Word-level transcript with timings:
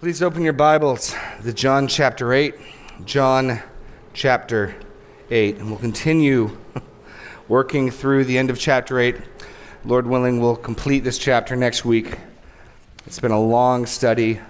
Please 0.00 0.22
open 0.22 0.40
your 0.40 0.54
Bibles 0.54 1.14
to 1.42 1.52
John 1.52 1.86
chapter 1.86 2.32
8. 2.32 2.54
John 3.04 3.60
chapter 4.14 4.74
8. 5.30 5.58
And 5.58 5.68
we'll 5.68 5.78
continue 5.78 6.56
working 7.48 7.90
through 7.90 8.24
the 8.24 8.38
end 8.38 8.48
of 8.48 8.58
chapter 8.58 8.98
8. 8.98 9.16
Lord 9.84 10.06
willing, 10.06 10.40
we'll 10.40 10.56
complete 10.56 11.00
this 11.00 11.18
chapter 11.18 11.54
next 11.54 11.84
week. 11.84 12.16
It's 13.06 13.20
been 13.20 13.30
a 13.30 13.38
long 13.38 13.84
study. 13.84 14.40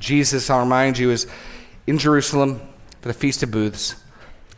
Jesus, 0.00 0.50
I'll 0.50 0.58
remind 0.58 0.98
you, 0.98 1.12
is 1.12 1.28
in 1.86 1.96
Jerusalem 1.96 2.60
for 3.02 3.06
the 3.06 3.14
Feast 3.14 3.44
of 3.44 3.52
Booths. 3.52 3.94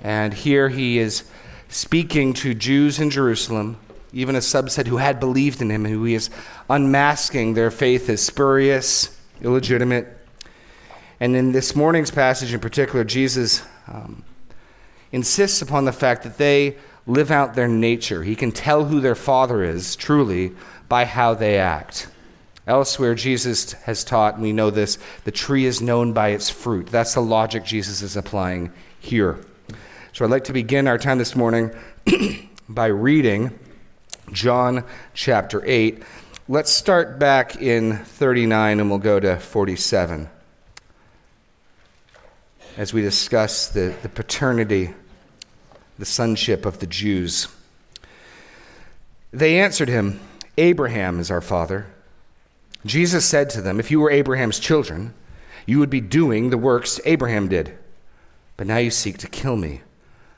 And 0.03 0.33
here 0.33 0.71
he 0.71 0.99
is 1.01 1.25
speaking 1.69 2.33
to 2.33 2.55
Jews 2.55 2.99
in 2.99 3.11
Jerusalem, 3.11 3.77
even 4.15 4.37
a 4.37 4.39
subset 4.39 4.87
who 4.87 4.97
had 4.97 5.21
believed 5.21 5.61
in 5.61 5.71
him, 5.71 5.85
who 5.85 6.03
he 6.05 6.15
is 6.15 6.31
unmasking 6.71 7.53
their 7.53 7.71
faith 7.71 8.09
as 8.09 8.23
spurious 8.23 9.14
illegitimate. 9.43 10.09
And 11.21 11.37
in 11.37 11.53
this 11.53 11.75
morning's 11.75 12.11
passage 12.11 12.53
in 12.53 12.61
particular, 12.61 13.05
Jesus 13.05 13.63
um, 13.87 14.25
insists 15.13 15.63
upon 15.63 15.85
the 15.85 15.93
fact 15.93 16.23
that 16.25 16.39
they 16.39 16.77
live 17.07 17.31
out 17.31 17.55
their 17.55 17.69
nature. 17.69 18.23
He 18.23 18.35
can 18.35 18.51
tell 18.51 18.87
who 18.87 19.01
their 19.01 19.15
father 19.15 19.63
is 19.63 19.97
truly 19.97 20.53
by 20.89 21.05
how 21.05 21.35
they 21.35 21.59
act. 21.59 22.09
Elsewhere, 22.67 23.15
Jesus 23.15 23.73
has 23.73 24.05
taught, 24.05 24.35
and 24.35 24.43
we 24.43 24.53
know 24.53 24.71
this, 24.71 24.99
the 25.25 25.31
tree 25.31 25.67
is 25.67 25.83
known 25.83 26.15
by 26.15 26.29
its 26.29 26.49
fruit. 26.49 26.87
That's 26.87 27.13
the 27.13 27.21
logic 27.21 27.65
Jesus 27.65 28.01
is 28.01 28.17
applying 28.17 28.73
here. 28.99 29.39
So 30.13 30.25
I'd 30.25 30.31
like 30.31 30.45
to 30.45 30.53
begin 30.53 30.89
our 30.89 30.97
time 30.97 31.19
this 31.19 31.37
morning 31.37 31.71
by 32.69 32.87
reading 32.87 33.59
John 34.33 34.85
chapter 35.13 35.63
8. 35.67 36.03
Let's 36.47 36.71
start 36.71 37.19
back 37.19 37.57
in 37.57 37.97
39 37.97 38.79
and 38.79 38.91
we'll 38.91 38.99
go 38.99 39.19
to 39.19 39.39
47 39.39 40.29
as 42.77 42.93
we 42.93 43.01
discuss 43.01 43.69
the, 43.69 43.95
the 44.03 44.11
paternity, 44.11 44.93
the 45.99 46.05
sonship 46.05 46.67
of 46.67 46.81
the 46.81 46.87
Jews. 46.87 47.49
They 49.33 49.59
answered 49.59 49.89
him, 49.89 50.21
Abraham 50.59 51.19
is 51.19 51.31
our 51.31 51.41
father. 51.41 51.87
Jesus 52.85 53.25
said 53.25 53.49
to 53.51 53.63
them, 53.63 53.81
If 53.81 53.91
you 53.91 53.99
were 53.99 54.11
Abraham's 54.11 54.59
children, 54.59 55.15
you 55.65 55.79
would 55.79 55.89
be 55.89 56.03
doing 56.03 56.51
the 56.51 56.59
works 56.59 57.01
Abraham 57.07 57.49
did. 57.49 57.75
But 58.59 58.67
now 58.67 58.77
you 58.77 58.91
seek 58.91 59.17
to 59.19 59.29
kill 59.29 59.57
me, 59.57 59.81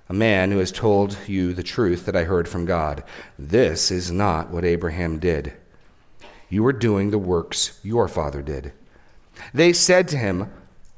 a 0.09 0.15
man 0.15 0.53
who 0.53 0.59
has 0.59 0.71
told 0.71 1.19
you 1.27 1.53
the 1.53 1.65
truth 1.65 2.07
that 2.07 2.15
I 2.15 2.23
heard 2.23 2.49
from 2.49 2.65
God. 2.65 3.03
This 3.37 3.91
is 3.91 4.13
not 4.13 4.51
what 4.51 4.65
Abraham 4.65 5.19
did. 5.19 5.55
You 6.49 6.65
are 6.67 6.73
doing 6.73 7.11
the 7.11 7.19
works 7.19 7.81
your 7.83 8.09
father 8.09 8.43
did. 8.43 8.73
They 9.53 9.73
said 9.73 10.09
to 10.09 10.17
him, 10.17 10.51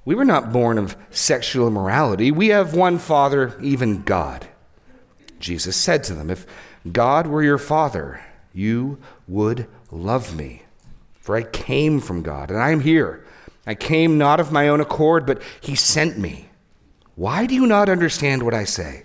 We 0.05 0.14
were 0.14 0.24
not 0.24 0.52
born 0.52 0.78
of 0.78 0.96
sexual 1.10 1.66
immorality. 1.66 2.30
We 2.30 2.48
have 2.48 2.74
one 2.74 2.98
father, 2.98 3.58
even 3.62 4.02
God. 4.02 4.46
Jesus 5.40 5.77
said 5.77 6.05
to 6.05 6.14
them, 6.14 6.30
If 6.30 6.46
God 6.92 7.27
were 7.27 7.42
your 7.42 7.58
father, 7.58 8.22
you 8.52 8.98
would 9.27 9.66
love 9.90 10.36
me. 10.36 10.62
For 11.20 11.36
I 11.36 11.42
came 11.42 12.00
from 12.00 12.22
God, 12.22 12.50
and 12.50 12.58
I 12.58 12.70
am 12.70 12.80
here. 12.80 13.24
I 13.66 13.74
came 13.74 14.16
not 14.16 14.40
of 14.40 14.52
my 14.52 14.68
own 14.68 14.80
accord, 14.80 15.27
but 15.27 15.42
he 15.60 15.74
sent 15.74 16.18
me. 16.18 16.48
Why 17.16 17.46
do 17.46 17.55
you 17.55 17.66
not 17.66 17.88
understand 17.88 18.42
what 18.42 18.55
I 18.55 18.64
say? 18.64 19.05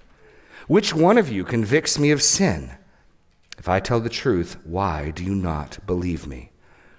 Which 0.71 0.93
one 0.93 1.17
of 1.17 1.27
you 1.27 1.43
convicts 1.43 1.99
me 1.99 2.11
of 2.11 2.21
sin? 2.21 2.71
If 3.57 3.67
I 3.67 3.81
tell 3.81 3.99
the 3.99 4.07
truth, 4.07 4.55
why 4.63 5.11
do 5.11 5.21
you 5.21 5.35
not 5.35 5.85
believe 5.85 6.25
me? 6.25 6.51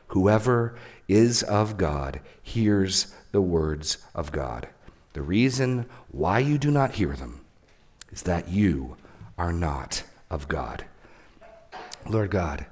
Whoever 0.09 0.77
is 1.09 1.43
of 1.43 1.78
God 1.78 2.21
hears 2.43 3.15
the 3.31 3.41
words 3.41 3.97
of 4.15 4.31
God. 4.31 4.69
The 5.15 5.22
reason 5.22 5.87
why 6.10 6.41
you 6.41 6.59
do 6.59 6.71
not 6.71 6.97
hear 6.97 7.15
them 7.15 7.47
is 8.10 8.25
that 8.25 8.50
you 8.50 8.99
are 9.38 9.55
not 9.55 10.03
of 10.28 10.49
God. 10.49 10.84
Lord 12.06 12.31
God, 12.31 12.66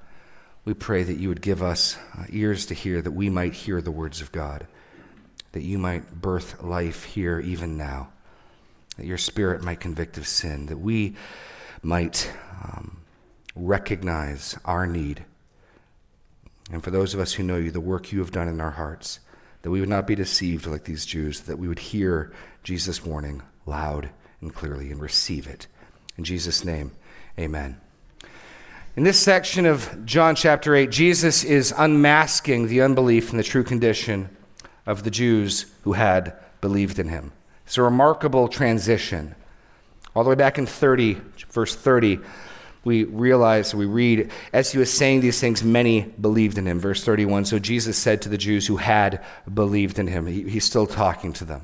we 0.66 0.74
pray 0.74 1.02
that 1.02 1.16
you 1.16 1.30
would 1.30 1.40
give 1.40 1.62
us 1.62 1.96
uh, 2.14 2.26
ears 2.28 2.66
to 2.66 2.74
hear, 2.74 3.00
that 3.00 3.12
we 3.12 3.30
might 3.30 3.54
hear 3.54 3.80
the 3.80 3.90
words 3.90 4.20
of 4.20 4.32
God, 4.32 4.66
that 5.52 5.62
you 5.62 5.78
might 5.78 6.20
birth 6.20 6.62
life 6.62 7.04
here 7.04 7.40
even 7.40 7.78
now 7.78 8.10
that 9.00 9.06
your 9.06 9.16
spirit 9.16 9.62
might 9.62 9.80
convict 9.80 10.18
of 10.18 10.26
sin, 10.26 10.66
that 10.66 10.76
we 10.76 11.14
might 11.82 12.30
um, 12.62 13.00
recognize 13.56 14.58
our 14.66 14.86
need. 14.86 15.24
And 16.70 16.84
for 16.84 16.90
those 16.90 17.14
of 17.14 17.20
us 17.20 17.32
who 17.32 17.42
know 17.42 17.56
you, 17.56 17.70
the 17.70 17.80
work 17.80 18.12
you 18.12 18.18
have 18.18 18.30
done 18.30 18.46
in 18.46 18.60
our 18.60 18.72
hearts, 18.72 19.20
that 19.62 19.70
we 19.70 19.80
would 19.80 19.88
not 19.88 20.06
be 20.06 20.14
deceived 20.14 20.66
like 20.66 20.84
these 20.84 21.06
Jews, 21.06 21.40
that 21.40 21.58
we 21.58 21.66
would 21.66 21.78
hear 21.78 22.30
Jesus' 22.62 23.02
warning 23.02 23.40
loud 23.64 24.10
and 24.42 24.54
clearly 24.54 24.90
and 24.90 25.00
receive 25.00 25.46
it. 25.46 25.66
In 26.18 26.24
Jesus' 26.24 26.62
name, 26.62 26.92
amen. 27.38 27.80
In 28.96 29.04
this 29.04 29.18
section 29.18 29.64
of 29.64 30.04
John 30.04 30.34
chapter 30.34 30.74
8, 30.74 30.90
Jesus 30.90 31.42
is 31.42 31.72
unmasking 31.74 32.68
the 32.68 32.82
unbelief 32.82 33.30
and 33.30 33.38
the 33.38 33.44
true 33.44 33.64
condition 33.64 34.28
of 34.84 35.04
the 35.04 35.10
Jews 35.10 35.72
who 35.84 35.94
had 35.94 36.34
believed 36.60 36.98
in 36.98 37.08
him. 37.08 37.32
It's 37.70 37.78
a 37.78 37.84
remarkable 37.84 38.48
transition. 38.48 39.36
All 40.16 40.24
the 40.24 40.30
way 40.30 40.34
back 40.34 40.58
in 40.58 40.66
30, 40.66 41.18
verse 41.50 41.76
30, 41.76 42.18
we 42.82 43.04
realize, 43.04 43.72
we 43.76 43.86
read, 43.86 44.32
as 44.52 44.72
he 44.72 44.78
was 44.78 44.92
saying 44.92 45.20
these 45.20 45.38
things, 45.38 45.62
many 45.62 46.00
believed 46.20 46.58
in 46.58 46.66
him. 46.66 46.80
Verse 46.80 47.04
31. 47.04 47.44
So 47.44 47.60
Jesus 47.60 47.96
said 47.96 48.22
to 48.22 48.28
the 48.28 48.36
Jews 48.36 48.66
who 48.66 48.78
had 48.78 49.24
believed 49.54 50.00
in 50.00 50.08
him, 50.08 50.26
he, 50.26 50.50
he's 50.50 50.64
still 50.64 50.88
talking 50.88 51.32
to 51.34 51.44
them. 51.44 51.62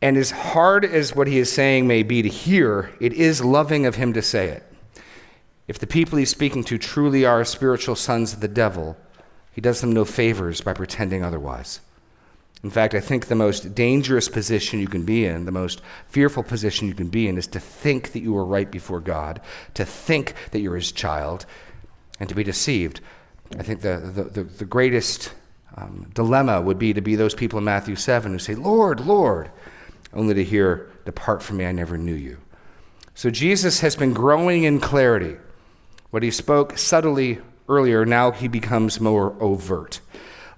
And 0.00 0.16
as 0.16 0.30
hard 0.30 0.84
as 0.84 1.16
what 1.16 1.26
he 1.26 1.38
is 1.40 1.50
saying 1.50 1.88
may 1.88 2.04
be 2.04 2.22
to 2.22 2.28
hear, 2.28 2.92
it 3.00 3.12
is 3.14 3.44
loving 3.44 3.86
of 3.86 3.96
him 3.96 4.12
to 4.12 4.22
say 4.22 4.50
it. 4.50 4.62
If 5.66 5.80
the 5.80 5.88
people 5.88 6.16
he's 6.16 6.30
speaking 6.30 6.62
to 6.62 6.78
truly 6.78 7.24
are 7.24 7.44
spiritual 7.44 7.96
sons 7.96 8.32
of 8.32 8.38
the 8.38 8.46
devil, 8.46 8.96
he 9.50 9.60
does 9.60 9.80
them 9.80 9.90
no 9.90 10.04
favors 10.04 10.60
by 10.60 10.74
pretending 10.74 11.24
otherwise. 11.24 11.80
In 12.64 12.70
fact, 12.70 12.94
I 12.94 13.00
think 13.00 13.26
the 13.26 13.34
most 13.34 13.74
dangerous 13.74 14.28
position 14.28 14.78
you 14.78 14.86
can 14.86 15.04
be 15.04 15.24
in, 15.24 15.46
the 15.46 15.52
most 15.52 15.80
fearful 16.08 16.44
position 16.44 16.86
you 16.86 16.94
can 16.94 17.08
be 17.08 17.26
in, 17.26 17.36
is 17.36 17.48
to 17.48 17.60
think 17.60 18.12
that 18.12 18.20
you 18.20 18.36
are 18.36 18.44
right 18.44 18.70
before 18.70 19.00
God, 19.00 19.40
to 19.74 19.84
think 19.84 20.34
that 20.52 20.60
you're 20.60 20.76
His 20.76 20.92
child, 20.92 21.44
and 22.20 22.28
to 22.28 22.34
be 22.34 22.44
deceived. 22.44 23.00
I 23.58 23.62
think 23.62 23.80
the, 23.80 23.98
the, 23.98 24.24
the, 24.24 24.44
the 24.44 24.64
greatest 24.64 25.32
um, 25.76 26.10
dilemma 26.14 26.60
would 26.60 26.78
be 26.78 26.92
to 26.92 27.00
be 27.00 27.16
those 27.16 27.34
people 27.34 27.58
in 27.58 27.64
Matthew 27.64 27.96
7 27.96 28.30
who 28.30 28.38
say, 28.38 28.54
Lord, 28.54 29.00
Lord, 29.00 29.50
only 30.12 30.34
to 30.34 30.44
hear, 30.44 30.90
Depart 31.04 31.42
from 31.42 31.56
me, 31.56 31.66
I 31.66 31.72
never 31.72 31.98
knew 31.98 32.14
you. 32.14 32.38
So 33.14 33.28
Jesus 33.28 33.80
has 33.80 33.96
been 33.96 34.12
growing 34.12 34.64
in 34.64 34.78
clarity. 34.78 35.36
What 36.10 36.22
he 36.22 36.30
spoke 36.30 36.78
subtly 36.78 37.40
earlier, 37.68 38.06
now 38.06 38.30
he 38.30 38.48
becomes 38.48 39.00
more 39.00 39.34
overt. 39.42 40.00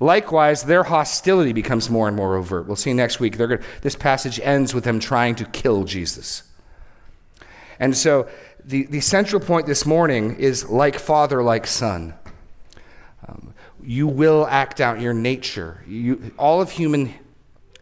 Likewise, 0.01 0.65
their 0.65 0.85
hostility 0.85 1.53
becomes 1.53 1.89
more 1.89 2.09
and 2.09 2.17
more 2.17 2.37
overt. 2.37 2.67
We'll 2.67 2.77
see 2.77 2.93
next 2.93 3.21
week. 3.21 3.39
Gonna, 3.39 3.61
this 3.83 3.97
passage 3.97 4.41
ends 4.41 4.75
with 4.75 4.85
them 4.85 4.99
trying 4.99 5.35
to 5.37 5.45
kill 5.45 5.85
Jesus. 5.85 6.43
And 7.79 7.97
so 7.97 8.29
the, 8.65 8.85
the 8.87 9.01
central 9.01 9.41
point 9.41 9.67
this 9.67 9.87
morning 9.87 10.37
is 10.37 10.69
like 10.69 10.99
father, 10.99 11.43
like 11.43 11.67
son. 11.67 12.15
Um, 13.27 13.55
you 13.83 14.07
will 14.07 14.47
act 14.47 14.81
out 14.81 15.01
your 15.01 15.15
nature. 15.15 15.83
You, 15.87 16.33
all 16.39 16.61
of 16.61 16.71
human 16.71 17.15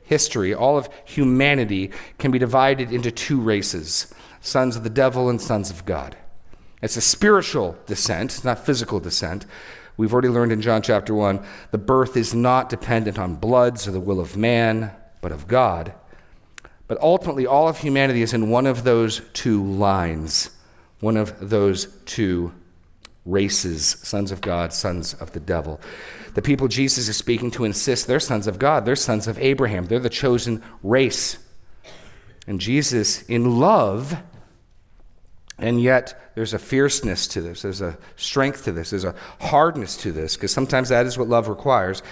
history, 0.03 0.55
all 0.55 0.77
of 0.77 0.89
humanity 1.05 1.91
can 2.19 2.31
be 2.31 2.39
divided 2.39 2.93
into 2.93 3.11
two 3.11 3.41
races 3.41 4.13
sons 4.45 4.75
of 4.75 4.83
the 4.83 4.91
devil 4.91 5.31
and 5.31 5.41
sons 5.41 5.71
of 5.71 5.85
God. 5.87 6.17
It's 6.83 6.97
a 6.97 7.01
spiritual 7.01 7.77
descent, 7.87 8.45
not 8.45 8.67
physical 8.67 8.99
descent. 8.99 9.47
We've 9.97 10.13
already 10.13 10.29
learned 10.29 10.53
in 10.53 10.63
John 10.63 10.83
chapter 10.83 11.15
1 11.15 11.45
the 11.71 11.79
birth 11.79 12.17
is 12.17 12.35
not 12.35 12.69
dependent 12.69 13.19
on 13.19 13.37
bloods 13.37 13.87
or 13.87 13.91
the 13.91 14.01
will 14.01 14.21
of 14.21 14.37
man, 14.37 14.93
but 15.21 15.33
of 15.33 15.47
God. 15.47 15.95
But 16.89 17.01
ultimately, 17.01 17.47
all 17.47 17.69
of 17.69 17.79
humanity 17.79 18.23
is 18.23 18.35
in 18.35 18.51
one 18.51 18.67
of 18.67 18.85
those 18.85 19.23
two 19.33 19.65
lines, 19.65 20.51
one 21.01 21.17
of 21.17 21.49
those 21.49 21.87
two 22.05 22.53
races 23.25 23.87
sons 24.03 24.33
of 24.33 24.41
God, 24.41 24.73
sons 24.73 25.15
of 25.15 25.33
the 25.33 25.41
devil. 25.41 25.81
The 26.35 26.43
people 26.43 26.69
Jesus 26.69 27.09
is 27.09 27.17
speaking 27.17 27.51
to 27.53 27.65
insist 27.65 28.07
they're 28.07 28.21
sons 28.21 28.47
of 28.47 28.59
God, 28.59 28.85
they're 28.85 28.97
sons 28.97 29.27
of 29.27 29.39
Abraham, 29.39 29.87
they're 29.87 30.01
the 30.01 30.11
chosen 30.11 30.63
race. 30.83 31.39
And 32.47 32.61
Jesus, 32.61 33.23
in 33.23 33.61
love, 33.61 34.17
and 35.63 35.81
yet 35.81 36.33
there's 36.35 36.53
a 36.53 36.59
fierceness 36.59 37.27
to 37.29 37.41
this, 37.41 37.63
there's 37.63 37.81
a 37.81 37.97
strength 38.17 38.65
to 38.65 38.73
this, 38.73 38.91
there's 38.91 39.05
a 39.05 39.15
hardness 39.41 39.97
to 39.99 40.13
this, 40.13 40.37
because 40.37 40.53
sometimes 40.53 40.91
that 40.91 41.07
is 41.07 41.17
what 41.17 41.29
love 41.29 41.49
requires, 41.49 42.03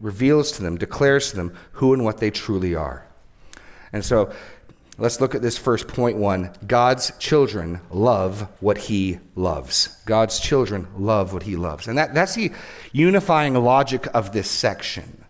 reveals 0.00 0.52
to 0.52 0.62
them, 0.62 0.78
declares 0.78 1.30
to 1.30 1.36
them 1.36 1.54
who 1.72 1.92
and 1.92 2.04
what 2.04 2.18
they 2.18 2.30
truly 2.30 2.74
are. 2.74 3.06
And 3.92 4.04
so 4.04 4.32
Let's 5.00 5.18
look 5.18 5.34
at 5.34 5.40
this 5.40 5.56
first 5.56 5.88
point 5.88 6.18
one. 6.18 6.50
God's 6.66 7.10
children 7.18 7.80
love 7.90 8.46
what 8.60 8.76
he 8.76 9.18
loves. 9.34 9.96
God's 10.04 10.38
children 10.38 10.88
love 10.94 11.32
what 11.32 11.44
he 11.44 11.56
loves. 11.56 11.88
And 11.88 11.96
that, 11.96 12.12
that's 12.12 12.34
the 12.34 12.52
unifying 12.92 13.54
logic 13.54 14.06
of 14.12 14.32
this 14.32 14.50
section. 14.50 15.24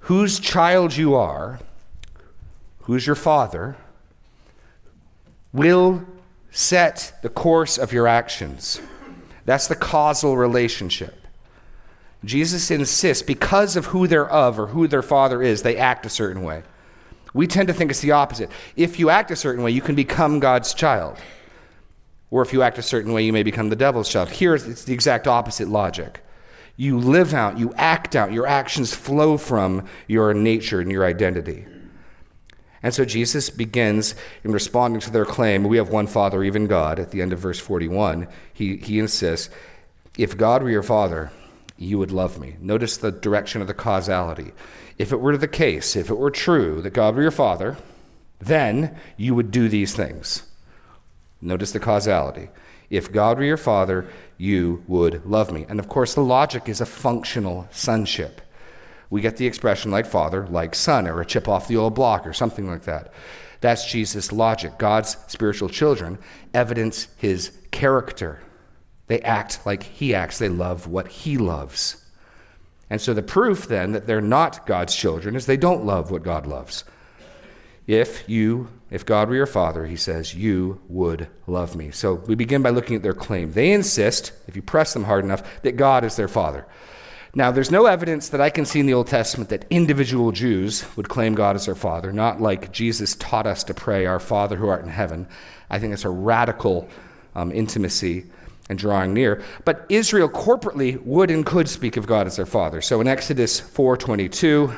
Whose 0.00 0.40
child 0.40 0.96
you 0.96 1.14
are, 1.14 1.60
who's 2.80 3.06
your 3.06 3.16
father, 3.16 3.76
will 5.52 6.02
set 6.54 7.12
the 7.20 7.28
course 7.28 7.76
of 7.76 7.92
your 7.92 8.06
actions. 8.06 8.80
That's 9.44 9.66
the 9.66 9.74
causal 9.74 10.36
relationship. 10.36 11.26
Jesus 12.24 12.70
insists 12.70 13.24
because 13.24 13.74
of 13.74 13.86
who 13.86 14.06
they're 14.06 14.30
of 14.30 14.58
or 14.58 14.68
who 14.68 14.86
their 14.86 15.02
father 15.02 15.42
is, 15.42 15.62
they 15.62 15.76
act 15.76 16.06
a 16.06 16.08
certain 16.08 16.44
way. 16.44 16.62
We 17.34 17.48
tend 17.48 17.66
to 17.68 17.74
think 17.74 17.90
it's 17.90 18.00
the 18.00 18.12
opposite. 18.12 18.50
If 18.76 19.00
you 19.00 19.10
act 19.10 19.32
a 19.32 19.36
certain 19.36 19.64
way, 19.64 19.72
you 19.72 19.80
can 19.80 19.96
become 19.96 20.38
God's 20.38 20.72
child. 20.72 21.18
Or 22.30 22.40
if 22.40 22.52
you 22.52 22.62
act 22.62 22.78
a 22.78 22.82
certain 22.82 23.12
way, 23.12 23.24
you 23.24 23.32
may 23.32 23.42
become 23.42 23.68
the 23.68 23.76
devil's 23.76 24.08
child. 24.08 24.30
Here, 24.30 24.54
it's 24.54 24.84
the 24.84 24.94
exact 24.94 25.26
opposite 25.26 25.68
logic. 25.68 26.20
You 26.76 26.98
live 26.98 27.34
out, 27.34 27.58
you 27.58 27.74
act 27.74 28.14
out, 28.14 28.32
your 28.32 28.46
actions 28.46 28.94
flow 28.94 29.36
from 29.36 29.86
your 30.06 30.32
nature 30.32 30.80
and 30.80 30.90
your 30.90 31.04
identity. 31.04 31.66
And 32.84 32.94
so 32.94 33.06
Jesus 33.06 33.48
begins 33.48 34.14
in 34.44 34.52
responding 34.52 35.00
to 35.00 35.10
their 35.10 35.24
claim, 35.24 35.64
we 35.64 35.78
have 35.78 35.88
one 35.88 36.06
Father, 36.06 36.44
even 36.44 36.66
God, 36.66 37.00
at 37.00 37.12
the 37.12 37.22
end 37.22 37.32
of 37.32 37.38
verse 37.38 37.58
41. 37.58 38.28
He, 38.52 38.76
he 38.76 38.98
insists, 38.98 39.48
if 40.18 40.36
God 40.36 40.62
were 40.62 40.70
your 40.70 40.82
Father, 40.82 41.32
you 41.78 41.98
would 41.98 42.12
love 42.12 42.38
me. 42.38 42.56
Notice 42.60 42.98
the 42.98 43.10
direction 43.10 43.62
of 43.62 43.68
the 43.68 43.74
causality. 43.74 44.52
If 44.98 45.12
it 45.12 45.20
were 45.20 45.36
the 45.38 45.48
case, 45.48 45.96
if 45.96 46.10
it 46.10 46.18
were 46.18 46.30
true 46.30 46.82
that 46.82 46.92
God 46.92 47.16
were 47.16 47.22
your 47.22 47.30
father, 47.30 47.78
then 48.38 48.96
you 49.16 49.34
would 49.34 49.50
do 49.50 49.68
these 49.68 49.94
things. 49.94 50.42
Notice 51.40 51.72
the 51.72 51.80
causality. 51.80 52.50
If 52.90 53.10
God 53.10 53.38
were 53.38 53.44
your 53.44 53.56
father, 53.56 54.06
you 54.36 54.84
would 54.86 55.24
love 55.24 55.50
me. 55.50 55.64
And 55.68 55.80
of 55.80 55.88
course, 55.88 56.14
the 56.14 56.20
logic 56.20 56.68
is 56.68 56.80
a 56.82 56.86
functional 56.86 57.66
sonship. 57.72 58.40
We 59.14 59.20
get 59.20 59.36
the 59.36 59.46
expression 59.46 59.92
like 59.92 60.06
father, 60.06 60.44
like 60.48 60.74
son, 60.74 61.06
or 61.06 61.20
a 61.20 61.24
chip 61.24 61.46
off 61.46 61.68
the 61.68 61.76
old 61.76 61.94
block, 61.94 62.26
or 62.26 62.32
something 62.32 62.66
like 62.66 62.82
that. 62.82 63.12
That's 63.60 63.88
Jesus' 63.88 64.32
logic. 64.32 64.76
God's 64.76 65.16
spiritual 65.28 65.68
children 65.68 66.18
evidence 66.52 67.06
his 67.16 67.56
character. 67.70 68.40
They 69.06 69.20
act 69.20 69.64
like 69.64 69.84
he 69.84 70.16
acts, 70.16 70.40
they 70.40 70.48
love 70.48 70.88
what 70.88 71.06
he 71.06 71.38
loves. 71.38 72.04
And 72.90 73.00
so 73.00 73.14
the 73.14 73.22
proof 73.22 73.68
then 73.68 73.92
that 73.92 74.08
they're 74.08 74.20
not 74.20 74.66
God's 74.66 74.96
children 74.96 75.36
is 75.36 75.46
they 75.46 75.56
don't 75.56 75.86
love 75.86 76.10
what 76.10 76.24
God 76.24 76.44
loves. 76.44 76.82
If 77.86 78.28
you, 78.28 78.68
if 78.90 79.06
God 79.06 79.28
were 79.28 79.36
your 79.36 79.46
father, 79.46 79.86
he 79.86 79.94
says, 79.94 80.34
you 80.34 80.80
would 80.88 81.28
love 81.46 81.76
me. 81.76 81.92
So 81.92 82.14
we 82.14 82.34
begin 82.34 82.62
by 82.62 82.70
looking 82.70 82.96
at 82.96 83.04
their 83.04 83.14
claim. 83.14 83.52
They 83.52 83.70
insist, 83.70 84.32
if 84.48 84.56
you 84.56 84.62
press 84.62 84.92
them 84.92 85.04
hard 85.04 85.24
enough, 85.24 85.62
that 85.62 85.76
God 85.76 86.02
is 86.02 86.16
their 86.16 86.26
father. 86.26 86.66
Now, 87.36 87.50
there's 87.50 87.70
no 87.70 87.86
evidence 87.86 88.28
that 88.28 88.40
I 88.40 88.48
can 88.48 88.64
see 88.64 88.78
in 88.78 88.86
the 88.86 88.94
Old 88.94 89.08
Testament 89.08 89.50
that 89.50 89.66
individual 89.68 90.30
Jews 90.30 90.84
would 90.96 91.08
claim 91.08 91.34
God 91.34 91.56
as 91.56 91.66
their 91.66 91.74
father, 91.74 92.12
not 92.12 92.40
like 92.40 92.70
Jesus 92.70 93.16
taught 93.16 93.46
us 93.46 93.64
to 93.64 93.74
pray, 93.74 94.06
Our 94.06 94.20
Father 94.20 94.56
who 94.56 94.68
art 94.68 94.84
in 94.84 94.88
heaven. 94.88 95.26
I 95.68 95.80
think 95.80 95.92
it's 95.92 96.04
a 96.04 96.10
radical 96.10 96.88
um, 97.34 97.50
intimacy 97.50 98.26
and 98.68 98.78
drawing 98.78 99.12
near. 99.12 99.42
But 99.64 99.84
Israel 99.88 100.28
corporately 100.28 101.02
would 101.04 101.30
and 101.30 101.44
could 101.44 101.68
speak 101.68 101.96
of 101.96 102.06
God 102.06 102.28
as 102.28 102.36
their 102.36 102.46
father. 102.46 102.80
So 102.80 103.00
in 103.00 103.08
Exodus 103.08 103.60
4:22, 103.60 104.72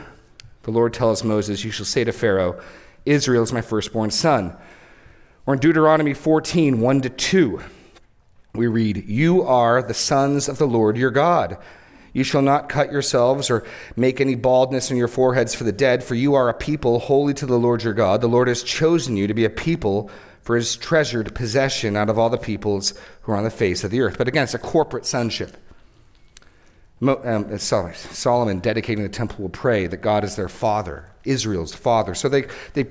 the 0.62 0.70
Lord 0.70 0.94
tells 0.94 1.22
Moses, 1.22 1.62
"You 1.62 1.70
shall 1.70 1.86
say 1.86 2.04
to 2.04 2.12
Pharaoh, 2.12 2.58
Israel 3.04 3.42
is 3.42 3.52
my 3.52 3.60
firstborn 3.60 4.10
son." 4.10 4.56
Or 5.46 5.54
in 5.54 5.60
Deuteronomy 5.60 6.12
14, 6.12 6.80
1 6.80 7.00
to 7.02 7.08
2, 7.10 7.60
we 8.54 8.66
read, 8.66 9.04
You 9.06 9.42
are 9.42 9.80
the 9.80 9.94
sons 9.94 10.48
of 10.48 10.58
the 10.58 10.66
Lord 10.66 10.96
your 10.96 11.12
God. 11.12 11.56
You 12.16 12.24
shall 12.24 12.40
not 12.40 12.70
cut 12.70 12.90
yourselves 12.90 13.50
or 13.50 13.62
make 13.94 14.22
any 14.22 14.36
baldness 14.36 14.90
in 14.90 14.96
your 14.96 15.06
foreheads 15.06 15.54
for 15.54 15.64
the 15.64 15.70
dead, 15.72 16.02
for 16.02 16.14
you 16.14 16.32
are 16.34 16.48
a 16.48 16.54
people 16.54 16.98
holy 16.98 17.34
to 17.34 17.44
the 17.44 17.58
Lord 17.58 17.82
your 17.82 17.92
God. 17.92 18.22
The 18.22 18.26
Lord 18.26 18.48
has 18.48 18.62
chosen 18.62 19.18
you 19.18 19.26
to 19.26 19.34
be 19.34 19.44
a 19.44 19.50
people 19.50 20.10
for 20.40 20.56
his 20.56 20.76
treasured 20.76 21.34
possession 21.34 21.94
out 21.94 22.08
of 22.08 22.18
all 22.18 22.30
the 22.30 22.38
peoples 22.38 22.94
who 23.20 23.32
are 23.32 23.36
on 23.36 23.44
the 23.44 23.50
face 23.50 23.84
of 23.84 23.90
the 23.90 24.00
earth. 24.00 24.16
But 24.16 24.28
again, 24.28 24.44
it's 24.44 24.54
a 24.54 24.58
corporate 24.58 25.04
sonship. 25.04 25.58
Um, 27.02 27.58
Solomon 27.58 28.60
dedicating 28.60 29.02
the 29.04 29.10
temple 29.10 29.42
will 29.42 29.50
pray 29.50 29.86
that 29.86 29.98
God 29.98 30.24
is 30.24 30.36
their 30.36 30.48
father, 30.48 31.10
Israel's 31.24 31.74
father. 31.74 32.14
So 32.14 32.30
they, 32.30 32.46
they, 32.72 32.86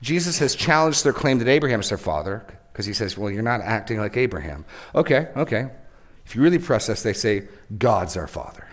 Jesus 0.00 0.38
has 0.38 0.54
challenged 0.54 1.04
their 1.04 1.12
claim 1.12 1.38
that 1.40 1.48
Abraham 1.48 1.80
is 1.80 1.90
their 1.90 1.98
father 1.98 2.46
because 2.72 2.86
he 2.86 2.94
says, 2.94 3.18
Well, 3.18 3.30
you're 3.30 3.42
not 3.42 3.60
acting 3.60 3.98
like 3.98 4.16
Abraham. 4.16 4.64
Okay, 4.94 5.28
okay. 5.36 5.68
If 6.26 6.34
you 6.34 6.42
really 6.42 6.58
press 6.58 6.88
us, 6.88 7.02
they 7.02 7.12
say, 7.12 7.48
God's 7.76 8.16
our 8.16 8.26
father. 8.26 8.66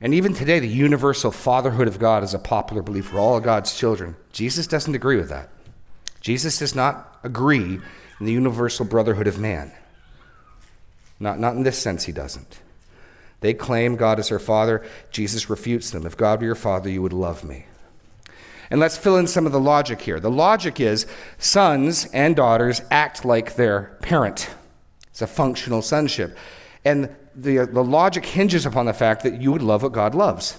And 0.00 0.14
even 0.14 0.34
today, 0.34 0.58
the 0.58 0.68
universal 0.68 1.30
fatherhood 1.30 1.86
of 1.86 1.98
God 1.98 2.24
is 2.24 2.34
a 2.34 2.38
popular 2.38 2.82
belief 2.82 3.06
for 3.06 3.18
all 3.18 3.36
of 3.36 3.44
God's 3.44 3.76
children. 3.76 4.16
Jesus 4.32 4.66
doesn't 4.66 4.94
agree 4.94 5.16
with 5.16 5.28
that. 5.28 5.48
Jesus 6.20 6.58
does 6.58 6.74
not 6.74 7.18
agree 7.22 7.80
in 8.18 8.26
the 8.26 8.32
universal 8.32 8.84
brotherhood 8.84 9.26
of 9.26 9.38
man. 9.38 9.72
Not, 11.20 11.38
not 11.38 11.54
in 11.54 11.62
this 11.62 11.78
sense, 11.78 12.04
he 12.04 12.12
doesn't. 12.12 12.60
They 13.40 13.54
claim 13.54 13.96
God 13.96 14.18
is 14.18 14.28
their 14.28 14.38
father. 14.38 14.84
Jesus 15.10 15.50
refutes 15.50 15.90
them. 15.90 16.06
If 16.06 16.16
God 16.16 16.40
were 16.40 16.46
your 16.46 16.54
father, 16.54 16.88
you 16.88 17.02
would 17.02 17.12
love 17.12 17.44
me. 17.44 17.66
And 18.70 18.80
let's 18.80 18.96
fill 18.96 19.16
in 19.18 19.26
some 19.26 19.46
of 19.46 19.52
the 19.52 19.60
logic 19.60 20.00
here. 20.00 20.18
The 20.18 20.30
logic 20.30 20.80
is 20.80 21.06
sons 21.38 22.06
and 22.06 22.34
daughters 22.34 22.82
act 22.90 23.24
like 23.24 23.54
their 23.54 23.98
parent. 24.00 24.48
It's 25.12 25.22
a 25.22 25.26
functional 25.26 25.82
sonship. 25.82 26.36
And 26.84 27.14
the, 27.34 27.58
the 27.58 27.84
logic 27.84 28.26
hinges 28.26 28.66
upon 28.66 28.86
the 28.86 28.92
fact 28.92 29.22
that 29.22 29.40
you 29.40 29.52
would 29.52 29.62
love 29.62 29.84
what 29.84 29.92
God 29.92 30.14
loves. 30.14 30.58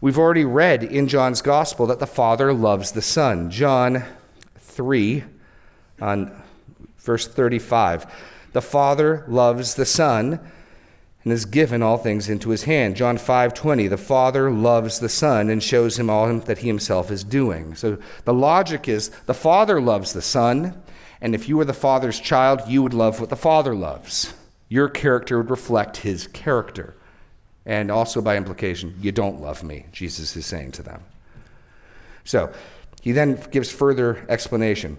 We've 0.00 0.18
already 0.18 0.44
read 0.44 0.84
in 0.84 1.08
John's 1.08 1.42
gospel 1.42 1.86
that 1.86 1.98
the 1.98 2.06
Father 2.06 2.52
loves 2.52 2.92
the 2.92 3.02
Son. 3.02 3.50
John 3.50 4.04
3 4.58 5.24
on 6.00 6.42
verse 6.98 7.26
35. 7.26 8.06
The 8.52 8.62
Father 8.62 9.24
loves 9.26 9.74
the 9.74 9.86
Son 9.86 10.38
and 11.24 11.30
has 11.30 11.46
given 11.46 11.82
all 11.82 11.96
things 11.96 12.28
into 12.28 12.50
his 12.50 12.64
hand. 12.64 12.96
John 12.96 13.16
5:20, 13.16 13.88
the 13.88 13.96
Father 13.96 14.50
loves 14.50 14.98
the 14.98 15.08
Son 15.08 15.48
and 15.48 15.62
shows 15.62 15.98
him 15.98 16.10
all 16.10 16.32
that 16.40 16.58
he 16.58 16.66
himself 16.66 17.10
is 17.10 17.24
doing. 17.24 17.74
So 17.74 17.96
the 18.26 18.34
logic 18.34 18.86
is 18.86 19.10
the 19.24 19.34
Father 19.34 19.80
loves 19.80 20.12
the 20.12 20.22
Son, 20.22 20.74
and 21.24 21.34
if 21.34 21.48
you 21.48 21.56
were 21.56 21.64
the 21.64 21.72
Father's 21.72 22.20
child, 22.20 22.60
you 22.68 22.82
would 22.82 22.92
love 22.92 23.18
what 23.18 23.30
the 23.30 23.34
Father 23.34 23.74
loves. 23.74 24.34
Your 24.68 24.90
character 24.90 25.38
would 25.38 25.48
reflect 25.48 25.96
his 25.96 26.26
character. 26.26 26.94
And 27.64 27.90
also 27.90 28.20
by 28.20 28.36
implication, 28.36 28.94
you 29.00 29.10
don't 29.10 29.40
love 29.40 29.62
me, 29.62 29.86
Jesus 29.90 30.36
is 30.36 30.44
saying 30.44 30.72
to 30.72 30.82
them. 30.82 31.02
So, 32.24 32.52
he 33.00 33.12
then 33.12 33.42
gives 33.50 33.72
further 33.72 34.26
explanation. 34.28 34.98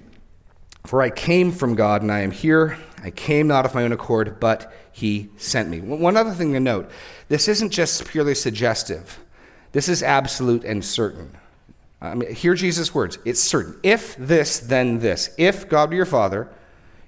For 0.88 1.04
I 1.04 1.12
came 1.12 1.52
from 1.52 1.76
God 1.76 2.02
and 2.02 2.12
I 2.12 2.22
am 2.22 2.32
here. 2.32 2.76
I 3.04 3.12
came 3.12 3.46
not 3.46 3.68
of 3.68 3.76
my 3.76 3.84
own 3.84 3.92
accord, 3.92 4.40
but 4.40 4.74
he 4.92 5.30
sent 5.38 5.70
me. 5.70 5.80
One 5.80 6.18
other 6.18 6.32
thing 6.32 6.54
to 6.54 6.60
note 6.60 6.90
this 7.28 7.48
isn't 7.48 7.70
just 7.70 8.04
purely 8.06 8.34
suggestive, 8.34 9.20
this 9.74 9.88
is 9.88 10.02
absolute 10.02 10.64
and 10.64 10.84
certain. 10.84 11.38
I 12.02 12.14
mean, 12.16 12.34
hear 12.34 12.54
Jesus' 12.54 12.94
words. 12.94 13.18
It's 13.26 13.42
certain. 13.42 13.80
If 13.84 14.16
this, 14.18 14.60
then 14.60 15.00
this. 15.00 15.34
If 15.38 15.70
God 15.70 15.90
were 15.90 15.96
your 15.96 16.06
father, 16.06 16.50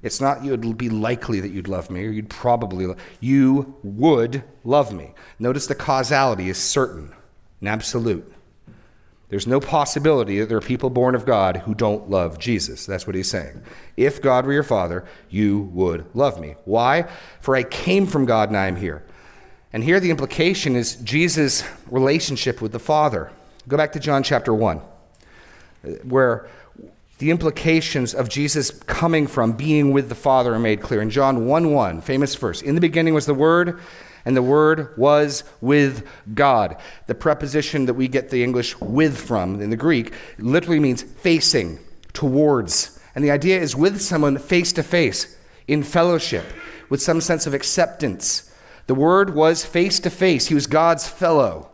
it's 0.02 0.22
not 0.22 0.44
you 0.44 0.52
would 0.52 0.78
be 0.78 0.90
likely 0.90 1.40
that 1.40 1.50
you'd 1.50 1.68
love 1.68 1.90
me, 1.90 2.06
or 2.06 2.10
you'd 2.10 2.30
probably, 2.30 2.94
you 3.20 3.76
would 3.84 4.44
love 4.64 4.94
me. 4.94 5.14
Notice 5.40 5.68
the 5.68 5.76
causality 5.76 6.50
is 6.50 6.58
certain 6.58 7.14
and 7.60 7.70
absolute. 7.70 8.32
There's 9.30 9.48
no 9.48 9.60
possibility 9.60 10.40
that 10.40 10.48
there 10.48 10.58
are 10.58 10.62
people 10.62 10.90
born 10.90 11.14
of 11.14 11.26
God 11.26 11.58
who 11.58 11.76
don't 11.76 12.10
love 12.10 12.40
Jesus. 12.40 12.86
That's 12.86 13.06
what 13.06 13.16
he's 13.16 13.30
saying. 13.30 13.62
If 13.98 14.22
God 14.22 14.46
were 14.46 14.54
your 14.54 14.64
father, 14.64 15.06
you 15.30 15.64
would 15.74 16.06
love 16.16 16.40
me. 16.40 16.56
Why? 16.64 17.10
For 17.42 17.56
I 17.56 17.64
came 17.64 18.08
from 18.08 18.26
God 18.26 18.48
and 18.48 18.58
I 18.58 18.68
am 18.68 18.78
here. 18.78 19.04
And 19.74 19.84
here 19.84 20.00
the 20.00 20.12
implication 20.12 20.78
is 20.78 20.96
Jesus' 20.96 21.66
relationship 21.92 22.62
with 22.62 22.72
the 22.72 22.80
Father. 22.80 23.32
Go 23.68 23.76
back 23.76 23.92
to 23.94 24.00
John 24.00 24.24
chapter 24.24 24.54
1, 24.54 24.82
where 26.04 26.48
the 27.18 27.32
implications 27.32 28.14
of 28.14 28.30
Jesus 28.30 28.72
coming 28.72 29.28
from 29.28 29.54
being 29.54 29.92
with 29.92 30.08
the 30.08 30.16
Father 30.16 30.54
are 30.54 30.60
made 30.60 30.82
clear. 30.82 31.02
In 31.02 31.10
John 31.10 31.48
1 31.48 31.74
1, 31.74 32.02
famous 32.02 32.34
verse, 32.36 32.62
in 32.62 32.76
the 32.76 32.82
beginning 32.82 33.14
was 33.14 33.26
the 33.26 33.34
Word, 33.34 33.82
and 34.24 34.38
the 34.38 34.42
Word 34.42 34.98
was 34.98 35.44
with 35.60 36.08
God. 36.34 36.78
The 37.08 37.16
preposition 37.16 37.88
that 37.88 37.96
we 37.96 38.08
get 38.08 38.30
the 38.30 38.42
English 38.42 38.80
with 38.80 39.18
from 39.18 39.60
in 39.60 39.70
the 39.70 39.76
Greek 39.76 40.14
literally 40.38 40.80
means 40.80 41.02
facing, 41.02 41.80
towards. 42.14 42.98
And 43.16 43.24
the 43.24 43.32
idea 43.32 43.60
is 43.60 43.76
with 43.76 44.02
someone 44.02 44.38
face 44.38 44.72
to 44.74 44.84
face, 44.84 45.38
in 45.68 45.84
fellowship, 45.84 46.46
with 46.88 47.02
some 47.02 47.20
sense 47.20 47.46
of 47.46 47.54
acceptance. 47.54 48.50
The 48.86 48.96
Word 48.96 49.36
was 49.36 49.66
face 49.66 50.00
to 50.00 50.10
face, 50.10 50.48
He 50.48 50.56
was 50.56 50.68
God's 50.68 51.06
fellow. 51.06 51.72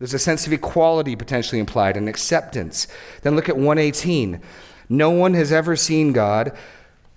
There's 0.00 0.14
a 0.14 0.18
sense 0.18 0.46
of 0.46 0.52
equality 0.54 1.14
potentially 1.14 1.60
implied 1.60 1.96
and 1.96 2.08
acceptance. 2.08 2.88
Then 3.20 3.36
look 3.36 3.50
at 3.50 3.56
118. 3.56 4.40
No 4.88 5.10
one 5.10 5.34
has 5.34 5.52
ever 5.52 5.76
seen 5.76 6.14
God, 6.14 6.56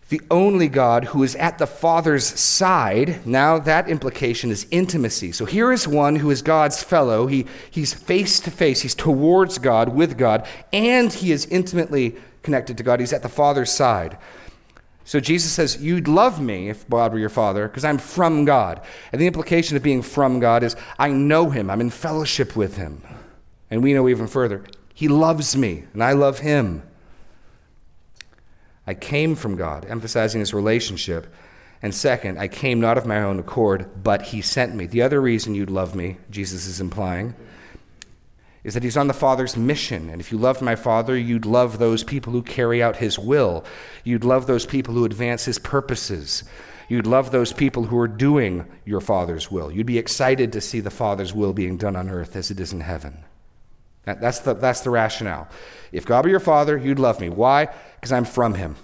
the 0.09 0.19
only 0.29 0.67
God 0.67 1.05
who 1.05 1.23
is 1.23 1.33
at 1.37 1.59
the 1.59 1.65
Father's 1.65 2.25
side. 2.25 3.25
Now, 3.25 3.57
that 3.57 3.87
implication 3.87 4.51
is 4.51 4.67
intimacy. 4.69 5.31
So 5.31 5.45
here 5.45 5.71
is 5.71 5.87
one 5.87 6.17
who 6.17 6.29
is 6.29 6.41
God's 6.41 6.83
fellow. 6.83 7.25
He, 7.27 7.45
he's 7.71 7.93
face 7.93 8.41
to 8.41 8.51
face, 8.51 8.81
he's 8.81 8.93
towards 8.93 9.59
God, 9.59 9.95
with 9.95 10.17
God, 10.17 10.45
and 10.73 11.11
he 11.11 11.31
is 11.31 11.45
intimately 11.45 12.17
connected 12.43 12.77
to 12.77 12.83
God. 12.83 12.99
He's 12.99 13.13
at 13.13 13.23
the 13.23 13.29
Father's 13.29 13.71
side. 13.71 14.17
So 15.05 15.19
Jesus 15.19 15.51
says, 15.51 15.81
You'd 15.81 16.07
love 16.07 16.41
me 16.41 16.69
if 16.69 16.87
God 16.89 17.11
were 17.13 17.19
your 17.19 17.29
father, 17.29 17.67
because 17.67 17.83
I'm 17.83 17.97
from 17.97 18.45
God. 18.45 18.81
And 19.11 19.21
the 19.21 19.27
implication 19.27 19.75
of 19.75 19.83
being 19.83 20.01
from 20.01 20.39
God 20.39 20.63
is 20.63 20.75
I 20.97 21.09
know 21.09 21.49
him, 21.49 21.69
I'm 21.69 21.81
in 21.81 21.89
fellowship 21.89 22.55
with 22.55 22.77
him. 22.77 23.01
And 23.69 23.83
we 23.83 23.93
know 23.93 24.07
even 24.07 24.27
further, 24.27 24.63
he 24.93 25.07
loves 25.07 25.57
me, 25.57 25.85
and 25.93 26.03
I 26.03 26.13
love 26.13 26.39
him. 26.39 26.83
I 28.85 28.93
came 28.93 29.35
from 29.35 29.55
God, 29.55 29.85
emphasizing 29.85 30.39
his 30.39 30.53
relationship. 30.53 31.33
And 31.81 31.93
second, 31.93 32.37
I 32.37 32.47
came 32.47 32.79
not 32.79 32.97
of 32.97 33.05
my 33.05 33.21
own 33.21 33.39
accord, 33.39 33.89
but 34.03 34.21
he 34.21 34.41
sent 34.41 34.75
me. 34.75 34.85
The 34.85 35.01
other 35.01 35.19
reason 35.19 35.55
you'd 35.55 35.69
love 35.69 35.95
me, 35.95 36.17
Jesus 36.29 36.65
is 36.65 36.79
implying, 36.79 37.35
is 38.63 38.73
that 38.73 38.83
he's 38.83 38.97
on 38.97 39.07
the 39.07 39.13
Father's 39.13 39.57
mission. 39.57 40.09
And 40.09 40.21
if 40.21 40.31
you 40.31 40.37
loved 40.37 40.61
my 40.61 40.75
Father, 40.75 41.17
you'd 41.17 41.45
love 41.45 41.79
those 41.79 42.03
people 42.03 42.31
who 42.31 42.41
carry 42.41 42.81
out 42.81 42.97
his 42.97 43.19
will. 43.19 43.65
You'd 44.03 44.23
love 44.23 44.47
those 44.47 44.65
people 44.65 44.93
who 44.93 45.05
advance 45.05 45.45
his 45.45 45.59
purposes. 45.59 46.43
You'd 46.87 47.07
love 47.07 47.31
those 47.31 47.53
people 47.53 47.85
who 47.85 47.97
are 47.99 48.07
doing 48.07 48.65
your 48.85 49.01
Father's 49.01 49.51
will. 49.51 49.71
You'd 49.71 49.85
be 49.85 49.97
excited 49.97 50.53
to 50.53 50.61
see 50.61 50.79
the 50.79 50.89
Father's 50.89 51.33
will 51.33 51.53
being 51.53 51.77
done 51.77 51.95
on 51.95 52.09
earth 52.09 52.35
as 52.35 52.51
it 52.51 52.59
is 52.59 52.73
in 52.73 52.81
heaven. 52.81 53.23
That's 54.05 54.39
the, 54.39 54.53
that's 54.53 54.81
the 54.81 54.89
rationale. 54.89 55.47
If 55.93 56.05
God 56.05 56.25
were 56.25 56.31
your 56.31 56.41
Father, 56.41 56.77
you'd 56.77 56.99
love 56.99 57.21
me. 57.21 57.29
Why? 57.29 57.69
because 58.03 58.11
I'm 58.11 58.25
from 58.25 58.53
him. 58.53 58.75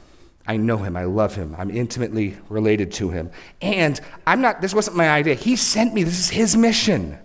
I 0.48 0.56
know 0.56 0.78
him. 0.78 0.96
I 0.96 1.04
love 1.04 1.36
him. 1.36 1.54
I'm 1.60 1.70
intimately 1.70 2.38
related 2.48 2.94
to 2.94 3.10
him. 3.10 3.32
And 3.62 4.00
I'm 4.26 4.40
not, 4.40 4.62
this 4.62 4.74
wasn't 4.74 4.96
my 4.96 5.10
idea. 5.10 5.34
He 5.34 5.58
sent 5.58 5.94
me. 5.94 6.04
This 6.04 6.18
is 6.18 6.30
his 6.30 6.56
mission. 6.56 7.20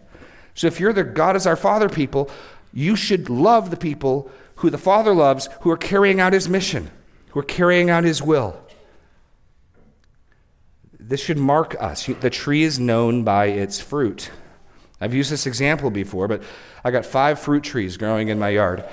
So 0.55 0.67
if 0.67 0.81
you're 0.81 0.93
the 0.93 1.05
God 1.05 1.37
is 1.37 1.47
our 1.47 1.57
Father 1.57 1.89
people, 1.89 2.31
you 2.73 2.97
should 2.97 3.29
love 3.29 3.71
the 3.71 3.77
people 3.77 4.31
who 4.57 4.71
the 4.71 4.79
Father 4.79 5.15
loves 5.15 5.49
who 5.61 5.71
are 5.71 5.77
carrying 5.77 6.21
out 6.21 6.33
his 6.33 6.49
mission, 6.49 6.91
who 7.31 7.41
are 7.41 7.45
carrying 7.45 7.91
out 7.91 8.05
his 8.05 8.23
will. 8.23 8.61
This 10.99 11.21
should 11.21 11.39
mark 11.39 11.77
us. 11.81 12.07
The 12.07 12.31
tree 12.31 12.63
is 12.63 12.79
known 12.79 13.25
by 13.25 13.47
its 13.47 13.81
fruit. 13.81 14.31
I've 15.01 15.13
used 15.13 15.31
this 15.31 15.47
example 15.47 15.91
before, 15.91 16.29
but 16.29 16.43
I 16.83 16.91
got 16.91 17.05
five 17.05 17.39
fruit 17.39 17.63
trees 17.63 17.97
growing 17.97 18.29
in 18.29 18.39
my 18.39 18.51
yard. 18.51 18.85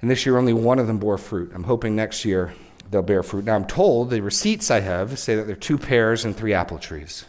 And 0.00 0.10
this 0.10 0.24
year, 0.24 0.38
only 0.38 0.52
one 0.52 0.78
of 0.78 0.86
them 0.86 0.98
bore 0.98 1.18
fruit. 1.18 1.50
I'm 1.54 1.64
hoping 1.64 1.96
next 1.96 2.24
year 2.24 2.54
they'll 2.90 3.02
bear 3.02 3.22
fruit. 3.22 3.44
Now, 3.44 3.56
I'm 3.56 3.66
told 3.66 4.10
the 4.10 4.20
receipts 4.20 4.70
I 4.70 4.80
have 4.80 5.18
say 5.18 5.36
that 5.36 5.42
there 5.46 5.56
are 5.56 5.58
two 5.58 5.76
pears 5.76 6.24
and 6.24 6.36
three 6.36 6.54
apple 6.54 6.78
trees. 6.78 7.24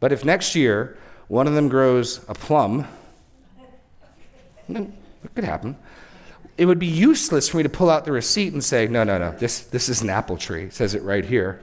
But 0.00 0.12
if 0.12 0.24
next 0.24 0.54
year 0.54 0.98
one 1.32 1.46
of 1.46 1.54
them 1.54 1.68
grows 1.68 2.20
a 2.28 2.34
plum, 2.34 2.86
it 4.68 5.34
could 5.34 5.44
happen. 5.44 5.76
It 6.58 6.66
would 6.66 6.78
be 6.78 6.86
useless 6.86 7.48
for 7.48 7.56
me 7.56 7.62
to 7.62 7.68
pull 7.68 7.88
out 7.88 8.04
the 8.04 8.12
receipt 8.12 8.52
and 8.52 8.62
say, 8.62 8.86
no, 8.86 9.02
no, 9.02 9.16
no, 9.16 9.32
this, 9.32 9.60
this 9.60 9.88
is 9.88 10.02
an 10.02 10.10
apple 10.10 10.36
tree. 10.36 10.64
It 10.64 10.74
says 10.74 10.94
it 10.94 11.02
right 11.02 11.24
here. 11.24 11.60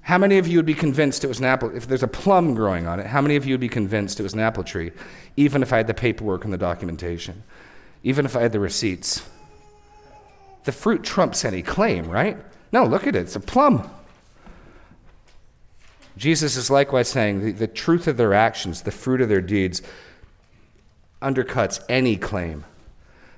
How 0.00 0.16
many 0.16 0.38
of 0.38 0.48
you 0.48 0.56
would 0.56 0.66
be 0.66 0.72
convinced 0.72 1.22
it 1.22 1.28
was 1.28 1.38
an 1.38 1.44
apple? 1.44 1.76
If 1.76 1.86
there's 1.86 2.02
a 2.02 2.08
plum 2.08 2.54
growing 2.54 2.86
on 2.86 2.98
it, 2.98 3.06
how 3.06 3.20
many 3.20 3.36
of 3.36 3.44
you 3.44 3.52
would 3.52 3.60
be 3.60 3.68
convinced 3.68 4.20
it 4.20 4.22
was 4.22 4.32
an 4.32 4.40
apple 4.40 4.64
tree, 4.64 4.92
even 5.36 5.62
if 5.62 5.70
I 5.72 5.76
had 5.76 5.86
the 5.86 5.92
paperwork 5.94 6.44
and 6.44 6.52
the 6.52 6.58
documentation? 6.58 7.42
even 8.02 8.24
if 8.24 8.36
I 8.36 8.40
had 8.40 8.52
the 8.52 8.60
receipts. 8.60 9.22
The 10.64 10.72
fruit 10.72 11.02
trumps 11.02 11.44
any 11.44 11.62
claim, 11.62 12.08
right? 12.08 12.36
No, 12.72 12.84
look 12.84 13.06
at 13.06 13.14
it. 13.16 13.20
It's 13.20 13.36
a 13.36 13.40
plum. 13.40 13.88
Jesus 16.18 16.56
is 16.56 16.70
likewise 16.70 17.08
saying 17.08 17.40
the, 17.40 17.52
the 17.52 17.66
truth 17.66 18.06
of 18.08 18.16
their 18.16 18.34
actions, 18.34 18.82
the 18.82 18.90
fruit 18.90 19.20
of 19.20 19.28
their 19.28 19.40
deeds, 19.40 19.80
undercuts 21.22 21.80
any 21.88 22.16
claim. 22.16 22.64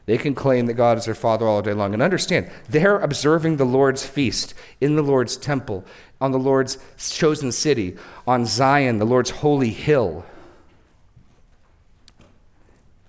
They 0.07 0.19
can 0.19 0.35
claim 0.35 0.67
that 0.67 0.75
God 0.75 0.99
is 0.99 1.05
their 1.05 1.15
Father 1.15 1.47
all 1.47 1.63
day 1.63 1.75
long. 1.75 1.93
And 1.93 2.03
understand, 2.03 2.51
they're 2.69 2.99
observing 2.99 3.59
the 3.59 3.65
Lord's 3.65 4.05
feast 4.05 4.55
in 4.81 4.97
the 4.97 5.03
Lord's 5.03 5.37
temple, 5.37 5.85
on 6.21 6.33
the 6.33 6.39
Lord's 6.39 6.79
chosen 6.99 7.53
city, 7.53 7.97
on 8.27 8.47
Zion, 8.47 8.99
the 8.99 9.05
Lord's 9.05 9.31
holy 9.31 9.71
hill. 9.71 10.25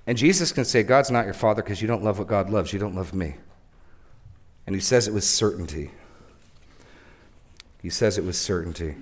And 0.05 0.17
Jesus 0.17 0.51
can 0.51 0.65
say, 0.65 0.83
God's 0.83 1.09
not 1.09 1.25
your 1.25 1.33
father 1.33 1.63
because 1.63 1.81
you 1.81 1.87
don't 1.87 2.03
love 2.03 2.19
what 2.19 2.27
God 2.27 2.49
loves. 2.49 2.73
You 2.73 2.79
don't 2.79 2.95
love 2.95 3.13
me. 3.13 3.35
And 4.67 4.75
he 4.75 4.81
says 4.81 5.07
it 5.07 5.13
with 5.13 5.23
certainty. 5.23 5.91
He 7.81 7.89
says 7.89 8.17
it 8.17 8.25
with 8.25 8.35
certainty. 8.35 8.95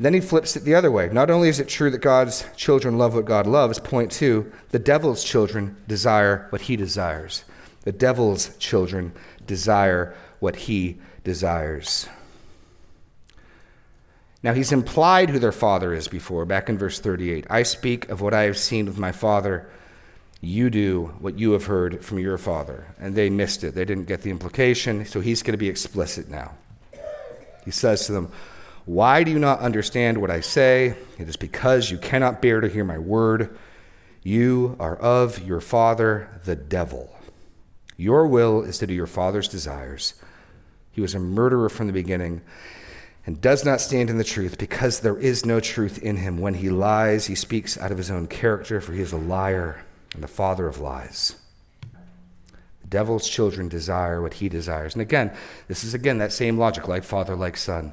Then 0.00 0.14
he 0.14 0.20
flips 0.20 0.56
it 0.56 0.64
the 0.64 0.74
other 0.74 0.90
way. 0.90 1.08
Not 1.08 1.30
only 1.30 1.48
is 1.48 1.58
it 1.58 1.68
true 1.68 1.90
that 1.90 1.98
God's 1.98 2.44
children 2.56 2.98
love 2.98 3.14
what 3.14 3.24
God 3.24 3.46
loves, 3.46 3.80
point 3.80 4.12
two, 4.12 4.52
the 4.70 4.78
devil's 4.78 5.24
children 5.24 5.76
desire 5.88 6.46
what 6.50 6.62
he 6.62 6.76
desires. 6.76 7.44
The 7.82 7.92
devil's 7.92 8.56
children 8.58 9.12
desire 9.46 10.14
what 10.38 10.56
he 10.56 10.98
desires. 11.24 12.08
Now, 14.40 14.54
he's 14.54 14.70
implied 14.70 15.30
who 15.30 15.40
their 15.40 15.50
father 15.50 15.92
is 15.92 16.06
before, 16.06 16.44
back 16.44 16.68
in 16.68 16.78
verse 16.78 17.00
38. 17.00 17.46
I 17.50 17.64
speak 17.64 18.08
of 18.08 18.20
what 18.20 18.34
I 18.34 18.42
have 18.42 18.56
seen 18.56 18.86
with 18.86 18.98
my 18.98 19.10
father 19.10 19.68
you 20.40 20.70
do 20.70 21.12
what 21.18 21.38
you 21.38 21.52
have 21.52 21.66
heard 21.66 22.04
from 22.04 22.18
your 22.18 22.38
father. 22.38 22.86
And 23.00 23.14
they 23.14 23.28
missed 23.28 23.64
it. 23.64 23.74
They 23.74 23.84
didn't 23.84 24.06
get 24.06 24.22
the 24.22 24.30
implication, 24.30 25.04
so 25.04 25.20
he's 25.20 25.42
going 25.42 25.52
to 25.52 25.58
be 25.58 25.68
explicit 25.68 26.28
now. 26.28 26.52
He 27.64 27.70
says 27.70 28.06
to 28.06 28.12
them, 28.12 28.30
Why 28.88 29.22
do 29.22 29.30
you 29.30 29.38
not 29.38 29.60
understand 29.60 30.16
what 30.16 30.30
I 30.30 30.40
say? 30.40 30.96
It 31.18 31.28
is 31.28 31.36
because 31.36 31.90
you 31.90 31.98
cannot 31.98 32.40
bear 32.40 32.62
to 32.62 32.68
hear 32.68 32.84
my 32.84 32.96
word. 32.96 33.54
You 34.22 34.76
are 34.80 34.96
of 34.96 35.46
your 35.46 35.60
father, 35.60 36.40
the 36.46 36.56
devil. 36.56 37.14
Your 37.98 38.26
will 38.26 38.62
is 38.62 38.78
to 38.78 38.86
do 38.86 38.94
your 38.94 39.06
father's 39.06 39.46
desires. 39.46 40.14
He 40.90 41.02
was 41.02 41.14
a 41.14 41.18
murderer 41.18 41.68
from 41.68 41.86
the 41.86 41.92
beginning 41.92 42.40
and 43.26 43.42
does 43.42 43.62
not 43.62 43.82
stand 43.82 44.08
in 44.08 44.16
the 44.16 44.24
truth 44.24 44.56
because 44.56 45.00
there 45.00 45.18
is 45.18 45.44
no 45.44 45.60
truth 45.60 45.98
in 46.02 46.16
him. 46.16 46.38
When 46.38 46.54
he 46.54 46.70
lies, 46.70 47.26
he 47.26 47.34
speaks 47.34 47.76
out 47.76 47.92
of 47.92 47.98
his 47.98 48.10
own 48.10 48.26
character, 48.26 48.80
for 48.80 48.94
he 48.94 49.02
is 49.02 49.12
a 49.12 49.18
liar 49.18 49.84
and 50.14 50.22
the 50.22 50.28
father 50.28 50.66
of 50.66 50.80
lies. 50.80 51.36
The 52.80 52.88
devil's 52.88 53.28
children 53.28 53.68
desire 53.68 54.22
what 54.22 54.32
he 54.32 54.48
desires. 54.48 54.94
And 54.94 55.02
again, 55.02 55.36
this 55.66 55.84
is 55.84 55.92
again 55.92 56.16
that 56.18 56.32
same 56.32 56.56
logic 56.56 56.88
like 56.88 57.04
father, 57.04 57.36
like 57.36 57.58
son. 57.58 57.92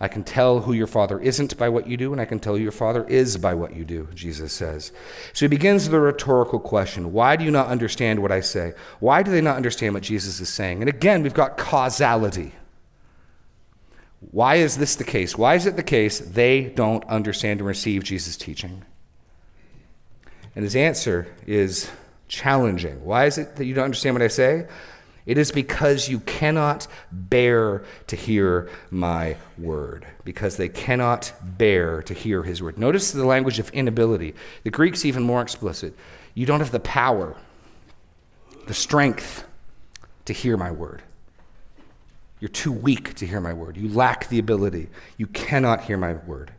I 0.00 0.08
can 0.08 0.22
tell 0.22 0.60
who 0.60 0.72
your 0.72 0.86
father 0.86 1.18
isn't 1.18 1.58
by 1.58 1.68
what 1.68 1.88
you 1.88 1.96
do, 1.96 2.12
and 2.12 2.20
I 2.20 2.24
can 2.24 2.38
tell 2.38 2.54
who 2.54 2.62
your 2.62 2.70
father 2.70 3.04
is 3.04 3.36
by 3.36 3.54
what 3.54 3.74
you 3.74 3.84
do, 3.84 4.08
Jesus 4.14 4.52
says. 4.52 4.92
So 5.32 5.44
he 5.44 5.48
begins 5.48 5.88
the 5.88 5.98
rhetorical 5.98 6.60
question 6.60 7.12
Why 7.12 7.36
do 7.36 7.44
you 7.44 7.50
not 7.50 7.66
understand 7.66 8.20
what 8.20 8.30
I 8.30 8.40
say? 8.40 8.74
Why 9.00 9.22
do 9.22 9.30
they 9.30 9.40
not 9.40 9.56
understand 9.56 9.94
what 9.94 10.04
Jesus 10.04 10.40
is 10.40 10.48
saying? 10.48 10.80
And 10.80 10.88
again, 10.88 11.22
we've 11.22 11.34
got 11.34 11.56
causality. 11.56 12.52
Why 14.30 14.56
is 14.56 14.78
this 14.78 14.96
the 14.96 15.04
case? 15.04 15.36
Why 15.36 15.54
is 15.54 15.66
it 15.66 15.76
the 15.76 15.82
case 15.82 16.18
they 16.18 16.64
don't 16.64 17.04
understand 17.04 17.60
and 17.60 17.66
receive 17.66 18.04
Jesus' 18.04 18.36
teaching? 18.36 18.84
And 20.54 20.64
his 20.64 20.74
answer 20.76 21.28
is 21.46 21.90
challenging. 22.26 23.04
Why 23.04 23.26
is 23.26 23.38
it 23.38 23.56
that 23.56 23.64
you 23.64 23.74
don't 23.74 23.84
understand 23.84 24.14
what 24.14 24.22
I 24.22 24.28
say? 24.28 24.66
It 25.28 25.36
is 25.36 25.52
because 25.52 26.08
you 26.08 26.20
cannot 26.20 26.86
bear 27.12 27.82
to 28.06 28.16
hear 28.16 28.70
my 28.90 29.36
word, 29.58 30.06
because 30.24 30.56
they 30.56 30.70
cannot 30.70 31.34
bear 31.42 32.00
to 32.04 32.14
hear 32.14 32.42
his 32.44 32.62
word. 32.62 32.78
Notice 32.78 33.12
the 33.12 33.26
language 33.26 33.58
of 33.58 33.68
inability. 33.74 34.34
The 34.64 34.70
Greek's 34.70 35.04
even 35.04 35.22
more 35.22 35.42
explicit. 35.42 35.94
You 36.32 36.46
don't 36.46 36.60
have 36.60 36.70
the 36.70 36.80
power, 36.80 37.36
the 38.68 38.72
strength 38.72 39.44
to 40.24 40.32
hear 40.32 40.56
my 40.56 40.70
word. 40.70 41.02
You're 42.40 42.48
too 42.48 42.72
weak 42.72 43.12
to 43.16 43.26
hear 43.26 43.42
my 43.42 43.52
word. 43.52 43.76
You 43.76 43.90
lack 43.90 44.30
the 44.30 44.38
ability. 44.38 44.88
You 45.18 45.26
cannot 45.26 45.84
hear 45.84 45.98
my 45.98 46.14
word. 46.14 46.52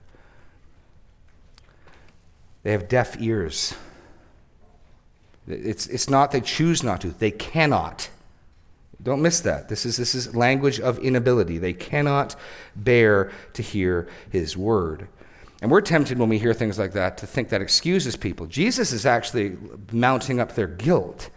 They 2.61 2.71
have 2.71 2.87
deaf 2.87 3.19
ears. 3.19 3.73
It's, 5.47 5.87
it's 5.87 6.07
not 6.07 6.29
they 6.29 6.41
choose 6.41 6.83
not 6.83 7.01
to, 7.01 7.09
they 7.09 7.31
cannot. 7.31 8.11
Don't 9.01 9.21
miss 9.21 9.39
that. 9.41 9.69
This 9.69 9.85
is, 9.85 9.97
this 9.97 10.13
is 10.13 10.35
language 10.35 10.79
of 10.79 10.99
inability. 10.99 11.57
They 11.57 11.73
cannot 11.73 12.35
bear 12.75 13.31
to 13.53 13.61
hear 13.61 14.07
his 14.29 14.57
word. 14.57 15.07
And 15.61 15.71
we're 15.71 15.81
tempted 15.81 16.17
when 16.17 16.29
we 16.29 16.37
hear 16.37 16.53
things 16.53 16.79
like 16.79 16.93
that 16.93 17.17
to 17.19 17.27
think 17.27 17.49
that 17.49 17.61
excuses 17.61 18.15
people. 18.15 18.45
Jesus 18.45 18.91
is 18.91 19.05
actually 19.05 19.57
mounting 19.91 20.39
up 20.39 20.55
their 20.55 20.67
guilt. 20.67 21.29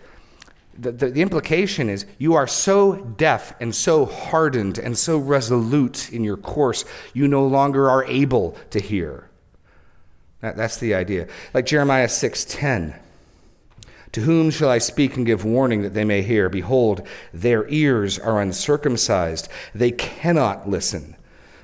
The, 0.78 0.92
the, 0.92 1.10
the, 1.10 1.22
implication 1.22 1.90
is 1.90 2.06
you 2.18 2.34
are 2.34 2.46
so 2.46 2.96
deaf 2.96 3.54
and 3.60 3.74
so 3.74 4.06
hardened 4.06 4.78
and 4.78 4.96
so 4.96 5.18
resolute 5.18 6.10
in 6.12 6.24
your 6.24 6.38
course, 6.38 6.84
you 7.12 7.28
no 7.28 7.46
longer 7.46 7.90
are 7.90 8.04
able 8.04 8.56
to 8.70 8.80
hear. 8.80 9.28
That, 10.40 10.56
that's 10.56 10.78
the 10.78 10.94
idea. 10.94 11.28
Like 11.52 11.66
Jeremiah 11.66 12.06
6:10. 12.06 12.98
To 14.12 14.20
whom 14.20 14.50
shall 14.50 14.68
I 14.68 14.78
speak 14.78 15.16
and 15.16 15.24
give 15.24 15.44
warning 15.44 15.82
that 15.82 15.94
they 15.94 16.04
may 16.04 16.22
hear? 16.22 16.48
Behold, 16.48 17.06
their 17.32 17.66
ears 17.68 18.18
are 18.18 18.40
uncircumcised. 18.40 19.48
They 19.74 19.90
cannot 19.90 20.68
listen. 20.68 21.16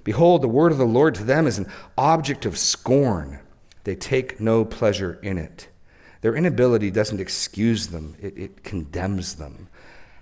Behold, 0.02 0.40
the 0.40 0.48
word 0.48 0.72
of 0.72 0.78
the 0.78 0.86
Lord 0.86 1.14
to 1.16 1.24
them 1.24 1.46
is 1.46 1.58
an 1.58 1.70
object 1.98 2.46
of 2.46 2.56
scorn. 2.56 3.40
They 3.84 3.94
take 3.94 4.40
no 4.40 4.64
pleasure 4.64 5.18
in 5.22 5.36
it. 5.36 5.68
Their 6.22 6.34
inability 6.34 6.90
doesn't 6.90 7.20
excuse 7.20 7.88
them, 7.88 8.16
it, 8.20 8.36
it 8.36 8.64
condemns 8.64 9.36
them. 9.36 9.68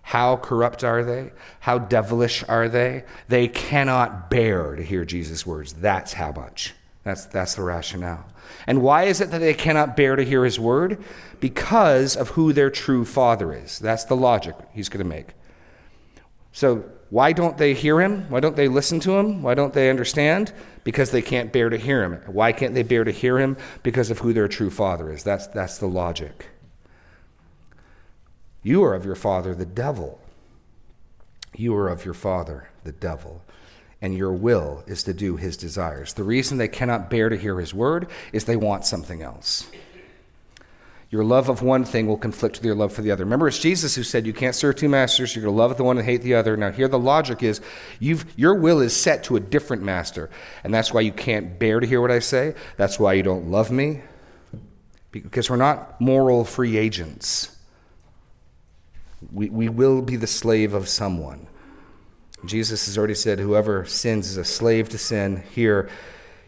How 0.03 0.37
corrupt 0.37 0.85
are 0.85 1.03
they? 1.03 1.33
How 1.61 1.79
devilish 1.79 2.45
are 2.49 2.69
they? 2.69 3.05
They 3.29 3.49
cannot 3.49 4.31
bear 4.31 4.77
to 4.77 4.83
hear 4.83 5.05
Jesus' 5.05 5.47
words. 5.47 5.73
That's 5.73 6.13
how 6.13 6.33
much. 6.33 6.75
That's, 7.07 7.25
that's 7.27 7.55
the 7.55 7.63
rationale. 7.63 8.27
And 8.67 8.83
why 8.83 9.05
is 9.05 9.21
it 9.21 9.31
that 9.31 9.39
they 9.39 9.55
cannot 9.55 9.97
bear 9.97 10.17
to 10.17 10.25
hear 10.25 10.45
his 10.45 10.59
word? 10.59 10.99
Because 11.39 12.17
of 12.17 12.31
who 12.31 12.53
their 12.53 12.69
true 12.69 13.05
father 13.05 13.55
is. 13.55 13.79
That's 13.79 14.03
the 14.03 14.17
logic 14.17 14.57
he's 14.73 14.89
going 14.89 15.05
to 15.05 15.09
make. 15.09 15.29
So, 16.51 16.85
why 17.11 17.33
don't 17.33 17.59
they 17.59 17.75
hear 17.75 18.01
him? 18.01 18.29
Why 18.29 18.41
don't 18.41 18.57
they 18.57 18.67
listen 18.67 18.99
to 19.01 19.19
him? 19.19 19.41
Why 19.41 19.55
don't 19.55 19.73
they 19.73 19.89
understand? 19.89 20.53
Because 20.83 21.13
they 21.13 21.23
can't 21.23 21.53
bear 21.53 21.69
to 21.69 21.79
hear 21.79 22.03
him. 22.03 22.21
Why 22.27 22.51
can't 22.51 22.75
they 22.75 22.83
bear 22.83 23.05
to 23.05 23.13
hear 23.13 23.39
him? 23.39 23.57
Because 23.85 24.11
of 24.11 24.19
who 24.19 24.33
their 24.33 24.49
true 24.49 24.71
father 24.71 25.13
is. 25.13 25.23
That's, 25.23 25.47
that's 25.47 25.79
the 25.79 25.87
logic. 25.87 26.47
You 28.65 28.83
are 28.83 28.95
of 28.95 29.05
your 29.05 29.15
father, 29.15 29.55
the 29.55 29.65
devil. 29.65 30.21
You 31.55 31.73
are 31.77 31.89
of 31.89 32.05
your 32.05 32.15
father, 32.15 32.69
the 32.83 32.91
devil 32.91 33.43
and 34.03 34.15
your 34.15 34.33
will 34.33 34.85
is 34.87 35.03
to 35.05 35.15
do 35.15 35.37
his 35.37 35.57
desires. 35.57 36.15
The 36.15 36.25
reason 36.25 36.59
they 36.59 36.69
cannot 36.69 37.11
bear 37.11 37.29
to 37.29 37.37
hear 37.37 37.59
his 37.59 37.73
word 37.73 38.09
is 38.33 38.45
they 38.45 38.57
want 38.57 38.85
something 38.85 39.23
else. 39.23 39.67
Your 41.09 41.25
love 41.25 41.49
of 41.49 41.63
one 41.63 41.85
thing 41.85 42.09
will 42.09 42.17
conflict 42.17 42.57
with 42.57 42.65
your 42.65 42.75
love 42.75 42.93
for 42.93 43.01
the 43.01 43.13
other. 43.13 43.25
Remember, 43.25 43.47
it's 43.47 43.61
Jesus 43.61 43.95
who 43.95 44.03
said 44.03 44.27
you 44.27 44.33
can't 44.33 44.57
serve 44.57 44.75
two 44.75 44.89
masters. 44.89 45.35
You're 45.35 45.45
going 45.45 45.55
to 45.55 45.59
love 45.59 45.77
the 45.77 45.85
one 45.85 45.99
and 45.99 46.05
hate 46.05 46.23
the 46.23 46.35
other. 46.35 46.57
Now, 46.57 46.73
here 46.73 46.89
the 46.89 46.99
logic 46.99 47.45
is 47.45 47.61
your 48.01 48.55
will 48.55 48.81
is 48.81 48.95
set 48.95 49.23
to 49.25 49.37
a 49.37 49.41
different 49.41 49.83
master. 49.85 50.31
And 50.65 50.75
that's 50.75 50.93
why 50.93 51.03
you 51.03 51.13
can't 51.13 51.61
bear 51.61 51.79
to 51.79 51.87
hear 51.87 52.01
what 52.01 52.11
I 52.11 52.19
say. 52.19 52.55
That's 52.77 52.99
why 52.99 53.13
you 53.13 53.23
don't 53.23 53.51
love 53.51 53.71
me. 53.71 54.03
Because 55.13 55.49
we're 55.49 55.57
not 55.57 55.99
moral 56.01 56.45
free 56.45 56.77
agents. 56.77 57.57
We, 59.33 59.49
we 59.49 59.69
will 59.69 60.03
be 60.03 60.17
the 60.17 60.27
slave 60.27 60.75
of 60.75 60.89
someone. 60.89 61.47
Jesus 62.49 62.87
has 62.87 62.97
already 62.97 63.15
said, 63.15 63.39
whoever 63.39 63.85
sins 63.85 64.29
is 64.31 64.37
a 64.37 64.45
slave 64.45 64.89
to 64.91 64.99
sin. 64.99 65.43
Here, 65.55 65.89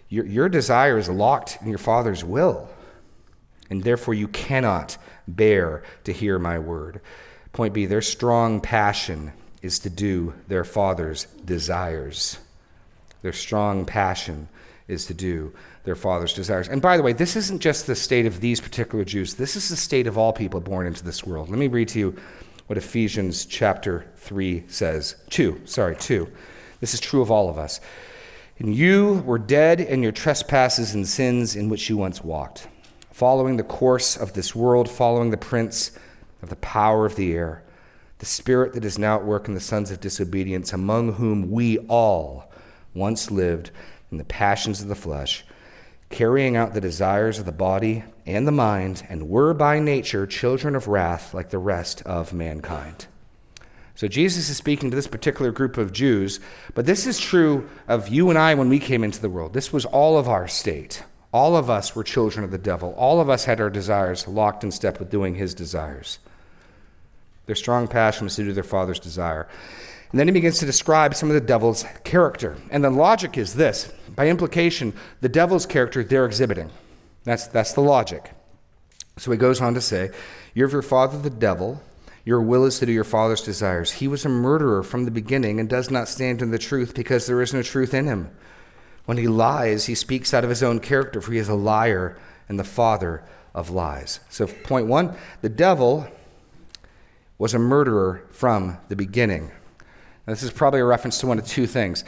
your, 0.08 0.26
your 0.26 0.48
desire 0.48 0.98
is 0.98 1.08
locked 1.08 1.58
in 1.60 1.68
your 1.68 1.78
Father's 1.78 2.24
will, 2.24 2.68
and 3.70 3.82
therefore 3.82 4.14
you 4.14 4.28
cannot 4.28 4.96
bear 5.26 5.82
to 6.04 6.12
hear 6.12 6.38
my 6.38 6.58
word. 6.58 7.00
Point 7.52 7.74
B, 7.74 7.86
their 7.86 8.02
strong 8.02 8.60
passion 8.60 9.32
is 9.62 9.78
to 9.80 9.90
do 9.90 10.34
their 10.46 10.64
Father's 10.64 11.24
desires. 11.44 12.38
Their 13.22 13.32
strong 13.32 13.84
passion 13.84 14.48
is 14.86 15.06
to 15.06 15.14
do 15.14 15.52
their 15.84 15.96
Father's 15.96 16.32
desires. 16.32 16.68
And 16.68 16.80
by 16.80 16.96
the 16.96 17.02
way, 17.02 17.12
this 17.12 17.36
isn't 17.36 17.60
just 17.60 17.86
the 17.86 17.94
state 17.94 18.26
of 18.26 18.40
these 18.40 18.60
particular 18.60 19.04
Jews, 19.04 19.34
this 19.34 19.56
is 19.56 19.68
the 19.68 19.76
state 19.76 20.06
of 20.06 20.16
all 20.16 20.32
people 20.32 20.60
born 20.60 20.86
into 20.86 21.04
this 21.04 21.24
world. 21.24 21.48
Let 21.48 21.58
me 21.58 21.68
read 21.68 21.88
to 21.88 21.98
you 21.98 22.16
what 22.68 22.76
Ephesians 22.76 23.46
chapter 23.46 24.04
3 24.16 24.64
says. 24.68 25.16
2, 25.30 25.62
sorry, 25.64 25.96
2. 25.96 26.30
This 26.80 26.92
is 26.92 27.00
true 27.00 27.22
of 27.22 27.30
all 27.30 27.48
of 27.48 27.56
us. 27.56 27.80
And 28.58 28.74
you 28.74 29.22
were 29.24 29.38
dead 29.38 29.80
in 29.80 30.02
your 30.02 30.12
trespasses 30.12 30.94
and 30.94 31.08
sins 31.08 31.56
in 31.56 31.70
which 31.70 31.88
you 31.88 31.96
once 31.96 32.22
walked, 32.22 32.68
following 33.10 33.56
the 33.56 33.62
course 33.62 34.18
of 34.18 34.34
this 34.34 34.54
world, 34.54 34.88
following 34.90 35.30
the 35.30 35.38
prince 35.38 35.92
of 36.42 36.50
the 36.50 36.56
power 36.56 37.06
of 37.06 37.16
the 37.16 37.32
air, 37.32 37.62
the 38.18 38.26
spirit 38.26 38.74
that 38.74 38.84
is 38.84 38.98
now 38.98 39.16
at 39.16 39.24
work 39.24 39.48
in 39.48 39.54
the 39.54 39.60
sons 39.60 39.90
of 39.90 40.00
disobedience, 40.00 40.74
among 40.74 41.14
whom 41.14 41.50
we 41.50 41.78
all 41.88 42.52
once 42.92 43.30
lived 43.30 43.70
in 44.12 44.18
the 44.18 44.24
passions 44.24 44.82
of 44.82 44.88
the 44.88 44.94
flesh 44.94 45.42
carrying 46.10 46.56
out 46.56 46.74
the 46.74 46.80
desires 46.80 47.38
of 47.38 47.46
the 47.46 47.52
body 47.52 48.04
and 48.26 48.46
the 48.46 48.52
mind, 48.52 49.04
and 49.08 49.28
were 49.28 49.54
by 49.54 49.78
nature 49.78 50.26
children 50.26 50.74
of 50.74 50.88
wrath 50.88 51.32
like 51.34 51.50
the 51.50 51.58
rest 51.58 52.02
of 52.02 52.32
mankind. 52.32 53.06
So 53.94 54.06
Jesus 54.06 54.48
is 54.48 54.56
speaking 54.56 54.90
to 54.90 54.96
this 54.96 55.08
particular 55.08 55.50
group 55.50 55.76
of 55.76 55.92
Jews, 55.92 56.38
but 56.74 56.86
this 56.86 57.06
is 57.06 57.18
true 57.18 57.68
of 57.88 58.08
you 58.08 58.30
and 58.30 58.38
I 58.38 58.54
when 58.54 58.68
we 58.68 58.78
came 58.78 59.02
into 59.02 59.20
the 59.20 59.28
world. 59.28 59.54
This 59.54 59.72
was 59.72 59.84
all 59.84 60.16
of 60.16 60.28
our 60.28 60.46
state. 60.46 61.02
All 61.32 61.56
of 61.56 61.68
us 61.68 61.96
were 61.96 62.04
children 62.04 62.44
of 62.44 62.50
the 62.50 62.58
devil. 62.58 62.94
All 62.96 63.20
of 63.20 63.28
us 63.28 63.44
had 63.44 63.60
our 63.60 63.70
desires 63.70 64.28
locked 64.28 64.62
in 64.62 64.70
step 64.70 64.98
with 64.98 65.10
doing 65.10 65.34
his 65.34 65.52
desires. 65.52 66.20
Their 67.46 67.56
strong 67.56 67.88
passion 67.88 68.24
was 68.24 68.36
to 68.36 68.44
do 68.44 68.52
their 68.52 68.62
father's 68.62 69.00
desire. 69.00 69.48
And 70.10 70.20
then 70.20 70.28
he 70.28 70.32
begins 70.32 70.58
to 70.58 70.66
describe 70.66 71.14
some 71.14 71.28
of 71.28 71.34
the 71.34 71.40
devil's 71.40 71.84
character. 72.04 72.56
And 72.70 72.84
the 72.84 72.90
logic 72.90 73.36
is 73.36 73.54
this 73.54 73.92
by 74.18 74.26
implication, 74.26 74.92
the 75.20 75.28
devil's 75.28 75.64
character 75.64 76.02
they're 76.02 76.26
exhibiting. 76.26 76.70
That's, 77.22 77.46
that's 77.46 77.72
the 77.74 77.82
logic. 77.82 78.32
So 79.16 79.30
he 79.30 79.36
goes 79.38 79.60
on 79.60 79.74
to 79.74 79.80
say, 79.80 80.10
You're 80.54 80.66
of 80.66 80.72
your 80.72 80.82
father 80.82 81.16
the 81.18 81.30
devil. 81.30 81.80
Your 82.24 82.42
will 82.42 82.64
is 82.64 82.80
to 82.80 82.86
do 82.86 82.90
your 82.90 83.04
father's 83.04 83.42
desires. 83.42 83.92
He 83.92 84.08
was 84.08 84.24
a 84.24 84.28
murderer 84.28 84.82
from 84.82 85.04
the 85.04 85.12
beginning 85.12 85.60
and 85.60 85.68
does 85.68 85.88
not 85.88 86.08
stand 86.08 86.42
in 86.42 86.50
the 86.50 86.58
truth 86.58 86.96
because 86.96 87.28
there 87.28 87.40
is 87.40 87.54
no 87.54 87.62
truth 87.62 87.94
in 87.94 88.06
him. 88.06 88.28
When 89.04 89.18
he 89.18 89.28
lies, 89.28 89.86
he 89.86 89.94
speaks 89.94 90.34
out 90.34 90.42
of 90.42 90.50
his 90.50 90.64
own 90.64 90.80
character, 90.80 91.20
for 91.20 91.30
he 91.30 91.38
is 91.38 91.48
a 91.48 91.54
liar 91.54 92.18
and 92.48 92.58
the 92.58 92.64
father 92.64 93.22
of 93.54 93.70
lies. 93.70 94.18
So, 94.30 94.48
point 94.48 94.88
one 94.88 95.16
the 95.42 95.48
devil 95.48 96.08
was 97.38 97.54
a 97.54 97.58
murderer 97.60 98.26
from 98.32 98.78
the 98.88 98.96
beginning. 98.96 99.52
Now, 100.26 100.32
this 100.32 100.42
is 100.42 100.50
probably 100.50 100.80
a 100.80 100.84
reference 100.84 101.20
to 101.20 101.28
one 101.28 101.38
of 101.38 101.46
two 101.46 101.68
things. 101.68 102.02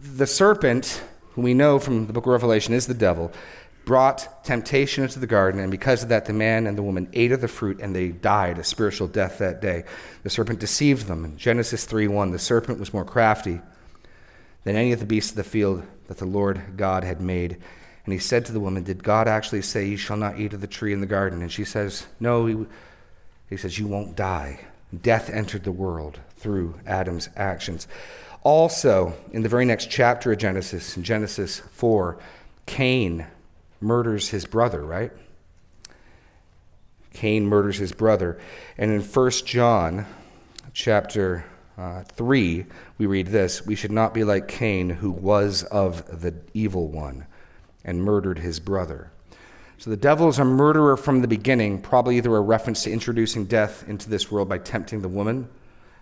The 0.00 0.26
serpent, 0.26 1.02
who 1.38 1.42
we 1.42 1.54
know 1.54 1.78
from 1.78 2.08
the 2.08 2.12
book 2.12 2.26
of 2.26 2.32
Revelation 2.32 2.74
is 2.74 2.88
the 2.88 2.94
devil, 2.94 3.30
brought 3.84 4.44
temptation 4.44 5.04
into 5.04 5.20
the 5.20 5.26
garden, 5.28 5.60
and 5.60 5.70
because 5.70 6.02
of 6.02 6.08
that, 6.08 6.24
the 6.24 6.32
man 6.32 6.66
and 6.66 6.76
the 6.76 6.82
woman 6.82 7.08
ate 7.12 7.30
of 7.30 7.40
the 7.40 7.46
fruit 7.46 7.78
and 7.78 7.94
they 7.94 8.08
died 8.08 8.58
a 8.58 8.64
spiritual 8.64 9.06
death 9.06 9.38
that 9.38 9.62
day. 9.62 9.84
The 10.24 10.30
serpent 10.30 10.58
deceived 10.58 11.06
them. 11.06 11.24
In 11.24 11.36
Genesis 11.36 11.84
3 11.84 12.08
1, 12.08 12.32
the 12.32 12.40
serpent 12.40 12.80
was 12.80 12.92
more 12.92 13.04
crafty 13.04 13.60
than 14.64 14.74
any 14.74 14.90
of 14.90 14.98
the 14.98 15.06
beasts 15.06 15.30
of 15.30 15.36
the 15.36 15.44
field 15.44 15.84
that 16.08 16.18
the 16.18 16.26
Lord 16.26 16.76
God 16.76 17.04
had 17.04 17.20
made. 17.20 17.56
And 18.04 18.12
he 18.12 18.18
said 18.18 18.44
to 18.46 18.52
the 18.52 18.58
woman, 18.58 18.82
Did 18.82 19.04
God 19.04 19.28
actually 19.28 19.62
say, 19.62 19.86
You 19.86 19.96
shall 19.96 20.16
not 20.16 20.40
eat 20.40 20.54
of 20.54 20.60
the 20.60 20.66
tree 20.66 20.92
in 20.92 21.00
the 21.00 21.06
garden? 21.06 21.40
And 21.40 21.52
she 21.52 21.64
says, 21.64 22.08
No. 22.18 22.46
He, 22.46 22.66
he 23.48 23.56
says, 23.56 23.78
You 23.78 23.86
won't 23.86 24.16
die. 24.16 24.58
Death 25.02 25.30
entered 25.30 25.62
the 25.62 25.70
world 25.70 26.18
through 26.36 26.80
Adam's 26.84 27.28
actions. 27.36 27.86
Also, 28.42 29.14
in 29.32 29.42
the 29.42 29.48
very 29.48 29.64
next 29.64 29.90
chapter 29.90 30.32
of 30.32 30.38
Genesis, 30.38 30.96
in 30.96 31.02
Genesis 31.02 31.58
4, 31.58 32.18
Cain 32.66 33.26
murders 33.80 34.28
his 34.28 34.44
brother, 34.44 34.84
right? 34.84 35.12
Cain 37.12 37.46
murders 37.46 37.78
his 37.78 37.92
brother. 37.92 38.38
And 38.76 38.92
in 38.92 39.02
1 39.02 39.30
John 39.44 40.06
chapter 40.72 41.44
uh, 41.76 42.04
3, 42.04 42.64
we 42.98 43.06
read 43.06 43.28
this 43.28 43.66
We 43.66 43.74
should 43.74 43.92
not 43.92 44.14
be 44.14 44.24
like 44.24 44.46
Cain, 44.48 44.90
who 44.90 45.10
was 45.10 45.64
of 45.64 46.20
the 46.20 46.34
evil 46.54 46.88
one 46.88 47.26
and 47.84 48.02
murdered 48.02 48.38
his 48.38 48.60
brother. 48.60 49.10
So 49.78 49.90
the 49.90 49.96
devil 49.96 50.28
is 50.28 50.38
a 50.38 50.44
murderer 50.44 50.96
from 50.96 51.22
the 51.22 51.28
beginning, 51.28 51.80
probably 51.80 52.16
either 52.16 52.34
a 52.36 52.40
reference 52.40 52.82
to 52.82 52.92
introducing 52.92 53.46
death 53.46 53.88
into 53.88 54.10
this 54.10 54.30
world 54.30 54.48
by 54.48 54.58
tempting 54.58 55.02
the 55.02 55.08
woman 55.08 55.48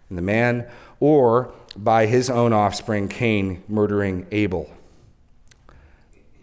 and 0.09 0.19
the 0.19 0.23
man, 0.23 0.69
or 1.01 1.53
by 1.77 2.07
his 2.07 2.31
own 2.31 2.53
offspring, 2.53 3.09
Cain, 3.09 3.63
murdering 3.69 4.27
Abel. 4.33 4.71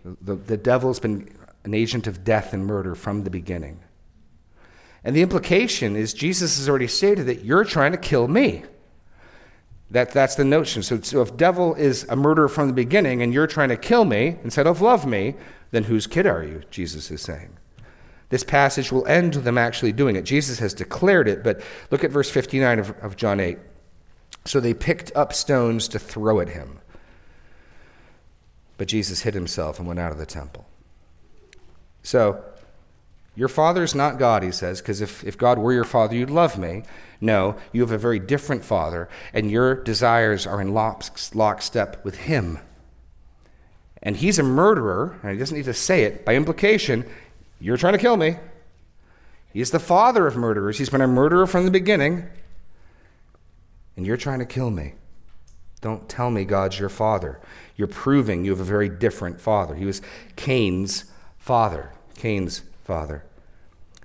The, 0.03 0.35
the 0.35 0.57
devil's 0.57 0.99
been 0.99 1.33
an 1.63 1.73
agent 1.73 2.07
of 2.07 2.23
death 2.23 2.53
and 2.53 2.65
murder 2.65 2.93
from 2.93 3.23
the 3.23 3.29
beginning. 3.29 3.79
And 5.03 5.15
the 5.15 5.21
implication 5.21 5.95
is 5.95 6.13
Jesus 6.13 6.57
has 6.57 6.69
already 6.69 6.87
stated 6.87 7.25
that 7.27 7.43
you're 7.43 7.65
trying 7.65 7.91
to 7.91 7.97
kill 7.97 8.27
me. 8.27 8.63
That, 9.91 10.11
that's 10.11 10.35
the 10.35 10.45
notion. 10.45 10.81
So, 10.81 10.99
so 11.01 11.21
if 11.21 11.37
devil 11.37 11.75
is 11.75 12.05
a 12.09 12.15
murderer 12.15 12.49
from 12.49 12.67
the 12.67 12.73
beginning 12.73 13.21
and 13.21 13.33
you're 13.33 13.47
trying 13.47 13.69
to 13.69 13.77
kill 13.77 14.05
me 14.05 14.37
instead 14.43 14.65
of 14.65 14.81
love 14.81 15.05
me, 15.05 15.35
then 15.71 15.83
whose 15.83 16.07
kid 16.07 16.25
are 16.25 16.43
you? 16.43 16.63
Jesus 16.71 17.11
is 17.11 17.21
saying. 17.21 17.57
This 18.33 18.43
passage 18.43 18.91
will 18.91 19.05
end 19.05 19.35
with 19.35 19.43
them 19.43 19.59
actually 19.59 19.91
doing 19.91 20.15
it. 20.15 20.23
Jesus 20.23 20.57
has 20.57 20.73
declared 20.73 21.27
it, 21.27 21.43
but 21.43 21.61
look 21.91 22.03
at 22.03 22.09
verse 22.09 22.31
59 22.31 22.79
of, 22.79 22.89
of 23.03 23.15
John 23.15 23.39
8. 23.39 23.59
So 24.45 24.59
they 24.59 24.73
picked 24.73 25.11
up 25.15 25.33
stones 25.33 25.87
to 25.89 25.99
throw 25.99 26.39
at 26.39 26.49
him. 26.49 26.79
But 28.79 28.87
Jesus 28.87 29.21
hid 29.21 29.35
himself 29.35 29.77
and 29.77 29.87
went 29.87 29.99
out 29.99 30.11
of 30.11 30.17
the 30.17 30.25
temple. 30.25 30.65
So, 32.01 32.43
your 33.35 33.49
father's 33.49 33.93
not 33.93 34.17
God, 34.17 34.41
he 34.41 34.51
says, 34.51 34.81
because 34.81 34.99
if, 34.99 35.23
if 35.23 35.37
God 35.37 35.59
were 35.59 35.71
your 35.71 35.83
father, 35.83 36.15
you'd 36.15 36.31
love 36.31 36.57
me. 36.57 36.81
No, 37.21 37.55
you 37.71 37.81
have 37.81 37.91
a 37.91 37.99
very 37.99 38.17
different 38.17 38.65
father, 38.65 39.09
and 39.31 39.51
your 39.51 39.75
desires 39.75 40.47
are 40.47 40.59
in 40.59 40.73
lockstep 40.73 42.03
with 42.03 42.15
him. 42.15 42.57
And 44.01 44.17
he's 44.17 44.39
a 44.39 44.43
murderer, 44.43 45.19
and 45.21 45.33
he 45.33 45.37
doesn't 45.37 45.55
need 45.55 45.65
to 45.65 45.73
say 45.73 46.03
it. 46.03 46.25
By 46.25 46.35
implication, 46.35 47.05
you're 47.63 47.77
trying 47.77 47.93
to 47.93 47.99
kill 47.99 48.17
me. 48.17 48.35
He's 49.53 49.71
the 49.71 49.79
father 49.79 50.27
of 50.27 50.35
murderers. 50.35 50.77
He's 50.77 50.89
been 50.89 51.01
a 51.01 51.07
murderer 51.07 51.47
from 51.47 51.63
the 51.63 51.71
beginning, 51.71 52.25
and 53.95 54.05
you're 54.05 54.17
trying 54.17 54.39
to 54.39 54.45
kill 54.45 54.69
me. 54.69 54.95
Don't 55.79 56.09
tell 56.09 56.29
me 56.29 56.43
God's 56.43 56.77
your 56.77 56.89
father. 56.89 57.39
You're 57.77 57.87
proving 57.87 58.43
you 58.43 58.51
have 58.51 58.59
a 58.59 58.65
very 58.65 58.89
different 58.89 59.39
father. 59.39 59.75
He 59.75 59.85
was 59.85 60.01
Cain's 60.35 61.05
father. 61.37 61.91
Cain's 62.15 62.63
father. 62.83 63.23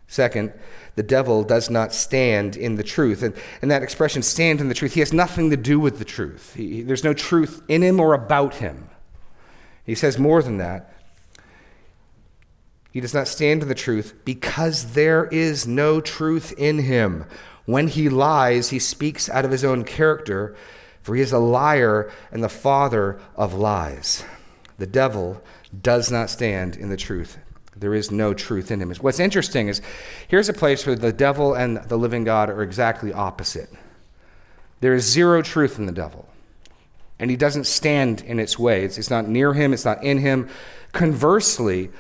Second, 0.07 0.53
the 0.95 1.03
devil 1.03 1.43
does 1.43 1.69
not 1.69 1.93
stand 1.93 2.57
in 2.57 2.77
the 2.77 2.83
truth. 2.85 3.23
And, 3.23 3.35
and 3.61 3.71
that 3.71 3.83
expression, 3.83 4.23
stand 4.23 4.61
in 4.61 4.69
the 4.69 4.75
truth, 4.75 4.95
he 4.95 5.01
has 5.01 5.13
nothing 5.13 5.51
to 5.51 5.57
do 5.57 5.81
with 5.81 5.99
the 5.99 6.05
truth. 6.05 6.55
He, 6.55 6.83
there's 6.83 7.05
no 7.05 7.13
truth 7.13 7.63
in 7.69 7.83
him 7.83 7.99
or 8.01 8.15
about 8.15 8.57
him. 8.57 8.89
He 9.85 9.95
says 9.95 10.19
more 10.19 10.43
than 10.43 10.59
that. 10.59 10.95
He 12.91 13.01
does 13.01 13.15
not 13.15 13.29
stand 13.29 13.63
in 13.63 13.69
the 13.69 13.75
truth 13.75 14.15
because 14.25 14.95
there 14.95 15.27
is 15.27 15.67
no 15.67 16.01
truth 16.01 16.53
in 16.57 16.79
him. 16.81 17.27
When 17.67 17.89
he 17.89 18.09
lies, 18.09 18.71
he 18.71 18.79
speaks 18.79 19.29
out 19.29 19.45
of 19.45 19.51
his 19.51 19.65
own 19.65 19.85
character, 19.85 20.57
for 21.03 21.15
he 21.15 21.21
is 21.21 21.33
a 21.33 21.39
liar 21.39 22.11
and 22.33 22.43
the 22.43 22.49
father 22.49 23.21
of 23.37 23.53
lies. 23.53 24.25
The 24.79 24.87
devil 24.87 25.43
does 25.83 26.11
not 26.11 26.31
stand 26.31 26.77
in 26.77 26.89
the 26.89 26.97
truth. 26.97 27.39
There 27.77 27.95
is 27.95 28.11
no 28.11 28.35
truth 28.35 28.71
in 28.71 28.81
him. 28.81 28.93
What's 28.97 29.21
interesting 29.21 29.69
is 29.69 29.83
here's 30.27 30.49
a 30.49 30.55
place 30.55 30.87
where 30.87 30.97
the 30.97 31.13
devil 31.13 31.55
and 31.55 31.77
the 31.77 31.99
living 31.99 32.25
God 32.25 32.51
are 32.51 32.63
exactly 32.63 33.13
opposite. 33.13 33.71
There 34.81 34.95
is 34.95 35.05
zero 35.05 35.43
truth 35.43 35.79
in 35.79 35.87
the 35.87 35.93
devil, 35.93 36.29
and 37.19 37.31
he 37.31 37.37
doesn't 37.37 37.67
stand 37.67 38.23
in 38.23 38.41
its 38.41 38.59
way. 38.59 38.85
It's, 38.85 38.97
it's 38.99 39.11
not 39.11 39.29
near 39.29 39.53
him, 39.53 39.73
it's 39.73 39.85
not 39.85 40.03
in 40.03 40.19
him. 40.19 40.49
Conversely, 40.93 41.91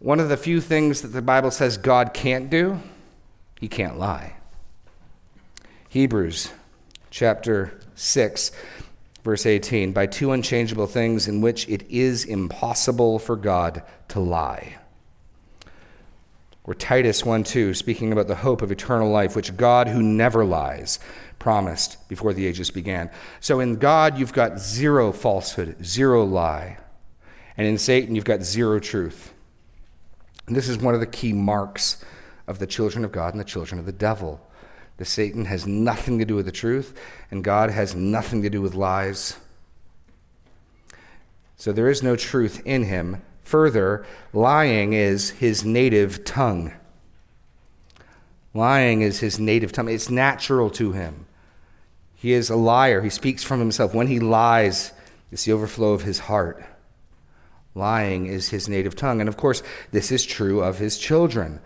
one 0.00 0.20
of 0.20 0.28
the 0.28 0.36
few 0.36 0.60
things 0.60 1.02
that 1.02 1.08
the 1.08 1.22
Bible 1.22 1.50
says 1.50 1.76
God 1.76 2.14
can't 2.14 2.50
do, 2.50 2.80
he 3.60 3.68
can't 3.68 3.98
lie. 3.98 4.34
Hebrews 5.88 6.52
chapter 7.10 7.80
6 7.94 8.52
Verse 9.28 9.44
18 9.44 9.92
By 9.92 10.06
two 10.06 10.32
unchangeable 10.32 10.86
things 10.86 11.28
in 11.28 11.42
which 11.42 11.68
it 11.68 11.82
is 11.90 12.24
impossible 12.24 13.18
for 13.18 13.36
God 13.36 13.82
to 14.08 14.20
lie. 14.20 14.78
Or 16.64 16.74
Titus 16.74 17.26
1 17.26 17.44
2, 17.44 17.74
speaking 17.74 18.10
about 18.10 18.26
the 18.26 18.36
hope 18.36 18.62
of 18.62 18.72
eternal 18.72 19.10
life, 19.10 19.36
which 19.36 19.54
God, 19.54 19.86
who 19.86 20.02
never 20.02 20.46
lies, 20.46 20.98
promised 21.38 22.08
before 22.08 22.32
the 22.32 22.46
ages 22.46 22.70
began. 22.70 23.10
So 23.40 23.60
in 23.60 23.76
God, 23.76 24.18
you've 24.18 24.32
got 24.32 24.58
zero 24.58 25.12
falsehood, 25.12 25.84
zero 25.84 26.24
lie. 26.24 26.78
And 27.58 27.66
in 27.66 27.76
Satan, 27.76 28.14
you've 28.14 28.24
got 28.24 28.42
zero 28.42 28.78
truth. 28.78 29.34
And 30.48 30.56
this 30.56 30.68
is 30.68 30.78
one 30.78 30.94
of 30.94 31.00
the 31.00 31.06
key 31.06 31.32
marks 31.32 32.02
of 32.46 32.58
the 32.58 32.66
children 32.66 33.04
of 33.04 33.12
God 33.12 33.34
and 33.34 33.40
the 33.40 33.44
children 33.44 33.78
of 33.78 33.86
the 33.86 33.92
devil. 33.92 34.40
The 34.96 35.04
Satan 35.04 35.44
has 35.44 35.66
nothing 35.66 36.18
to 36.18 36.24
do 36.24 36.34
with 36.34 36.46
the 36.46 36.52
truth, 36.52 36.98
and 37.30 37.44
God 37.44 37.70
has 37.70 37.94
nothing 37.94 38.42
to 38.42 38.50
do 38.50 38.60
with 38.60 38.74
lies. 38.74 39.36
So 41.56 41.70
there 41.70 41.88
is 41.88 42.02
no 42.02 42.16
truth 42.16 42.62
in 42.64 42.84
him. 42.84 43.22
Further, 43.42 44.04
lying 44.32 44.92
is 44.94 45.30
his 45.30 45.64
native 45.64 46.24
tongue. 46.24 46.72
Lying 48.54 49.02
is 49.02 49.20
his 49.20 49.38
native 49.38 49.70
tongue. 49.70 49.88
It's 49.88 50.10
natural 50.10 50.70
to 50.70 50.92
him. 50.92 51.26
He 52.14 52.32
is 52.32 52.50
a 52.50 52.56
liar. 52.56 53.02
He 53.02 53.10
speaks 53.10 53.44
from 53.44 53.60
himself. 53.60 53.94
When 53.94 54.08
he 54.08 54.18
lies, 54.18 54.92
it's 55.30 55.44
the 55.44 55.52
overflow 55.52 55.92
of 55.92 56.02
his 56.02 56.20
heart. 56.20 56.64
Lying 57.78 58.26
is 58.26 58.48
his 58.48 58.68
native 58.68 58.96
tongue. 58.96 59.20
And 59.20 59.28
of 59.28 59.36
course, 59.36 59.62
this 59.92 60.10
is 60.10 60.26
true 60.26 60.62
of 60.62 60.78
his 60.78 60.98
children. 60.98 61.60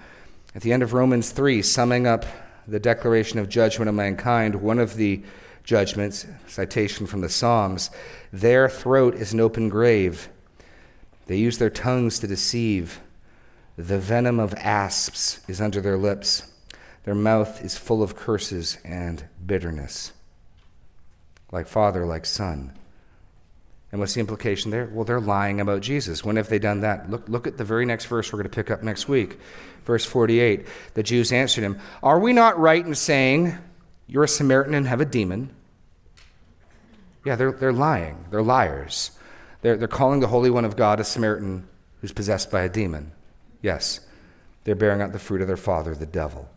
At 0.54 0.60
the 0.62 0.72
end 0.72 0.82
of 0.82 0.92
Romans 0.92 1.30
3, 1.30 1.62
summing 1.62 2.06
up 2.06 2.26
the 2.68 2.78
declaration 2.78 3.38
of 3.38 3.48
judgment 3.48 3.88
of 3.88 3.94
mankind, 3.94 4.56
one 4.56 4.78
of 4.78 4.96
the 4.96 5.22
judgments, 5.64 6.26
citation 6.46 7.06
from 7.06 7.22
the 7.22 7.28
Psalms, 7.28 7.90
their 8.32 8.68
throat 8.68 9.14
is 9.14 9.32
an 9.32 9.40
open 9.40 9.68
grave. 9.70 10.28
They 11.26 11.36
use 11.36 11.58
their 11.58 11.70
tongues 11.70 12.18
to 12.18 12.26
deceive. 12.26 13.00
The 13.76 13.98
venom 13.98 14.38
of 14.38 14.54
asps 14.54 15.40
is 15.48 15.60
under 15.60 15.80
their 15.80 15.96
lips. 15.96 16.52
Their 17.04 17.14
mouth 17.14 17.64
is 17.64 17.78
full 17.78 18.02
of 18.02 18.14
curses 18.14 18.76
and 18.84 19.24
bitterness. 19.44 20.12
Like 21.50 21.68
father, 21.68 22.04
like 22.04 22.26
son. 22.26 22.76
And 23.92 24.00
what's 24.00 24.14
the 24.14 24.20
implication 24.20 24.70
there? 24.70 24.88
Well, 24.90 25.04
they're 25.04 25.20
lying 25.20 25.60
about 25.60 25.82
Jesus. 25.82 26.24
When 26.24 26.36
have 26.36 26.48
they 26.48 26.58
done 26.58 26.80
that? 26.80 27.10
Look, 27.10 27.28
look 27.28 27.46
at 27.46 27.58
the 27.58 27.64
very 27.64 27.84
next 27.84 28.06
verse 28.06 28.32
we're 28.32 28.38
going 28.38 28.50
to 28.50 28.54
pick 28.54 28.70
up 28.70 28.82
next 28.82 29.06
week. 29.06 29.38
Verse 29.84 30.04
48. 30.04 30.66
The 30.94 31.02
Jews 31.02 31.30
answered 31.30 31.62
him, 31.62 31.78
Are 32.02 32.18
we 32.18 32.32
not 32.32 32.58
right 32.58 32.84
in 32.84 32.94
saying, 32.94 33.56
You're 34.06 34.24
a 34.24 34.28
Samaritan 34.28 34.74
and 34.74 34.88
have 34.88 35.02
a 35.02 35.04
demon? 35.04 35.54
Yeah, 37.24 37.36
they're, 37.36 37.52
they're 37.52 37.72
lying. 37.72 38.24
They're 38.30 38.42
liars. 38.42 39.12
They're, 39.60 39.76
they're 39.76 39.88
calling 39.88 40.20
the 40.20 40.28
Holy 40.28 40.50
One 40.50 40.64
of 40.64 40.74
God 40.74 40.98
a 40.98 41.04
Samaritan 41.04 41.68
who's 42.00 42.12
possessed 42.12 42.50
by 42.50 42.62
a 42.62 42.68
demon. 42.70 43.12
Yes, 43.60 44.00
they're 44.64 44.74
bearing 44.74 45.02
out 45.02 45.12
the 45.12 45.18
fruit 45.18 45.42
of 45.42 45.46
their 45.46 45.56
father, 45.56 45.94
the 45.94 46.06
devil. 46.06 46.48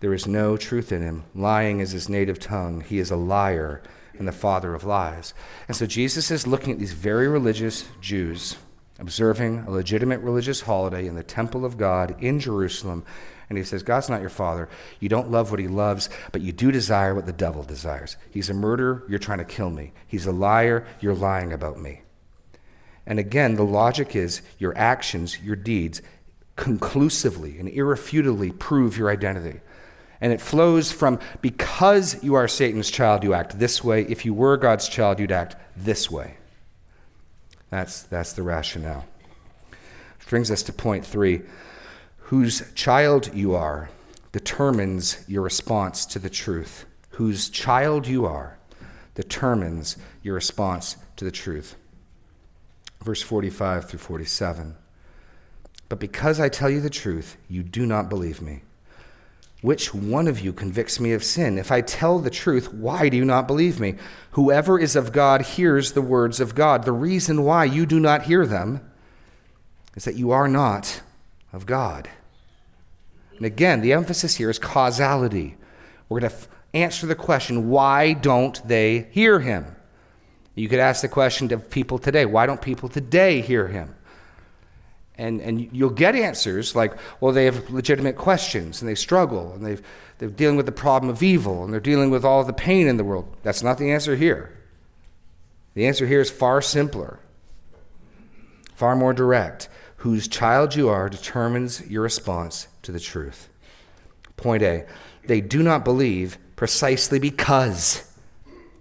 There 0.00 0.14
is 0.14 0.26
no 0.26 0.56
truth 0.56 0.90
in 0.90 1.02
him. 1.02 1.24
Lying 1.34 1.80
is 1.80 1.92
his 1.92 2.08
native 2.08 2.40
tongue. 2.40 2.80
He 2.80 2.98
is 2.98 3.10
a 3.10 3.16
liar 3.16 3.82
and 4.20 4.28
the 4.28 4.32
father 4.32 4.74
of 4.74 4.84
lies. 4.84 5.34
And 5.66 5.76
so 5.76 5.86
Jesus 5.86 6.30
is 6.30 6.46
looking 6.46 6.72
at 6.72 6.78
these 6.78 6.92
very 6.92 7.26
religious 7.26 7.88
Jews 8.00 8.56
observing 8.98 9.60
a 9.60 9.70
legitimate 9.70 10.20
religious 10.20 10.60
holiday 10.60 11.06
in 11.06 11.14
the 11.14 11.22
temple 11.22 11.64
of 11.64 11.78
God 11.78 12.14
in 12.22 12.38
Jerusalem. 12.38 13.02
And 13.48 13.56
he 13.56 13.64
says, 13.64 13.82
God's 13.82 14.10
not 14.10 14.20
your 14.20 14.30
father. 14.30 14.68
You 15.00 15.08
don't 15.08 15.30
love 15.30 15.50
what 15.50 15.58
he 15.58 15.68
loves, 15.68 16.10
but 16.32 16.42
you 16.42 16.52
do 16.52 16.70
desire 16.70 17.14
what 17.14 17.24
the 17.24 17.32
devil 17.32 17.62
desires. 17.62 18.16
He's 18.30 18.50
a 18.50 18.54
murderer. 18.54 19.02
You're 19.08 19.18
trying 19.18 19.38
to 19.38 19.44
kill 19.44 19.70
me. 19.70 19.92
He's 20.06 20.26
a 20.26 20.32
liar. 20.32 20.86
You're 21.00 21.14
lying 21.14 21.52
about 21.52 21.80
me. 21.80 22.02
And 23.06 23.18
again, 23.18 23.54
the 23.54 23.64
logic 23.64 24.14
is 24.14 24.42
your 24.58 24.76
actions, 24.76 25.40
your 25.40 25.56
deeds, 25.56 26.02
conclusively 26.56 27.58
and 27.58 27.70
irrefutably 27.70 28.52
prove 28.52 28.98
your 28.98 29.10
identity. 29.10 29.60
And 30.20 30.32
it 30.32 30.40
flows 30.40 30.92
from 30.92 31.18
because 31.40 32.22
you 32.22 32.34
are 32.34 32.46
Satan's 32.46 32.90
child, 32.90 33.24
you 33.24 33.32
act 33.32 33.58
this 33.58 33.82
way. 33.82 34.02
If 34.02 34.24
you 34.24 34.34
were 34.34 34.56
God's 34.56 34.88
child, 34.88 35.18
you'd 35.18 35.32
act 35.32 35.56
this 35.76 36.10
way. 36.10 36.36
That's, 37.70 38.02
that's 38.02 38.32
the 38.32 38.42
rationale. 38.42 39.06
Which 40.18 40.28
brings 40.28 40.50
us 40.50 40.62
to 40.64 40.72
point 40.72 41.06
three 41.06 41.42
whose 42.24 42.62
child 42.74 43.34
you 43.34 43.54
are 43.54 43.90
determines 44.32 45.24
your 45.28 45.42
response 45.42 46.06
to 46.06 46.18
the 46.18 46.30
truth. 46.30 46.84
Whose 47.10 47.48
child 47.48 48.06
you 48.06 48.26
are 48.26 48.58
determines 49.14 49.96
your 50.22 50.34
response 50.34 50.96
to 51.16 51.24
the 51.24 51.30
truth. 51.30 51.76
Verse 53.02 53.22
45 53.22 53.88
through 53.88 53.98
47. 53.98 54.76
But 55.88 55.98
because 55.98 56.38
I 56.38 56.48
tell 56.48 56.70
you 56.70 56.80
the 56.80 56.90
truth, 56.90 57.36
you 57.48 57.62
do 57.62 57.84
not 57.84 58.08
believe 58.08 58.40
me. 58.40 58.62
Which 59.62 59.92
one 59.92 60.26
of 60.26 60.40
you 60.40 60.52
convicts 60.52 60.98
me 60.98 61.12
of 61.12 61.22
sin? 61.22 61.58
If 61.58 61.70
I 61.70 61.82
tell 61.82 62.18
the 62.18 62.30
truth, 62.30 62.72
why 62.72 63.10
do 63.10 63.16
you 63.16 63.26
not 63.26 63.46
believe 63.46 63.78
me? 63.78 63.96
Whoever 64.32 64.78
is 64.78 64.96
of 64.96 65.12
God 65.12 65.42
hears 65.42 65.92
the 65.92 66.02
words 66.02 66.40
of 66.40 66.54
God. 66.54 66.84
The 66.84 66.92
reason 66.92 67.44
why 67.44 67.66
you 67.66 67.84
do 67.84 68.00
not 68.00 68.22
hear 68.22 68.46
them 68.46 68.80
is 69.94 70.04
that 70.04 70.16
you 70.16 70.30
are 70.30 70.48
not 70.48 71.02
of 71.52 71.66
God. 71.66 72.08
And 73.36 73.44
again, 73.44 73.82
the 73.82 73.92
emphasis 73.92 74.36
here 74.36 74.48
is 74.48 74.58
causality. 74.58 75.56
We're 76.08 76.20
going 76.20 76.30
to 76.30 76.36
f- 76.36 76.48
answer 76.72 77.06
the 77.06 77.14
question 77.14 77.68
why 77.68 78.14
don't 78.14 78.66
they 78.66 79.08
hear 79.10 79.40
him? 79.40 79.76
You 80.54 80.68
could 80.68 80.78
ask 80.78 81.02
the 81.02 81.08
question 81.08 81.48
to 81.48 81.58
people 81.58 81.98
today 81.98 82.24
why 82.24 82.46
don't 82.46 82.62
people 82.62 82.88
today 82.88 83.40
hear 83.40 83.68
him? 83.68 83.94
And, 85.20 85.42
and 85.42 85.68
you'll 85.70 85.90
get 85.90 86.16
answers 86.16 86.74
like, 86.74 86.94
well, 87.20 87.30
they 87.30 87.44
have 87.44 87.68
legitimate 87.68 88.16
questions 88.16 88.80
and 88.80 88.88
they 88.88 88.94
struggle 88.94 89.52
and 89.52 89.62
they've, 89.62 89.82
they're 90.16 90.30
dealing 90.30 90.56
with 90.56 90.64
the 90.64 90.72
problem 90.72 91.10
of 91.10 91.22
evil 91.22 91.62
and 91.62 91.70
they're 91.70 91.78
dealing 91.78 92.08
with 92.08 92.24
all 92.24 92.42
the 92.42 92.54
pain 92.54 92.88
in 92.88 92.96
the 92.96 93.04
world. 93.04 93.36
That's 93.42 93.62
not 93.62 93.76
the 93.76 93.92
answer 93.92 94.16
here. 94.16 94.56
The 95.74 95.86
answer 95.86 96.06
here 96.06 96.22
is 96.22 96.30
far 96.30 96.62
simpler, 96.62 97.20
far 98.74 98.96
more 98.96 99.12
direct. 99.12 99.68
Whose 99.96 100.26
child 100.26 100.74
you 100.74 100.88
are 100.88 101.10
determines 101.10 101.86
your 101.86 102.02
response 102.02 102.68
to 102.80 102.90
the 102.90 102.98
truth. 102.98 103.50
Point 104.38 104.62
A 104.62 104.86
they 105.26 105.42
do 105.42 105.62
not 105.62 105.84
believe 105.84 106.38
precisely 106.56 107.18
because 107.18 108.10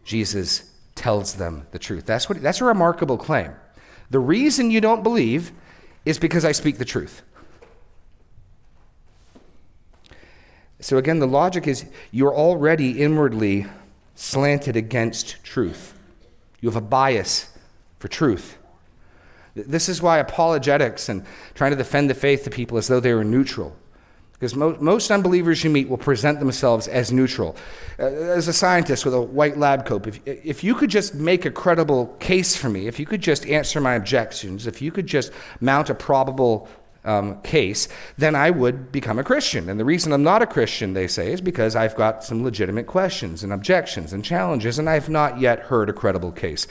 Jesus 0.06 0.71
tells 0.95 1.34
them 1.34 1.67
the 1.71 1.80
truth. 1.80 2.06
That's, 2.06 2.30
what, 2.30 2.41
that's 2.41 2.62
a 2.62 2.65
remarkable 2.65 3.17
claim. 3.17 3.52
The 4.10 4.19
reason 4.19 4.71
you 4.71 4.80
don't 4.80 5.04
believe 5.04 5.52
is 6.10 6.17
because 6.17 6.43
I 6.43 6.52
speak 6.52 6.78
the 6.78 6.86
truth. 6.86 7.22
So, 10.82 10.98
again, 10.98 11.19
the 11.19 11.28
logic 11.28 11.67
is 11.67 11.86
you're 12.12 12.34
already 12.34 13.02
inwardly 13.02 13.67
slanted 14.15 14.76
against 14.76 15.43
truth. 15.43 15.93
You 16.62 16.69
have 16.69 16.76
a 16.76 16.82
bias 16.82 17.56
for 18.00 18.08
truth. 18.08 18.58
This 19.56 19.89
is 19.89 20.02
why 20.02 20.19
apologetics 20.19 21.10
and 21.10 21.26
trying 21.54 21.72
to 21.72 21.78
defend 21.78 22.10
the 22.10 22.15
faith 22.15 22.43
to 22.45 22.50
people 22.50 22.78
as 22.78 22.88
though 22.88 23.00
they 23.00 23.13
were 23.13 23.24
neutral. 23.24 23.76
Because 24.39 24.56
mo- 24.56 24.78
most 24.80 25.12
unbelievers 25.12 25.63
you 25.65 25.69
meet 25.69 25.89
will 25.89 25.97
present 25.97 26.39
themselves 26.39 26.88
as 26.88 27.12
neutral. 27.12 27.58
Uh, 27.99 28.04
as 28.04 28.47
a 28.47 28.54
scientist 28.54 29.04
with 29.04 29.13
a 29.13 29.21
white 29.21 29.58
lab 29.58 29.86
coat, 29.86 30.08
if, 30.08 30.21
if 30.25 30.63
you 30.63 30.73
could 30.75 30.89
just 30.89 31.13
make 31.13 31.43
a 31.43 31.52
credible 31.52 32.08
case 32.19 32.56
for 32.56 32.69
me, 32.69 32.88
if 32.88 32.99
you 32.99 33.06
could 33.06 33.19
just 33.19 33.45
answer 33.47 33.82
my 33.82 33.95
objections, 33.95 34.65
if 34.65 34.82
you 34.82 34.91
could 34.91 35.08
just 35.08 35.34
mount 35.60 35.89
a 35.89 35.95
probable 35.95 36.69
um, 37.04 37.41
case, 37.41 37.89
then 38.17 38.34
I 38.34 38.49
would 38.49 38.93
become 38.93 39.19
a 39.19 39.23
Christian. 39.23 39.69
And 39.69 39.78
the 39.78 39.86
reason 39.86 40.13
I'm 40.13 40.23
not 40.23 40.41
a 40.41 40.47
Christian, 40.47 40.93
they 40.93 41.08
say, 41.08 41.34
is 41.34 41.41
because 41.41 41.75
I've 41.75 41.95
got 41.95 42.23
some 42.23 42.43
legitimate 42.43 42.88
questions 42.88 43.43
and 43.43 43.52
objections 43.52 44.13
and 44.13 44.23
challenges, 44.23 44.80
and 44.80 44.89
I've 44.89 45.10
not 45.10 45.39
yet 45.39 45.60
heard 45.60 45.89
a 45.89 45.93
credible 45.93 46.32
case. 46.32 46.65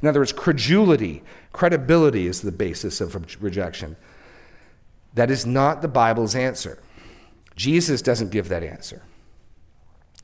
In 0.00 0.08
other 0.08 0.20
words, 0.20 0.32
credulity, 0.32 1.22
credibility 1.52 2.26
is 2.26 2.40
the 2.40 2.50
basis 2.50 3.00
of 3.00 3.14
rejection. 3.40 3.96
That 5.14 5.30
is 5.30 5.46
not 5.46 5.82
the 5.82 5.88
Bible's 5.88 6.34
answer. 6.34 6.78
Jesus 7.56 8.02
doesn't 8.02 8.30
give 8.30 8.48
that 8.48 8.62
answer. 8.62 9.02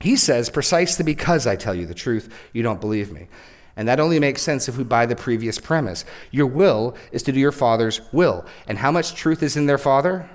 He 0.00 0.16
says, 0.16 0.50
precisely 0.50 1.04
because 1.04 1.46
I 1.46 1.56
tell 1.56 1.74
you 1.74 1.86
the 1.86 1.94
truth, 1.94 2.32
you 2.52 2.62
don't 2.62 2.80
believe 2.80 3.12
me. 3.12 3.28
And 3.76 3.86
that 3.88 4.00
only 4.00 4.18
makes 4.18 4.42
sense 4.42 4.68
if 4.68 4.76
we 4.76 4.84
buy 4.84 5.06
the 5.06 5.16
previous 5.16 5.58
premise. 5.58 6.04
Your 6.30 6.46
will 6.46 6.96
is 7.12 7.22
to 7.24 7.32
do 7.32 7.38
your 7.38 7.52
Father's 7.52 8.00
will. 8.12 8.44
And 8.66 8.78
how 8.78 8.90
much 8.90 9.14
truth 9.14 9.42
is 9.42 9.56
in 9.56 9.66
their 9.66 9.78
Father? 9.78 10.28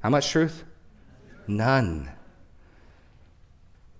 How 0.00 0.10
much 0.10 0.30
truth? 0.30 0.64
None. 1.46 2.10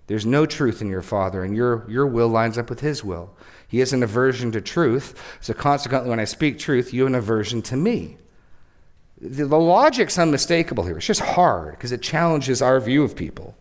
There's 0.07 0.25
no 0.25 0.45
truth 0.45 0.81
in 0.81 0.89
your 0.89 1.01
Father, 1.01 1.43
and 1.43 1.55
your, 1.55 1.89
your 1.89 2.05
will 2.05 2.27
lines 2.27 2.57
up 2.57 2.69
with 2.69 2.81
His 2.81 3.03
will. 3.03 3.33
He 3.67 3.79
has 3.79 3.93
an 3.93 4.03
aversion 4.03 4.51
to 4.51 4.59
truth, 4.59 5.37
so 5.39 5.53
consequently, 5.53 6.09
when 6.09 6.19
I 6.19 6.25
speak 6.25 6.59
truth, 6.59 6.93
you 6.93 7.03
have 7.03 7.07
an 7.07 7.15
aversion 7.15 7.61
to 7.63 7.77
me. 7.77 8.17
The, 9.21 9.45
the 9.45 9.59
logic's 9.59 10.17
unmistakable 10.17 10.83
here. 10.83 10.97
It's 10.97 11.05
just 11.05 11.21
hard 11.21 11.71
because 11.75 11.91
it 11.91 12.01
challenges 12.01 12.61
our 12.61 12.79
view 12.79 13.03
of 13.03 13.15
people. 13.15 13.55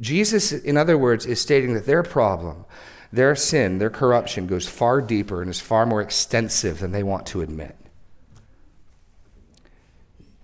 Jesus, 0.00 0.52
in 0.52 0.76
other 0.76 0.96
words, 0.98 1.26
is 1.26 1.40
stating 1.40 1.74
that 1.74 1.86
their 1.86 2.02
problem, 2.02 2.64
their 3.12 3.34
sin, 3.34 3.78
their 3.78 3.90
corruption 3.90 4.46
goes 4.46 4.68
far 4.68 5.00
deeper 5.00 5.40
and 5.40 5.50
is 5.50 5.60
far 5.60 5.86
more 5.86 6.00
extensive 6.00 6.78
than 6.78 6.92
they 6.92 7.02
want 7.02 7.26
to 7.26 7.40
admit. 7.40 7.74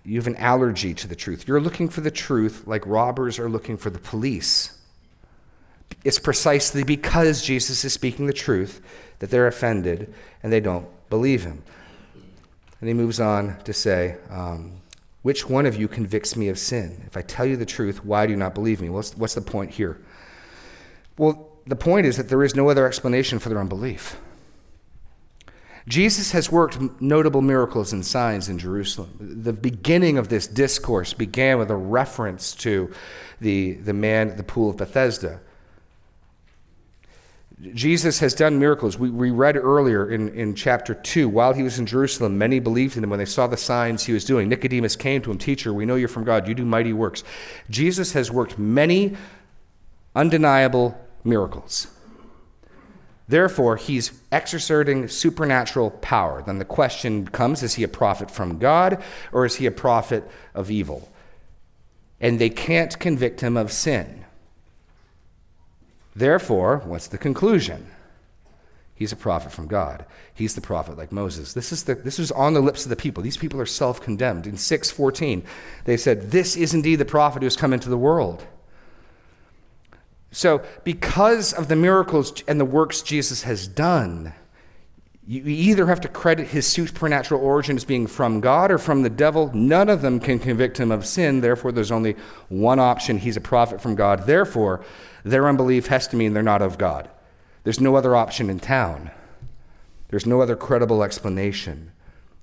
You 0.02 0.16
have 0.16 0.26
an 0.26 0.36
allergy 0.36 0.94
to 0.94 1.06
the 1.06 1.14
truth. 1.14 1.46
You're 1.46 1.60
looking 1.60 1.88
for 1.88 2.00
the 2.00 2.10
truth 2.10 2.66
like 2.66 2.86
robbers 2.86 3.38
are 3.38 3.50
looking 3.50 3.76
for 3.76 3.90
the 3.90 3.98
police. 3.98 4.78
It's 6.04 6.18
precisely 6.18 6.82
because 6.82 7.42
Jesus 7.42 7.84
is 7.84 7.92
speaking 7.92 8.26
the 8.26 8.32
truth 8.32 8.80
that 9.18 9.30
they're 9.30 9.46
offended 9.46 10.12
and 10.42 10.52
they 10.52 10.60
don't 10.60 10.88
believe 11.10 11.44
him. 11.44 11.62
And 12.80 12.88
he 12.88 12.94
moves 12.94 13.20
on 13.20 13.58
to 13.64 13.72
say, 13.72 14.16
um, 14.30 14.80
which 15.22 15.48
one 15.48 15.66
of 15.66 15.76
you 15.76 15.86
convicts 15.86 16.34
me 16.34 16.48
of 16.48 16.58
sin? 16.58 17.02
If 17.06 17.16
I 17.16 17.22
tell 17.22 17.44
you 17.44 17.56
the 17.56 17.66
truth, 17.66 18.04
why 18.04 18.26
do 18.26 18.32
you 18.32 18.38
not 18.38 18.54
believe 18.54 18.80
me? 18.80 18.88
What's, 18.88 19.14
what's 19.16 19.34
the 19.34 19.42
point 19.42 19.72
here? 19.72 20.00
Well, 21.18 21.48
the 21.66 21.76
point 21.76 22.06
is 22.06 22.16
that 22.16 22.28
there 22.28 22.42
is 22.42 22.54
no 22.54 22.70
other 22.70 22.86
explanation 22.86 23.38
for 23.38 23.50
their 23.50 23.58
unbelief. 23.58 24.16
Jesus 25.86 26.32
has 26.32 26.50
worked 26.50 26.78
notable 27.00 27.42
miracles 27.42 27.92
and 27.92 28.04
signs 28.04 28.48
in 28.48 28.58
Jerusalem. 28.58 29.10
The 29.18 29.52
beginning 29.52 30.16
of 30.18 30.28
this 30.28 30.46
discourse 30.46 31.12
began 31.12 31.58
with 31.58 31.70
a 31.70 31.76
reference 31.76 32.54
to 32.56 32.92
the, 33.40 33.72
the 33.72 33.92
man 33.92 34.30
at 34.30 34.36
the 34.36 34.42
pool 34.42 34.70
of 34.70 34.76
Bethesda 34.76 35.40
Jesus 37.60 38.20
has 38.20 38.32
done 38.32 38.58
miracles. 38.58 38.98
We, 38.98 39.10
we 39.10 39.30
read 39.30 39.56
earlier 39.56 40.10
in, 40.10 40.30
in 40.30 40.54
chapter 40.54 40.94
2, 40.94 41.28
while 41.28 41.52
he 41.52 41.62
was 41.62 41.78
in 41.78 41.84
Jerusalem, 41.84 42.38
many 42.38 42.58
believed 42.58 42.96
in 42.96 43.04
him 43.04 43.10
when 43.10 43.18
they 43.18 43.26
saw 43.26 43.46
the 43.46 43.56
signs 43.56 44.04
he 44.04 44.14
was 44.14 44.24
doing. 44.24 44.48
Nicodemus 44.48 44.96
came 44.96 45.20
to 45.22 45.30
him, 45.30 45.36
Teacher, 45.36 45.72
we 45.74 45.84
know 45.84 45.96
you're 45.96 46.08
from 46.08 46.24
God. 46.24 46.48
You 46.48 46.54
do 46.54 46.64
mighty 46.64 46.94
works. 46.94 47.22
Jesus 47.68 48.12
has 48.12 48.30
worked 48.30 48.58
many 48.58 49.16
undeniable 50.14 50.98
miracles. 51.22 51.88
Therefore, 53.28 53.76
he's 53.76 54.10
exerting 54.32 55.06
supernatural 55.06 55.90
power. 55.90 56.42
Then 56.42 56.58
the 56.58 56.64
question 56.64 57.28
comes 57.28 57.62
is 57.62 57.74
he 57.74 57.84
a 57.84 57.88
prophet 57.88 58.30
from 58.30 58.58
God 58.58 59.02
or 59.32 59.44
is 59.44 59.56
he 59.56 59.66
a 59.66 59.70
prophet 59.70 60.28
of 60.54 60.70
evil? 60.70 61.12
And 62.20 62.40
they 62.40 62.50
can't 62.50 62.98
convict 62.98 63.40
him 63.40 63.56
of 63.56 63.70
sin. 63.70 64.24
Therefore, 66.14 66.82
what's 66.84 67.08
the 67.08 67.18
conclusion? 67.18 67.86
He's 68.94 69.12
a 69.12 69.16
prophet 69.16 69.50
from 69.50 69.66
God. 69.66 70.04
He's 70.34 70.54
the 70.54 70.60
prophet 70.60 70.98
like 70.98 71.10
Moses. 71.10 71.54
This 71.54 71.72
is, 71.72 71.84
the, 71.84 71.94
this 71.94 72.18
is 72.18 72.30
on 72.30 72.52
the 72.52 72.60
lips 72.60 72.84
of 72.84 72.90
the 72.90 72.96
people. 72.96 73.22
These 73.22 73.38
people 73.38 73.58
are 73.58 73.66
self 73.66 74.00
condemned. 74.00 74.46
In 74.46 74.58
614, 74.58 75.42
they 75.86 75.96
said, 75.96 76.30
This 76.30 76.54
is 76.54 76.74
indeed 76.74 76.96
the 76.96 77.06
prophet 77.06 77.40
who 77.40 77.46
has 77.46 77.56
come 77.56 77.72
into 77.72 77.88
the 77.88 77.96
world. 77.96 78.44
So, 80.32 80.62
because 80.84 81.52
of 81.54 81.68
the 81.68 81.76
miracles 81.76 82.42
and 82.46 82.60
the 82.60 82.66
works 82.66 83.00
Jesus 83.00 83.42
has 83.44 83.66
done, 83.66 84.34
you 85.26 85.44
either 85.46 85.86
have 85.86 86.00
to 86.02 86.08
credit 86.08 86.48
his 86.48 86.66
supernatural 86.66 87.40
origin 87.40 87.76
as 87.76 87.84
being 87.84 88.06
from 88.06 88.40
God 88.40 88.70
or 88.70 88.78
from 88.78 89.02
the 89.02 89.08
devil. 89.08 89.50
None 89.54 89.88
of 89.88 90.02
them 90.02 90.20
can 90.20 90.38
convict 90.38 90.78
him 90.78 90.90
of 90.90 91.06
sin. 91.06 91.40
Therefore, 91.40 91.72
there's 91.72 91.92
only 91.92 92.16
one 92.48 92.78
option. 92.78 93.16
He's 93.16 93.36
a 93.36 93.40
prophet 93.40 93.80
from 93.80 93.94
God. 93.94 94.26
Therefore, 94.26 94.84
their 95.24 95.48
unbelief 95.48 95.86
has 95.86 96.08
to 96.08 96.16
mean 96.16 96.32
they're 96.32 96.42
not 96.42 96.62
of 96.62 96.78
God. 96.78 97.08
There's 97.64 97.80
no 97.80 97.96
other 97.96 98.16
option 98.16 98.48
in 98.48 98.60
town. 98.60 99.10
There's 100.08 100.26
no 100.26 100.40
other 100.40 100.56
credible 100.56 101.02
explanation 101.02 101.92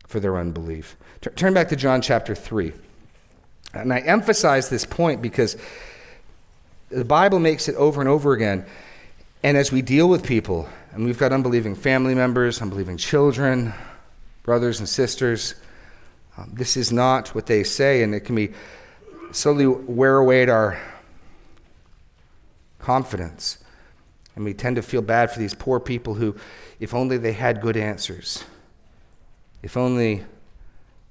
for 0.07 0.19
their 0.19 0.37
unbelief. 0.37 0.95
T- 1.21 1.29
turn 1.31 1.53
back 1.53 1.69
to 1.69 1.75
John 1.75 2.01
chapter 2.01 2.35
3. 2.35 2.71
And 3.73 3.93
I 3.93 3.99
emphasize 3.99 4.69
this 4.69 4.85
point 4.85 5.21
because 5.21 5.57
the 6.89 7.05
Bible 7.05 7.39
makes 7.39 7.67
it 7.67 7.75
over 7.75 7.99
and 7.99 8.09
over 8.09 8.33
again. 8.33 8.65
And 9.43 9.57
as 9.57 9.71
we 9.71 9.81
deal 9.81 10.07
with 10.07 10.25
people, 10.25 10.67
and 10.93 11.05
we've 11.05 11.17
got 11.17 11.33
unbelieving 11.33 11.75
family 11.75 12.15
members, 12.15 12.61
unbelieving 12.61 12.97
children, 12.97 13.73
brothers 14.43 14.79
and 14.79 14.87
sisters, 14.87 15.55
um, 16.37 16.51
this 16.53 16.77
is 16.77 16.91
not 16.91 17.35
what 17.35 17.47
they 17.47 17.63
say, 17.63 18.03
and 18.03 18.15
it 18.15 18.21
can 18.21 18.35
be 18.35 18.53
slowly 19.31 19.67
wear 19.67 20.17
away 20.17 20.43
at 20.43 20.49
our 20.49 20.79
confidence. 22.87 23.57
And 24.33 24.45
we 24.45 24.53
tend 24.53 24.77
to 24.77 24.81
feel 24.81 25.01
bad 25.01 25.29
for 25.29 25.39
these 25.39 25.53
poor 25.53 25.77
people 25.77 26.13
who, 26.13 26.37
if 26.79 26.93
only 26.93 27.17
they 27.17 27.33
had 27.33 27.59
good 27.59 27.75
answers, 27.75 28.45
if 29.61 29.75
only 29.75 30.23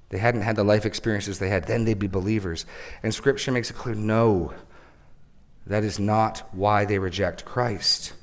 they 0.09 0.17
hadn't 0.17 0.41
had 0.41 0.55
the 0.55 0.63
life 0.63 0.87
experiences 0.87 1.37
they 1.37 1.49
had, 1.49 1.67
then 1.67 1.85
they'd 1.85 1.99
be 1.99 2.07
believers. 2.07 2.65
And 3.03 3.13
Scripture 3.13 3.51
makes 3.51 3.69
it 3.69 3.75
clear 3.75 3.93
no, 3.93 4.53
that 5.67 5.83
is 5.83 5.99
not 5.99 6.49
why 6.51 6.83
they 6.83 6.97
reject 6.97 7.45
Christ. 7.45 8.13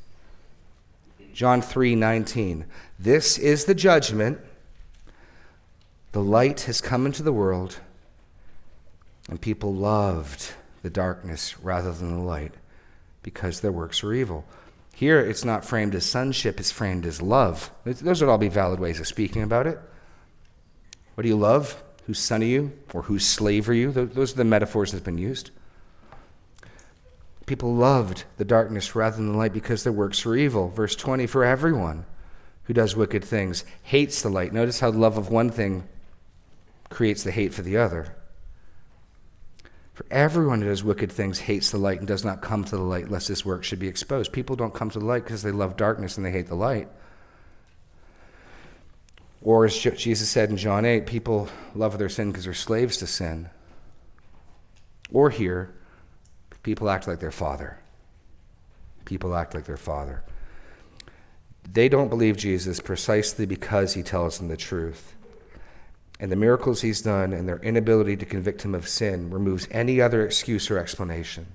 John 1.33 1.62
3 1.62 1.95
19. 1.95 2.64
This 2.99 3.38
is 3.38 3.67
the 3.67 3.75
judgment. 3.75 4.40
The 6.11 6.23
light 6.23 6.62
has 6.62 6.81
come 6.81 7.07
into 7.07 7.23
the 7.23 7.33
world, 7.33 7.79
and 9.29 9.40
people 9.40 9.73
loved 9.73 10.55
the 10.83 10.90
darkness 10.90 11.61
rather 11.61 11.93
than 11.93 12.17
the 12.19 12.25
light 12.25 12.55
because 13.24 13.60
their 13.60 13.72
works 13.72 14.04
are 14.04 14.12
evil. 14.12 14.44
Here, 14.94 15.18
it's 15.18 15.44
not 15.44 15.64
framed 15.64 15.96
as 15.96 16.06
sonship, 16.06 16.60
it's 16.60 16.70
framed 16.70 17.04
as 17.04 17.20
love. 17.20 17.72
Those 17.84 18.20
would 18.20 18.30
all 18.30 18.38
be 18.38 18.48
valid 18.48 18.78
ways 18.78 19.00
of 19.00 19.08
speaking 19.08 19.42
about 19.42 19.66
it. 19.66 19.80
What 21.14 21.22
do 21.22 21.28
you 21.28 21.37
love? 21.37 21.82
Whose 22.06 22.20
son 22.20 22.42
are 22.42 22.46
you? 22.46 22.72
Or 22.92 23.02
whose 23.02 23.26
slave 23.26 23.68
are 23.68 23.74
you? 23.74 23.90
Those 23.90 24.34
are 24.34 24.37
the 24.37 24.44
metaphors 24.44 24.92
that 24.92 24.98
have 24.98 25.04
been 25.04 25.18
used. 25.18 25.50
People 27.46 27.74
loved 27.74 28.24
the 28.37 28.44
darkness 28.44 28.94
rather 28.94 29.16
than 29.16 29.32
the 29.32 29.38
light 29.38 29.52
because 29.52 29.82
their 29.82 29.92
works 29.92 30.24
were 30.24 30.37
evil. 30.37 30.68
Verse 30.68 30.94
20 30.94 31.26
For 31.26 31.44
everyone 31.44 32.04
who 32.64 32.72
does 32.72 32.94
wicked 32.94 33.24
things 33.24 33.64
hates 33.82 34.22
the 34.22 34.28
light. 34.28 34.52
Notice 34.52 34.80
how 34.80 34.90
the 34.90 34.98
love 34.98 35.18
of 35.18 35.28
one 35.28 35.50
thing 35.50 35.88
creates 36.88 37.24
the 37.24 37.32
hate 37.32 37.52
for 37.52 37.62
the 37.62 37.76
other. 37.76 38.14
For 39.94 40.04
everyone 40.11 40.61
who 40.61 40.68
does 40.68 40.85
wicked 40.85 41.11
things 41.11 41.38
hates 41.38 41.70
the 41.70 41.78
light 41.78 41.98
and 41.98 42.07
does 42.07 42.24
not 42.24 42.42
come 42.42 42.64
to 42.64 42.76
the 42.76 42.83
light, 42.83 43.11
lest 43.11 43.28
his 43.28 43.44
work 43.44 43.64
should 43.64 43.78
be 43.78 43.88
exposed. 43.88 44.33
People 44.33 44.57
don't 44.57 44.74
come 44.74 44.90
to 44.90 44.98
the 44.98 45.04
light 45.04 45.24
because 45.24 45.42
they 45.42 45.52
love 45.52 45.76
darkness 45.76 46.16
and 46.16 46.26
they 46.26 46.33
hate 46.33 46.48
the 46.48 46.57
light. 46.57 46.88
Or, 49.40 49.64
as 49.64 49.78
Jesus 49.78 50.28
said 50.28 50.50
in 50.50 50.57
John 50.57 50.85
8, 50.85 51.07
people 51.07 51.48
love 51.74 51.98
their 51.98 52.09
sin 52.09 52.33
because 52.33 52.44
they're 52.44 52.54
slaves 52.54 52.96
to 52.98 53.07
sin. 53.07 53.50
Or 55.12 55.30
here, 55.30 55.74
People 56.64 56.88
act 56.88 57.07
like 57.07 57.20
their 57.20 57.30
father. 57.30 57.78
People 59.04 59.37
act 59.37 59.54
like 59.54 59.66
their 59.66 59.76
father. 59.76 60.24
They 61.70 61.90
don't 61.90 62.09
believe 62.09 62.38
Jesus 62.38 62.80
precisely 62.80 63.44
because 63.44 63.92
he 63.92 64.02
tells 64.02 64.38
them 64.38 64.48
the 64.48 64.57
truth. 64.57 65.13
And 66.20 66.31
the 66.31 66.37
miracles 66.37 66.81
he's 66.83 67.03
done 67.03 67.33
and 67.33 67.48
their 67.48 67.59
inability 67.59 68.16
to 68.18 68.27
convict 68.27 68.62
him 68.64 68.74
of 68.74 68.88
sin 68.88 69.31
removes 69.31 69.68
any 69.70 70.00
other 70.00 70.24
excuse 70.24 70.70
or 70.70 70.79
explanation. 70.79 71.46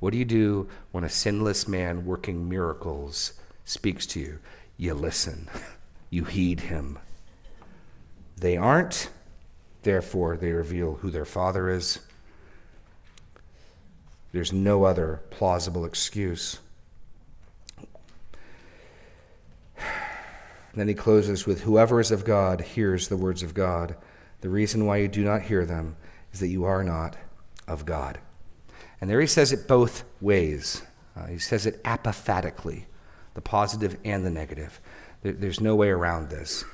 What 0.00 0.12
do 0.12 0.18
you 0.18 0.24
do 0.24 0.68
when 0.90 1.04
a 1.04 1.08
sinless 1.08 1.66
man 1.66 2.04
working 2.04 2.48
miracles 2.48 3.34
speaks 3.64 4.04
to 4.06 4.20
you? 4.20 4.38
You 4.76 4.94
listen, 4.94 5.48
you 6.10 6.24
heed 6.24 6.60
him. 6.60 6.98
They 8.36 8.56
aren't, 8.56 9.08
therefore, 9.82 10.36
they 10.36 10.50
reveal 10.50 10.94
who 10.94 11.10
their 11.10 11.24
father 11.24 11.70
is. 11.70 12.00
There's 14.32 14.52
no 14.52 14.84
other 14.84 15.22
plausible 15.30 15.84
excuse. 15.84 16.58
Then 20.74 20.88
he 20.88 20.94
closes 20.94 21.46
with 21.46 21.62
Whoever 21.62 22.00
is 22.00 22.10
of 22.10 22.24
God 22.24 22.60
hears 22.60 23.08
the 23.08 23.16
words 23.16 23.42
of 23.42 23.54
God. 23.54 23.96
The 24.40 24.48
reason 24.48 24.86
why 24.86 24.98
you 24.98 25.08
do 25.08 25.24
not 25.24 25.42
hear 25.42 25.64
them 25.66 25.96
is 26.32 26.40
that 26.40 26.48
you 26.48 26.64
are 26.64 26.82
not 26.82 27.16
of 27.68 27.84
God. 27.84 28.18
And 29.00 29.10
there 29.10 29.20
he 29.20 29.26
says 29.26 29.52
it 29.52 29.68
both 29.68 30.04
ways. 30.20 30.82
Uh, 31.16 31.26
he 31.26 31.38
says 31.38 31.66
it 31.66 31.82
apophatically, 31.84 32.86
the 33.34 33.40
positive 33.40 33.98
and 34.04 34.24
the 34.24 34.30
negative. 34.30 34.80
There, 35.22 35.32
there's 35.32 35.60
no 35.60 35.76
way 35.76 35.88
around 35.88 36.30
this. 36.30 36.64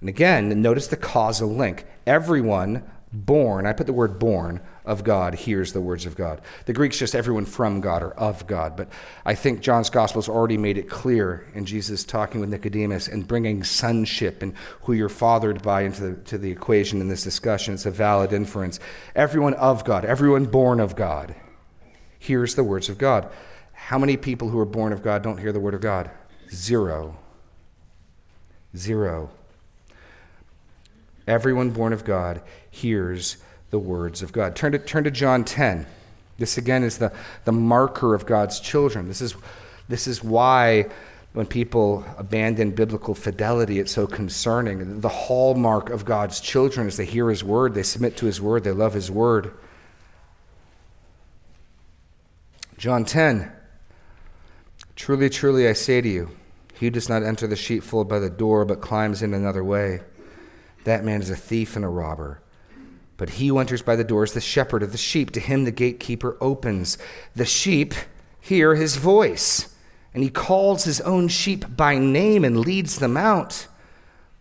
And 0.00 0.08
again, 0.08 0.60
notice 0.62 0.86
the 0.86 0.96
causal 0.96 1.48
link. 1.48 1.86
Everyone 2.06 2.84
born, 3.14 3.66
I 3.66 3.72
put 3.72 3.86
the 3.86 3.92
word 3.92 4.18
born, 4.18 4.60
of 4.84 5.02
God 5.02 5.34
hears 5.34 5.72
the 5.72 5.80
words 5.80 6.04
of 6.04 6.14
God. 6.14 6.42
The 6.66 6.72
Greek's 6.74 6.98
just 6.98 7.14
everyone 7.14 7.46
from 7.46 7.80
God 7.80 8.02
or 8.02 8.12
of 8.12 8.46
God, 8.46 8.76
but 8.76 8.88
I 9.24 9.34
think 9.34 9.60
John's 9.60 9.88
gospel's 9.88 10.28
already 10.28 10.58
made 10.58 10.76
it 10.76 10.90
clear 10.90 11.46
in 11.54 11.64
Jesus 11.64 12.04
talking 12.04 12.40
with 12.40 12.50
Nicodemus 12.50 13.08
and 13.08 13.26
bringing 13.26 13.64
sonship 13.64 14.42
and 14.42 14.54
who 14.82 14.92
you're 14.92 15.08
fathered 15.08 15.62
by 15.62 15.82
into 15.82 16.10
the, 16.10 16.14
to 16.24 16.38
the 16.38 16.50
equation 16.50 17.00
in 17.00 17.08
this 17.08 17.22
discussion. 17.22 17.74
It's 17.74 17.86
a 17.86 17.90
valid 17.90 18.32
inference. 18.32 18.78
Everyone 19.14 19.54
of 19.54 19.84
God, 19.84 20.04
everyone 20.04 20.44
born 20.44 20.80
of 20.80 20.96
God, 20.96 21.34
hears 22.18 22.54
the 22.54 22.64
words 22.64 22.90
of 22.90 22.98
God. 22.98 23.30
How 23.72 23.98
many 23.98 24.16
people 24.16 24.50
who 24.50 24.58
are 24.58 24.66
born 24.66 24.92
of 24.92 25.02
God 25.02 25.22
don't 25.22 25.38
hear 25.38 25.52
the 25.52 25.60
word 25.60 25.74
of 25.74 25.80
God? 25.80 26.10
Zero. 26.50 27.16
Zero. 28.76 29.30
Everyone 31.26 31.70
born 31.70 31.92
of 31.92 32.04
God 32.04 32.42
hears 32.70 33.38
the 33.70 33.78
words 33.78 34.22
of 34.22 34.32
God. 34.32 34.54
Turn 34.54 34.72
to, 34.72 34.78
turn 34.78 35.04
to 35.04 35.10
John 35.10 35.44
10. 35.44 35.86
This 36.38 36.58
again 36.58 36.82
is 36.82 36.98
the, 36.98 37.12
the 37.44 37.52
marker 37.52 38.14
of 38.14 38.26
God's 38.26 38.60
children. 38.60 39.08
This 39.08 39.20
is, 39.20 39.34
this 39.88 40.06
is 40.06 40.22
why 40.22 40.86
when 41.32 41.46
people 41.46 42.04
abandon 42.16 42.70
biblical 42.70 43.14
fidelity, 43.14 43.80
it's 43.80 43.92
so 43.92 44.06
concerning. 44.06 45.00
The 45.00 45.08
hallmark 45.08 45.90
of 45.90 46.04
God's 46.04 46.40
children 46.40 46.86
is 46.86 46.96
they 46.96 47.04
hear 47.04 47.30
His 47.30 47.42
word, 47.42 47.74
they 47.74 47.82
submit 47.82 48.16
to 48.18 48.26
His 48.26 48.40
word, 48.40 48.64
they 48.64 48.72
love 48.72 48.94
His 48.94 49.10
word. 49.10 49.52
John 52.76 53.04
10 53.04 53.50
Truly, 54.96 55.28
truly, 55.28 55.66
I 55.66 55.72
say 55.72 56.00
to 56.00 56.08
you, 56.08 56.30
he 56.78 56.88
does 56.88 57.08
not 57.08 57.22
enter 57.22 57.46
the 57.46 57.56
sheepfold 57.56 58.08
by 58.08 58.20
the 58.20 58.30
door, 58.30 58.64
but 58.64 58.80
climbs 58.80 59.22
in 59.22 59.34
another 59.34 59.64
way 59.64 60.00
that 60.84 61.04
man 61.04 61.20
is 61.20 61.30
a 61.30 61.36
thief 61.36 61.76
and 61.76 61.84
a 61.84 61.88
robber. 61.88 62.40
But 63.16 63.30
he 63.30 63.48
who 63.48 63.58
enters 63.58 63.82
by 63.82 63.96
the 63.96 64.04
door 64.04 64.24
is 64.24 64.32
the 64.32 64.40
shepherd 64.40 64.82
of 64.82 64.92
the 64.92 64.98
sheep. 64.98 65.30
To 65.32 65.40
him 65.40 65.64
the 65.64 65.70
gatekeeper 65.70 66.36
opens. 66.40 66.98
The 67.34 67.44
sheep 67.44 67.94
hear 68.40 68.74
his 68.74 68.96
voice, 68.96 69.74
and 70.12 70.22
he 70.22 70.30
calls 70.30 70.84
his 70.84 71.00
own 71.02 71.28
sheep 71.28 71.76
by 71.76 71.98
name 71.98 72.44
and 72.44 72.58
leads 72.58 72.98
them 72.98 73.16
out. 73.16 73.66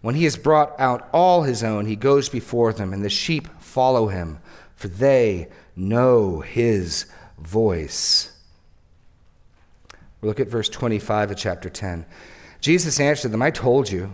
When 0.01 0.15
he 0.15 0.25
has 0.25 0.35
brought 0.35 0.77
out 0.79 1.07
all 1.13 1.43
his 1.43 1.63
own, 1.63 1.85
he 1.85 1.95
goes 1.95 2.27
before 2.27 2.73
them, 2.73 2.91
and 2.91 3.05
the 3.05 3.09
sheep 3.09 3.47
follow 3.59 4.07
him, 4.07 4.39
for 4.75 4.89
they 4.89 5.47
know 5.75 6.41
his 6.41 7.05
voice. 7.37 8.31
look 10.21 10.39
at 10.39 10.47
verse 10.47 10.69
25 10.69 11.31
of 11.31 11.37
chapter 11.37 11.69
10. 11.69 12.05
Jesus 12.59 12.99
answered 12.99 13.31
them, 13.31 13.41
I 13.41 13.51
told 13.51 13.91
you, 13.91 14.13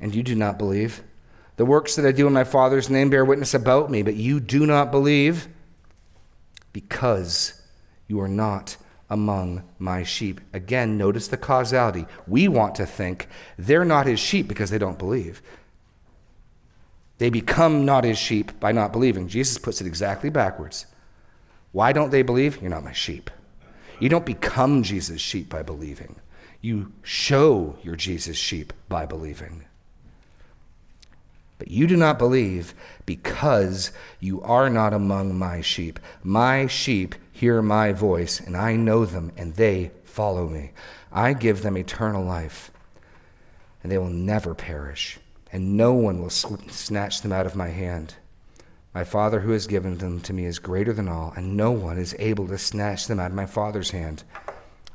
and 0.00 0.14
you 0.14 0.22
do 0.22 0.34
not 0.34 0.58
believe. 0.58 1.02
The 1.58 1.66
works 1.66 1.96
that 1.96 2.06
I 2.06 2.12
do 2.12 2.28
in 2.28 2.32
my 2.32 2.44
Father's 2.44 2.88
name 2.88 3.10
bear 3.10 3.24
witness 3.24 3.52
about 3.52 3.90
me, 3.90 4.02
but 4.02 4.14
you 4.14 4.38
do 4.38 4.64
not 4.64 4.92
believe 4.92 5.48
because 6.72 7.60
you 8.06 8.20
are 8.20 8.28
not 8.28 8.76
among 9.10 9.64
my 9.76 10.04
sheep. 10.04 10.40
Again, 10.52 10.96
notice 10.96 11.26
the 11.26 11.36
causality. 11.36 12.06
We 12.28 12.46
want 12.46 12.76
to 12.76 12.86
think 12.86 13.26
they're 13.58 13.84
not 13.84 14.06
his 14.06 14.20
sheep 14.20 14.46
because 14.46 14.70
they 14.70 14.78
don't 14.78 15.00
believe. 15.00 15.42
They 17.18 17.28
become 17.28 17.84
not 17.84 18.04
his 18.04 18.18
sheep 18.18 18.60
by 18.60 18.70
not 18.70 18.92
believing. 18.92 19.26
Jesus 19.26 19.58
puts 19.58 19.80
it 19.80 19.86
exactly 19.88 20.30
backwards. 20.30 20.86
Why 21.72 21.92
don't 21.92 22.10
they 22.10 22.22
believe? 22.22 22.62
You're 22.62 22.70
not 22.70 22.84
my 22.84 22.92
sheep. 22.92 23.32
You 23.98 24.08
don't 24.08 24.24
become 24.24 24.84
Jesus' 24.84 25.20
sheep 25.20 25.48
by 25.48 25.64
believing. 25.64 26.20
You 26.60 26.92
show 27.02 27.76
you're 27.82 27.96
Jesus' 27.96 28.36
sheep 28.36 28.72
by 28.88 29.06
believing. 29.06 29.64
But 31.58 31.68
you 31.68 31.86
do 31.86 31.96
not 31.96 32.18
believe 32.18 32.74
because 33.04 33.90
you 34.20 34.40
are 34.42 34.70
not 34.70 34.92
among 34.92 35.36
my 35.36 35.60
sheep. 35.60 35.98
My 36.22 36.66
sheep 36.66 37.14
hear 37.32 37.62
my 37.62 37.92
voice, 37.92 38.40
and 38.40 38.56
I 38.56 38.76
know 38.76 39.04
them, 39.04 39.32
and 39.36 39.54
they 39.54 39.90
follow 40.04 40.48
me. 40.48 40.72
I 41.12 41.32
give 41.32 41.62
them 41.62 41.76
eternal 41.76 42.24
life, 42.24 42.70
and 43.82 43.90
they 43.90 43.98
will 43.98 44.10
never 44.10 44.54
perish, 44.54 45.18
and 45.52 45.76
no 45.76 45.92
one 45.92 46.20
will 46.20 46.30
snatch 46.30 47.22
them 47.22 47.32
out 47.32 47.46
of 47.46 47.56
my 47.56 47.68
hand. 47.68 48.14
My 48.94 49.04
Father 49.04 49.40
who 49.40 49.52
has 49.52 49.66
given 49.66 49.98
them 49.98 50.20
to 50.22 50.32
me 50.32 50.44
is 50.44 50.58
greater 50.58 50.92
than 50.92 51.08
all, 51.08 51.32
and 51.36 51.56
no 51.56 51.70
one 51.70 51.98
is 51.98 52.16
able 52.18 52.48
to 52.48 52.58
snatch 52.58 53.06
them 53.06 53.20
out 53.20 53.30
of 53.30 53.36
my 53.36 53.46
Father's 53.46 53.90
hand. 53.90 54.24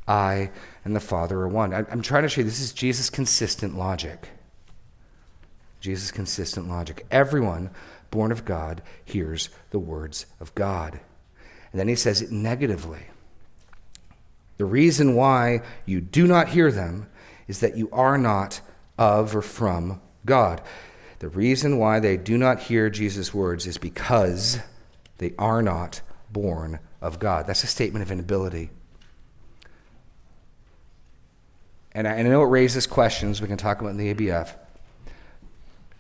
I 0.08 0.52
and 0.84 0.96
the 0.96 1.00
Father 1.00 1.40
are 1.40 1.48
one. 1.48 1.74
I'm 1.74 2.02
trying 2.02 2.24
to 2.24 2.30
show 2.30 2.42
you 2.42 2.46
this 2.46 2.60
is 2.60 2.74
Jesus' 2.74 3.10
consistent 3.10 3.78
logic. 3.78 4.30
Jesus' 5.84 6.12
consistent 6.12 6.70
logic. 6.70 7.06
Everyone 7.12 7.70
born 8.10 8.32
of 8.32 8.46
God 8.46 8.82
hears 9.04 9.50
the 9.72 9.80
words 9.80 10.26
of 10.40 10.56
God. 10.56 11.02
And 11.72 11.80
then 11.80 11.90
he 11.90 11.96
says 11.96 12.22
it 12.22 12.32
negatively. 12.32 13.08
The 14.56 14.64
reason 14.64 15.14
why 15.14 15.62
you 15.86 16.00
do 16.00 16.26
not 16.26 16.48
hear 16.48 16.72
them 16.72 17.10
is 17.50 17.60
that 17.60 17.76
you 17.76 17.90
are 17.92 18.18
not 18.18 18.62
of 18.98 19.36
or 19.36 19.42
from 19.42 20.00
God. 20.26 20.62
The 21.20 21.28
reason 21.28 21.78
why 21.78 22.00
they 22.00 22.16
do 22.16 22.38
not 22.38 22.62
hear 22.62 22.90
Jesus' 22.90 23.34
words 23.34 23.68
is 23.68 23.78
because 23.78 24.60
they 25.18 25.34
are 25.38 25.62
not 25.62 26.00
born 26.32 26.80
of 27.02 27.20
God. 27.20 27.46
That's 27.46 27.66
a 27.66 27.68
statement 27.68 28.04
of 28.04 28.12
inability. 28.12 28.70
And 31.92 32.08
I, 32.08 32.22
know 32.22 32.42
it 32.42 32.48
raises 32.48 32.88
questions 32.88 33.42
we 33.42 33.50
can 33.50 33.58
talk 33.58 33.82
about 33.82 33.90
in 33.90 33.98
the 33.98 34.14
ABF. 34.14 34.56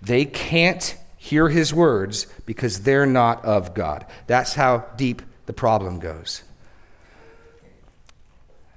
They 0.03 0.25
can't 0.25 0.97
hear 1.15 1.47
his 1.47 1.73
words 1.73 2.27
because 2.45 2.81
they're 2.81 3.05
not 3.05 3.45
of 3.45 3.73
God. 3.73 4.05
That's 4.27 4.53
how 4.53 4.85
deep 4.97 5.21
the 5.45 5.53
problem 5.53 5.99
goes. 5.99 6.43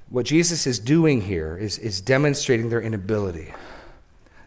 What 0.08 0.26
Jesus 0.26 0.68
is 0.68 0.78
doing 0.78 1.22
here 1.22 1.58
is, 1.58 1.78
is 1.78 2.00
demonstrating 2.00 2.68
their 2.68 2.80
inability. 2.80 3.52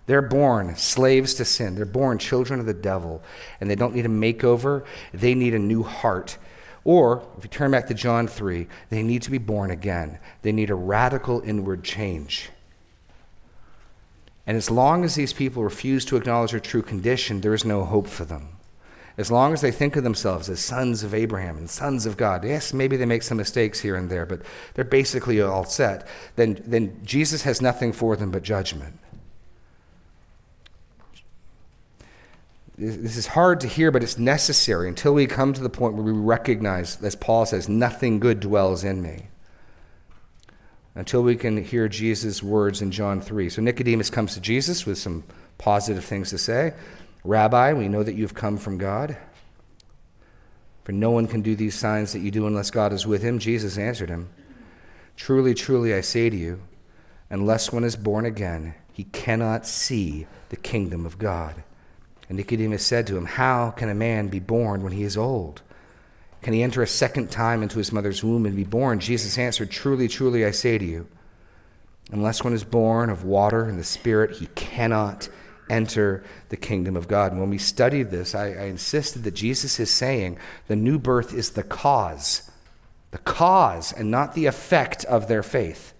They're 0.05 0.21
born 0.21 0.77
slaves 0.77 1.33
to 1.35 1.45
sin. 1.45 1.75
They're 1.75 1.83
born 1.83 2.17
children 2.17 2.61
of 2.61 2.65
the 2.65 2.73
devil, 2.73 3.21
and 3.59 3.69
they 3.69 3.75
don't 3.75 3.93
need 3.93 4.05
a 4.05 4.09
makeover. 4.09 4.85
They 5.13 5.35
need 5.35 5.53
a 5.53 5.59
new 5.59 5.83
heart. 5.83 6.37
Or, 6.85 7.27
if 7.37 7.43
you 7.43 7.49
turn 7.49 7.71
back 7.71 7.87
to 7.87 7.93
John 7.93 8.25
3, 8.25 8.67
they 8.89 9.03
need 9.03 9.23
to 9.23 9.31
be 9.31 9.37
born 9.37 9.69
again. 9.69 10.17
They 10.43 10.53
need 10.53 10.69
a 10.69 10.75
radical 10.75 11.41
inward 11.41 11.83
change. 11.83 12.49
And 14.49 14.57
as 14.57 14.71
long 14.71 15.03
as 15.03 15.13
these 15.13 15.31
people 15.31 15.63
refuse 15.63 16.03
to 16.05 16.17
acknowledge 16.17 16.49
their 16.49 16.59
true 16.59 16.81
condition, 16.81 17.41
there 17.41 17.53
is 17.53 17.63
no 17.63 17.85
hope 17.85 18.07
for 18.07 18.25
them. 18.25 18.47
As 19.15 19.29
long 19.29 19.53
as 19.53 19.61
they 19.61 19.69
think 19.69 19.95
of 19.95 20.03
themselves 20.03 20.49
as 20.49 20.59
sons 20.59 21.03
of 21.03 21.13
Abraham 21.13 21.55
and 21.55 21.69
sons 21.69 22.07
of 22.07 22.17
God, 22.17 22.43
yes, 22.43 22.73
maybe 22.73 22.97
they 22.97 23.05
make 23.05 23.21
some 23.21 23.37
mistakes 23.37 23.81
here 23.81 23.95
and 23.95 24.09
there, 24.09 24.25
but 24.25 24.41
they're 24.73 24.83
basically 24.83 25.39
all 25.39 25.65
set, 25.65 26.07
then, 26.35 26.63
then 26.65 26.99
Jesus 27.05 27.43
has 27.43 27.61
nothing 27.61 27.93
for 27.93 28.15
them 28.15 28.31
but 28.31 28.41
judgment. 28.41 28.97
This 32.75 33.17
is 33.17 33.27
hard 33.27 33.59
to 33.59 33.67
hear, 33.67 33.91
but 33.91 34.01
it's 34.01 34.17
necessary 34.17 34.87
until 34.87 35.13
we 35.13 35.27
come 35.27 35.53
to 35.53 35.61
the 35.61 35.69
point 35.69 35.93
where 35.93 36.03
we 36.03 36.11
recognize, 36.11 36.99
as 37.03 37.15
Paul 37.15 37.45
says, 37.45 37.69
nothing 37.69 38.19
good 38.19 38.39
dwells 38.39 38.83
in 38.83 39.03
me 39.03 39.27
until 40.95 41.21
we 41.21 41.35
can 41.35 41.63
hear 41.63 41.87
Jesus' 41.87 42.43
words 42.43 42.81
in 42.81 42.91
John 42.91 43.21
3. 43.21 43.49
So 43.49 43.61
Nicodemus 43.61 44.09
comes 44.09 44.33
to 44.33 44.41
Jesus 44.41 44.85
with 44.85 44.97
some 44.97 45.23
positive 45.57 46.03
things 46.03 46.29
to 46.31 46.37
say. 46.37 46.73
Rabbi, 47.23 47.73
we 47.73 47.87
know 47.87 48.03
that 48.03 48.15
you've 48.15 48.33
come 48.33 48.57
from 48.57 48.77
God. 48.77 49.17
For 50.83 50.91
no 50.91 51.11
one 51.11 51.27
can 51.27 51.41
do 51.41 51.55
these 51.55 51.75
signs 51.75 52.13
that 52.13 52.19
you 52.19 52.31
do 52.31 52.47
unless 52.47 52.71
God 52.71 52.93
is 52.93 53.05
with 53.05 53.21
him. 53.21 53.37
Jesus 53.37 53.77
answered 53.77 54.09
him, 54.09 54.29
Truly, 55.15 55.53
truly, 55.53 55.93
I 55.93 56.01
say 56.01 56.29
to 56.29 56.35
you, 56.35 56.61
unless 57.29 57.71
one 57.71 57.83
is 57.83 57.95
born 57.95 58.25
again, 58.25 58.73
he 58.91 59.03
cannot 59.03 59.67
see 59.67 60.27
the 60.49 60.55
kingdom 60.55 61.05
of 61.05 61.19
God. 61.19 61.63
And 62.27 62.37
Nicodemus 62.37 62.85
said 62.85 63.05
to 63.07 63.17
him, 63.17 63.25
How 63.25 63.71
can 63.71 63.89
a 63.89 63.95
man 63.95 64.29
be 64.29 64.39
born 64.39 64.81
when 64.81 64.93
he 64.93 65.03
is 65.03 65.17
old? 65.17 65.61
Can 66.41 66.53
he 66.53 66.63
enter 66.63 66.81
a 66.81 66.87
second 66.87 67.31
time 67.31 67.61
into 67.61 67.77
his 67.77 67.91
mother's 67.91 68.23
womb 68.23 68.45
and 68.45 68.55
be 68.55 68.63
born? 68.63 68.99
Jesus 68.99 69.37
answered, 69.37 69.69
Truly, 69.69 70.07
truly, 70.07 70.45
I 70.45 70.51
say 70.51 70.77
to 70.77 70.85
you, 70.85 71.07
unless 72.11 72.43
one 72.43 72.53
is 72.53 72.63
born 72.63 73.09
of 73.09 73.25
water 73.25 73.65
and 73.65 73.77
the 73.77 73.83
Spirit, 73.83 74.37
he 74.37 74.47
cannot 74.55 75.29
enter 75.69 76.23
the 76.49 76.57
kingdom 76.57 76.95
of 76.95 77.07
God. 77.07 77.31
And 77.31 77.39
when 77.39 77.49
we 77.49 77.57
studied 77.57 78.09
this, 78.09 78.33
I, 78.33 78.47
I, 78.47 78.63
insisted 78.63 79.23
that 79.23 79.35
Jesus 79.35 79.79
is 79.79 79.91
saying 79.91 80.37
the 80.67 80.75
new 80.75 80.97
birth 80.97 81.33
is 81.33 81.51
the 81.51 81.63
cause, 81.63 82.49
the 83.11 83.19
cause, 83.19 83.91
and 83.91 84.09
not 84.09 84.33
the 84.33 84.47
effect 84.47 85.05
of 85.05 85.27
their 85.27 85.43
faith. 85.43 85.93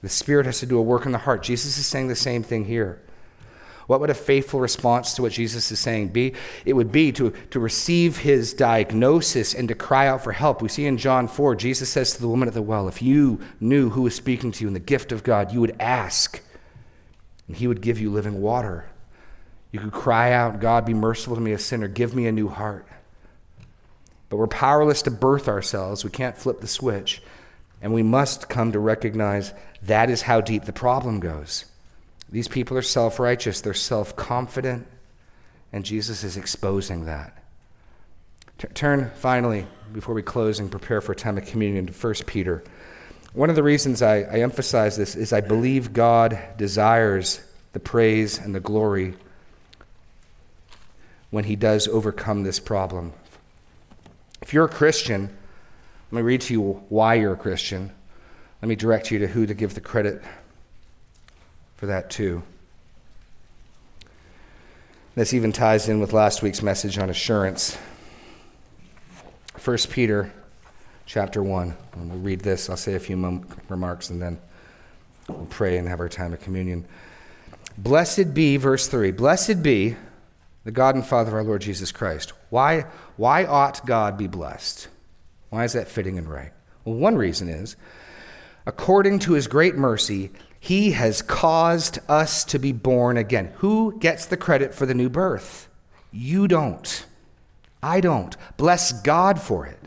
The 0.00 0.08
Spirit 0.08 0.46
has 0.46 0.60
to 0.60 0.66
do 0.66 0.78
a 0.78 0.82
work 0.82 1.04
in 1.04 1.12
the 1.12 1.18
heart. 1.18 1.42
Jesus 1.42 1.76
is 1.78 1.86
saying 1.86 2.08
the 2.08 2.16
same 2.16 2.42
thing 2.42 2.64
here. 2.64 3.02
What 3.92 4.00
would 4.00 4.08
a 4.08 4.14
faithful 4.14 4.58
response 4.58 5.12
to 5.12 5.20
what 5.20 5.32
Jesus 5.32 5.70
is 5.70 5.78
saying 5.78 6.08
be? 6.08 6.32
It 6.64 6.72
would 6.72 6.90
be 6.90 7.12
to, 7.12 7.28
to 7.50 7.60
receive 7.60 8.16
his 8.16 8.54
diagnosis 8.54 9.52
and 9.52 9.68
to 9.68 9.74
cry 9.74 10.06
out 10.06 10.24
for 10.24 10.32
help. 10.32 10.62
We 10.62 10.70
see 10.70 10.86
in 10.86 10.96
John 10.96 11.28
4, 11.28 11.56
Jesus 11.56 11.90
says 11.90 12.14
to 12.14 12.20
the 12.22 12.26
woman 12.26 12.48
at 12.48 12.54
the 12.54 12.62
well, 12.62 12.88
If 12.88 13.02
you 13.02 13.40
knew 13.60 13.90
who 13.90 14.00
was 14.00 14.14
speaking 14.14 14.50
to 14.50 14.64
you 14.64 14.68
in 14.68 14.72
the 14.72 14.80
gift 14.80 15.12
of 15.12 15.22
God, 15.22 15.52
you 15.52 15.60
would 15.60 15.76
ask 15.78 16.40
and 17.46 17.54
he 17.54 17.68
would 17.68 17.82
give 17.82 18.00
you 18.00 18.10
living 18.10 18.40
water. 18.40 18.86
You 19.72 19.80
could 19.80 19.92
cry 19.92 20.32
out, 20.32 20.58
God, 20.58 20.86
be 20.86 20.94
merciful 20.94 21.34
to 21.34 21.42
me, 21.42 21.52
a 21.52 21.58
sinner. 21.58 21.86
Give 21.86 22.14
me 22.14 22.26
a 22.26 22.32
new 22.32 22.48
heart. 22.48 22.86
But 24.30 24.38
we're 24.38 24.46
powerless 24.46 25.02
to 25.02 25.10
birth 25.10 25.48
ourselves. 25.48 26.02
We 26.02 26.08
can't 26.08 26.38
flip 26.38 26.62
the 26.62 26.66
switch. 26.66 27.22
And 27.82 27.92
we 27.92 28.02
must 28.02 28.48
come 28.48 28.72
to 28.72 28.78
recognize 28.78 29.52
that 29.82 30.08
is 30.08 30.22
how 30.22 30.40
deep 30.40 30.64
the 30.64 30.72
problem 30.72 31.20
goes. 31.20 31.66
These 32.32 32.48
people 32.48 32.78
are 32.78 32.82
self 32.82 33.20
righteous, 33.20 33.60
they're 33.60 33.74
self 33.74 34.16
confident, 34.16 34.86
and 35.70 35.84
Jesus 35.84 36.24
is 36.24 36.38
exposing 36.38 37.04
that. 37.04 37.36
T- 38.56 38.68
turn 38.68 39.10
finally, 39.16 39.66
before 39.92 40.14
we 40.14 40.22
close 40.22 40.58
and 40.58 40.70
prepare 40.70 41.02
for 41.02 41.12
a 41.12 41.16
time 41.16 41.36
of 41.36 41.44
communion, 41.44 41.86
to 41.86 41.92
1 41.92 42.14
Peter. 42.26 42.64
One 43.34 43.50
of 43.50 43.56
the 43.56 43.62
reasons 43.62 44.00
I, 44.00 44.20
I 44.20 44.40
emphasize 44.40 44.96
this 44.96 45.14
is 45.14 45.32
I 45.32 45.42
believe 45.42 45.92
God 45.92 46.38
desires 46.56 47.42
the 47.74 47.80
praise 47.80 48.38
and 48.38 48.54
the 48.54 48.60
glory 48.60 49.14
when 51.30 51.44
he 51.44 51.56
does 51.56 51.86
overcome 51.86 52.44
this 52.44 52.58
problem. 52.58 53.12
If 54.40 54.54
you're 54.54 54.64
a 54.64 54.70
Christian, 54.70 55.36
let 56.10 56.18
me 56.18 56.22
read 56.22 56.40
to 56.42 56.54
you 56.54 56.62
why 56.88 57.14
you're 57.14 57.34
a 57.34 57.38
Christian. 57.38 57.90
Let 58.62 58.68
me 58.68 58.76
direct 58.76 59.10
you 59.10 59.18
to 59.18 59.26
who 59.26 59.46
to 59.46 59.54
give 59.54 59.74
the 59.74 59.80
credit 59.80 60.22
for 61.82 61.86
that 61.86 62.08
too. 62.08 62.44
This 65.16 65.34
even 65.34 65.50
ties 65.50 65.88
in 65.88 65.98
with 65.98 66.12
last 66.12 66.40
week's 66.40 66.62
message 66.62 66.96
on 66.96 67.10
assurance. 67.10 67.76
1 69.64 69.76
Peter 69.90 70.32
chapter 71.06 71.42
1. 71.42 71.76
And 71.94 72.08
we'll 72.08 72.20
read 72.20 72.38
this. 72.38 72.70
I'll 72.70 72.76
say 72.76 72.94
a 72.94 73.00
few 73.00 73.16
mom- 73.16 73.48
remarks 73.68 74.10
and 74.10 74.22
then 74.22 74.38
we'll 75.26 75.46
pray 75.46 75.76
and 75.76 75.88
have 75.88 75.98
our 75.98 76.08
time 76.08 76.32
of 76.32 76.40
communion. 76.40 76.86
Blessed 77.76 78.32
be, 78.32 78.58
verse 78.58 78.86
3, 78.86 79.10
blessed 79.10 79.60
be 79.60 79.96
the 80.62 80.70
God 80.70 80.94
and 80.94 81.04
Father 81.04 81.30
of 81.30 81.34
our 81.34 81.42
Lord 81.42 81.62
Jesus 81.62 81.90
Christ. 81.90 82.32
Why, 82.50 82.86
why 83.16 83.44
ought 83.44 83.84
God 83.84 84.16
be 84.16 84.28
blessed? 84.28 84.86
Why 85.50 85.64
is 85.64 85.72
that 85.72 85.88
fitting 85.88 86.16
and 86.16 86.30
right? 86.30 86.52
Well, 86.84 86.94
one 86.94 87.16
reason 87.16 87.48
is 87.48 87.74
according 88.66 89.18
to 89.18 89.32
his 89.32 89.48
great 89.48 89.74
mercy, 89.74 90.30
he 90.64 90.92
has 90.92 91.22
caused 91.22 91.98
us 92.08 92.44
to 92.44 92.56
be 92.56 92.70
born 92.70 93.16
again. 93.16 93.50
Who 93.56 93.98
gets 93.98 94.26
the 94.26 94.36
credit 94.36 94.72
for 94.72 94.86
the 94.86 94.94
new 94.94 95.08
birth? 95.08 95.68
You 96.12 96.46
don't. 96.46 97.04
I 97.82 98.00
don't. 98.00 98.36
Bless 98.56 98.92
God 98.92 99.40
for 99.40 99.66
it. 99.66 99.80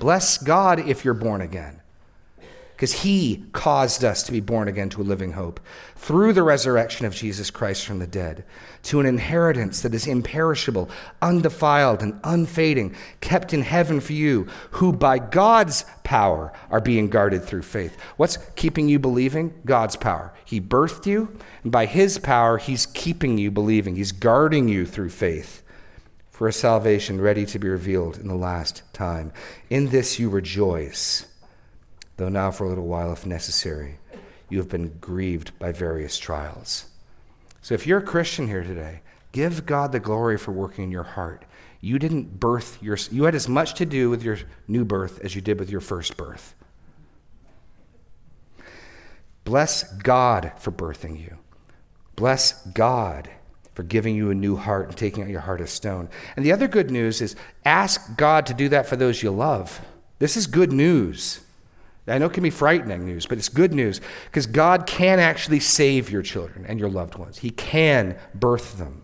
Bless 0.00 0.38
God 0.38 0.80
if 0.80 1.04
you're 1.04 1.12
born 1.12 1.42
again, 1.42 1.81
because 2.82 3.02
He 3.04 3.44
caused 3.52 4.02
us 4.02 4.24
to 4.24 4.32
be 4.32 4.40
born 4.40 4.66
again 4.66 4.88
to 4.88 5.02
a 5.02 5.04
living 5.04 5.34
hope 5.34 5.60
through 5.94 6.32
the 6.32 6.42
resurrection 6.42 7.06
of 7.06 7.14
Jesus 7.14 7.48
Christ 7.48 7.86
from 7.86 8.00
the 8.00 8.08
dead, 8.08 8.44
to 8.82 8.98
an 8.98 9.06
inheritance 9.06 9.82
that 9.82 9.94
is 9.94 10.08
imperishable, 10.08 10.90
undefiled, 11.22 12.02
and 12.02 12.18
unfading, 12.24 12.96
kept 13.20 13.54
in 13.54 13.62
heaven 13.62 14.00
for 14.00 14.14
you, 14.14 14.48
who 14.72 14.92
by 14.92 15.20
God's 15.20 15.84
power 16.02 16.52
are 16.70 16.80
being 16.80 17.08
guarded 17.08 17.44
through 17.44 17.62
faith. 17.62 17.96
What's 18.16 18.38
keeping 18.56 18.88
you 18.88 18.98
believing? 18.98 19.54
God's 19.64 19.94
power. 19.94 20.34
He 20.44 20.60
birthed 20.60 21.06
you, 21.06 21.38
and 21.62 21.70
by 21.70 21.86
His 21.86 22.18
power, 22.18 22.58
He's 22.58 22.86
keeping 22.86 23.38
you 23.38 23.52
believing. 23.52 23.94
He's 23.94 24.10
guarding 24.10 24.66
you 24.66 24.86
through 24.86 25.10
faith 25.10 25.62
for 26.32 26.48
a 26.48 26.52
salvation 26.52 27.20
ready 27.20 27.46
to 27.46 27.60
be 27.60 27.68
revealed 27.68 28.18
in 28.18 28.26
the 28.26 28.34
last 28.34 28.82
time. 28.92 29.32
In 29.70 29.90
this 29.90 30.18
you 30.18 30.28
rejoice, 30.28 31.26
though 32.16 32.28
now 32.28 32.50
for 32.50 32.64
a 32.64 32.68
little 32.68 32.86
while, 32.86 33.12
if 33.12 33.26
necessary, 33.26 33.98
you 34.48 34.58
have 34.58 34.68
been 34.68 34.96
grieved 35.00 35.58
by 35.58 35.72
various 35.72 36.18
trials. 36.18 36.86
So 37.62 37.74
if 37.74 37.86
you're 37.86 37.98
a 37.98 38.02
Christian 38.02 38.48
here 38.48 38.64
today, 38.64 39.00
give 39.32 39.66
God 39.66 39.92
the 39.92 40.00
glory 40.00 40.36
for 40.36 40.52
working 40.52 40.84
in 40.84 40.90
your 40.90 41.04
heart. 41.04 41.44
You 41.80 41.98
didn't 41.98 42.38
birth 42.38 42.78
your, 42.82 42.96
you 43.10 43.24
had 43.24 43.34
as 43.34 43.48
much 43.48 43.74
to 43.74 43.86
do 43.86 44.10
with 44.10 44.22
your 44.22 44.38
new 44.68 44.84
birth 44.84 45.20
as 45.24 45.34
you 45.34 45.40
did 45.40 45.58
with 45.58 45.70
your 45.70 45.80
first 45.80 46.16
birth. 46.16 46.54
Bless 49.44 49.92
God 49.94 50.52
for 50.58 50.70
birthing 50.70 51.20
you. 51.20 51.38
Bless 52.14 52.64
God 52.66 53.30
for 53.74 53.82
giving 53.82 54.14
you 54.14 54.30
a 54.30 54.34
new 54.34 54.56
heart 54.56 54.88
and 54.88 54.96
taking 54.96 55.22
out 55.22 55.30
your 55.30 55.40
heart 55.40 55.60
of 55.60 55.70
stone. 55.70 56.08
And 56.36 56.44
the 56.44 56.52
other 56.52 56.68
good 56.68 56.90
news 56.90 57.20
is 57.20 57.36
ask 57.64 58.16
God 58.16 58.46
to 58.46 58.54
do 58.54 58.68
that 58.68 58.86
for 58.86 58.96
those 58.96 59.22
you 59.22 59.30
love. 59.30 59.80
This 60.18 60.36
is 60.36 60.46
good 60.46 60.72
news. 60.72 61.40
I 62.06 62.18
know 62.18 62.26
it 62.26 62.32
can 62.32 62.42
be 62.42 62.50
frightening 62.50 63.04
news, 63.04 63.26
but 63.26 63.38
it's 63.38 63.48
good 63.48 63.72
news 63.72 64.00
because 64.24 64.46
God 64.46 64.86
can 64.86 65.20
actually 65.20 65.60
save 65.60 66.10
your 66.10 66.22
children 66.22 66.66
and 66.66 66.80
your 66.80 66.88
loved 66.88 67.14
ones. 67.14 67.38
He 67.38 67.50
can 67.50 68.16
birth 68.34 68.76
them. 68.78 69.02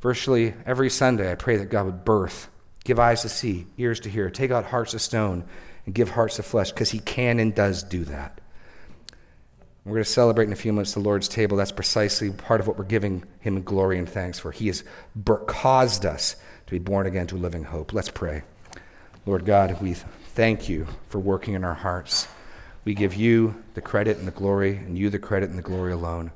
Virtually 0.00 0.54
every 0.64 0.88
Sunday, 0.88 1.30
I 1.30 1.34
pray 1.34 1.56
that 1.56 1.68
God 1.68 1.84
would 1.84 2.04
birth, 2.04 2.48
give 2.84 2.98
eyes 2.98 3.22
to 3.22 3.28
see, 3.28 3.66
ears 3.76 4.00
to 4.00 4.08
hear, 4.08 4.30
take 4.30 4.50
out 4.50 4.64
hearts 4.64 4.94
of 4.94 5.02
stone, 5.02 5.44
and 5.84 5.94
give 5.94 6.10
hearts 6.10 6.38
of 6.38 6.46
flesh 6.46 6.70
because 6.70 6.90
He 6.90 7.00
can 7.00 7.38
and 7.38 7.54
does 7.54 7.82
do 7.82 8.04
that. 8.04 8.40
We're 9.84 9.92
going 9.92 10.04
to 10.04 10.10
celebrate 10.10 10.46
in 10.46 10.52
a 10.52 10.56
few 10.56 10.72
minutes 10.72 10.94
the 10.94 11.00
Lord's 11.00 11.28
table. 11.28 11.56
That's 11.56 11.72
precisely 11.72 12.30
part 12.30 12.60
of 12.60 12.66
what 12.66 12.78
we're 12.78 12.84
giving 12.84 13.24
Him 13.40 13.62
glory 13.62 13.98
and 13.98 14.08
thanks 14.08 14.38
for. 14.38 14.52
He 14.52 14.68
has 14.68 14.84
caused 15.46 16.06
us 16.06 16.36
to 16.66 16.70
be 16.70 16.78
born 16.78 17.06
again 17.06 17.26
to 17.28 17.36
living 17.36 17.64
hope. 17.64 17.92
Let's 17.92 18.10
pray. 18.10 18.42
Lord 19.26 19.44
God, 19.44 19.80
we 19.82 19.96
thank 20.40 20.70
you 20.70 20.86
for 21.10 21.18
working 21.18 21.52
in 21.52 21.64
our 21.64 21.74
hearts. 21.74 22.26
We 22.86 22.94
give 22.94 23.14
you 23.14 23.62
the 23.74 23.82
credit 23.82 24.16
and 24.16 24.26
the 24.26 24.32
glory, 24.32 24.74
and 24.74 24.96
you 24.96 25.10
the 25.10 25.18
credit 25.18 25.50
and 25.50 25.58
the 25.58 25.62
glory 25.62 25.92
alone. 25.92 26.32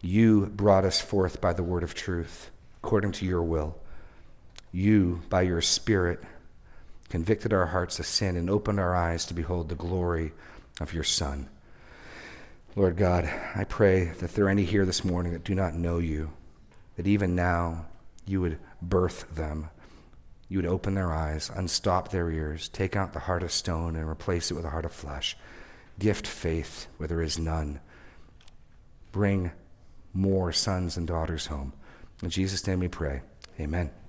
You 0.00 0.46
brought 0.46 0.84
us 0.84 1.00
forth 1.00 1.40
by 1.40 1.52
the 1.52 1.64
word 1.64 1.82
of 1.82 1.92
truth, 1.92 2.52
according 2.84 3.10
to 3.10 3.26
your 3.26 3.42
will. 3.42 3.80
You, 4.70 5.22
by 5.28 5.42
your 5.42 5.60
Spirit, 5.60 6.22
convicted 7.08 7.52
our 7.52 7.66
hearts 7.66 7.98
of 7.98 8.06
sin 8.06 8.36
and 8.36 8.48
opened 8.48 8.78
our 8.78 8.94
eyes 8.94 9.24
to 9.24 9.34
behold 9.34 9.70
the 9.70 9.74
glory 9.74 10.30
of 10.80 10.94
your 10.94 11.02
Son. 11.02 11.48
Lord 12.76 12.96
God, 12.96 13.24
I 13.56 13.64
pray 13.64 14.12
that 14.20 14.34
there 14.34 14.44
are 14.44 14.50
any 14.50 14.64
here 14.64 14.86
this 14.86 15.04
morning 15.04 15.32
that 15.32 15.42
do 15.42 15.56
not 15.56 15.74
know 15.74 15.98
you, 15.98 16.30
that 16.94 17.08
even 17.08 17.34
now 17.34 17.86
you 18.24 18.40
would 18.40 18.60
birth 18.80 19.34
them. 19.34 19.70
You 20.48 20.58
would 20.58 20.66
open 20.66 20.94
their 20.94 21.12
eyes, 21.12 21.50
unstop 21.54 22.10
their 22.10 22.30
ears, 22.30 22.68
take 22.68 22.94
out 22.94 23.12
the 23.12 23.20
heart 23.20 23.42
of 23.42 23.50
stone 23.50 23.96
and 23.96 24.08
replace 24.08 24.50
it 24.50 24.54
with 24.54 24.64
a 24.64 24.70
heart 24.70 24.84
of 24.84 24.92
flesh. 24.92 25.36
Gift 25.98 26.26
faith 26.26 26.86
where 26.98 27.08
there 27.08 27.22
is 27.22 27.38
none. 27.38 27.80
Bring 29.10 29.50
more 30.12 30.52
sons 30.52 30.96
and 30.96 31.06
daughters 31.06 31.46
home. 31.46 31.72
In 32.22 32.30
Jesus' 32.30 32.66
name 32.66 32.80
we 32.80 32.88
pray. 32.88 33.22
Amen. 33.58 33.90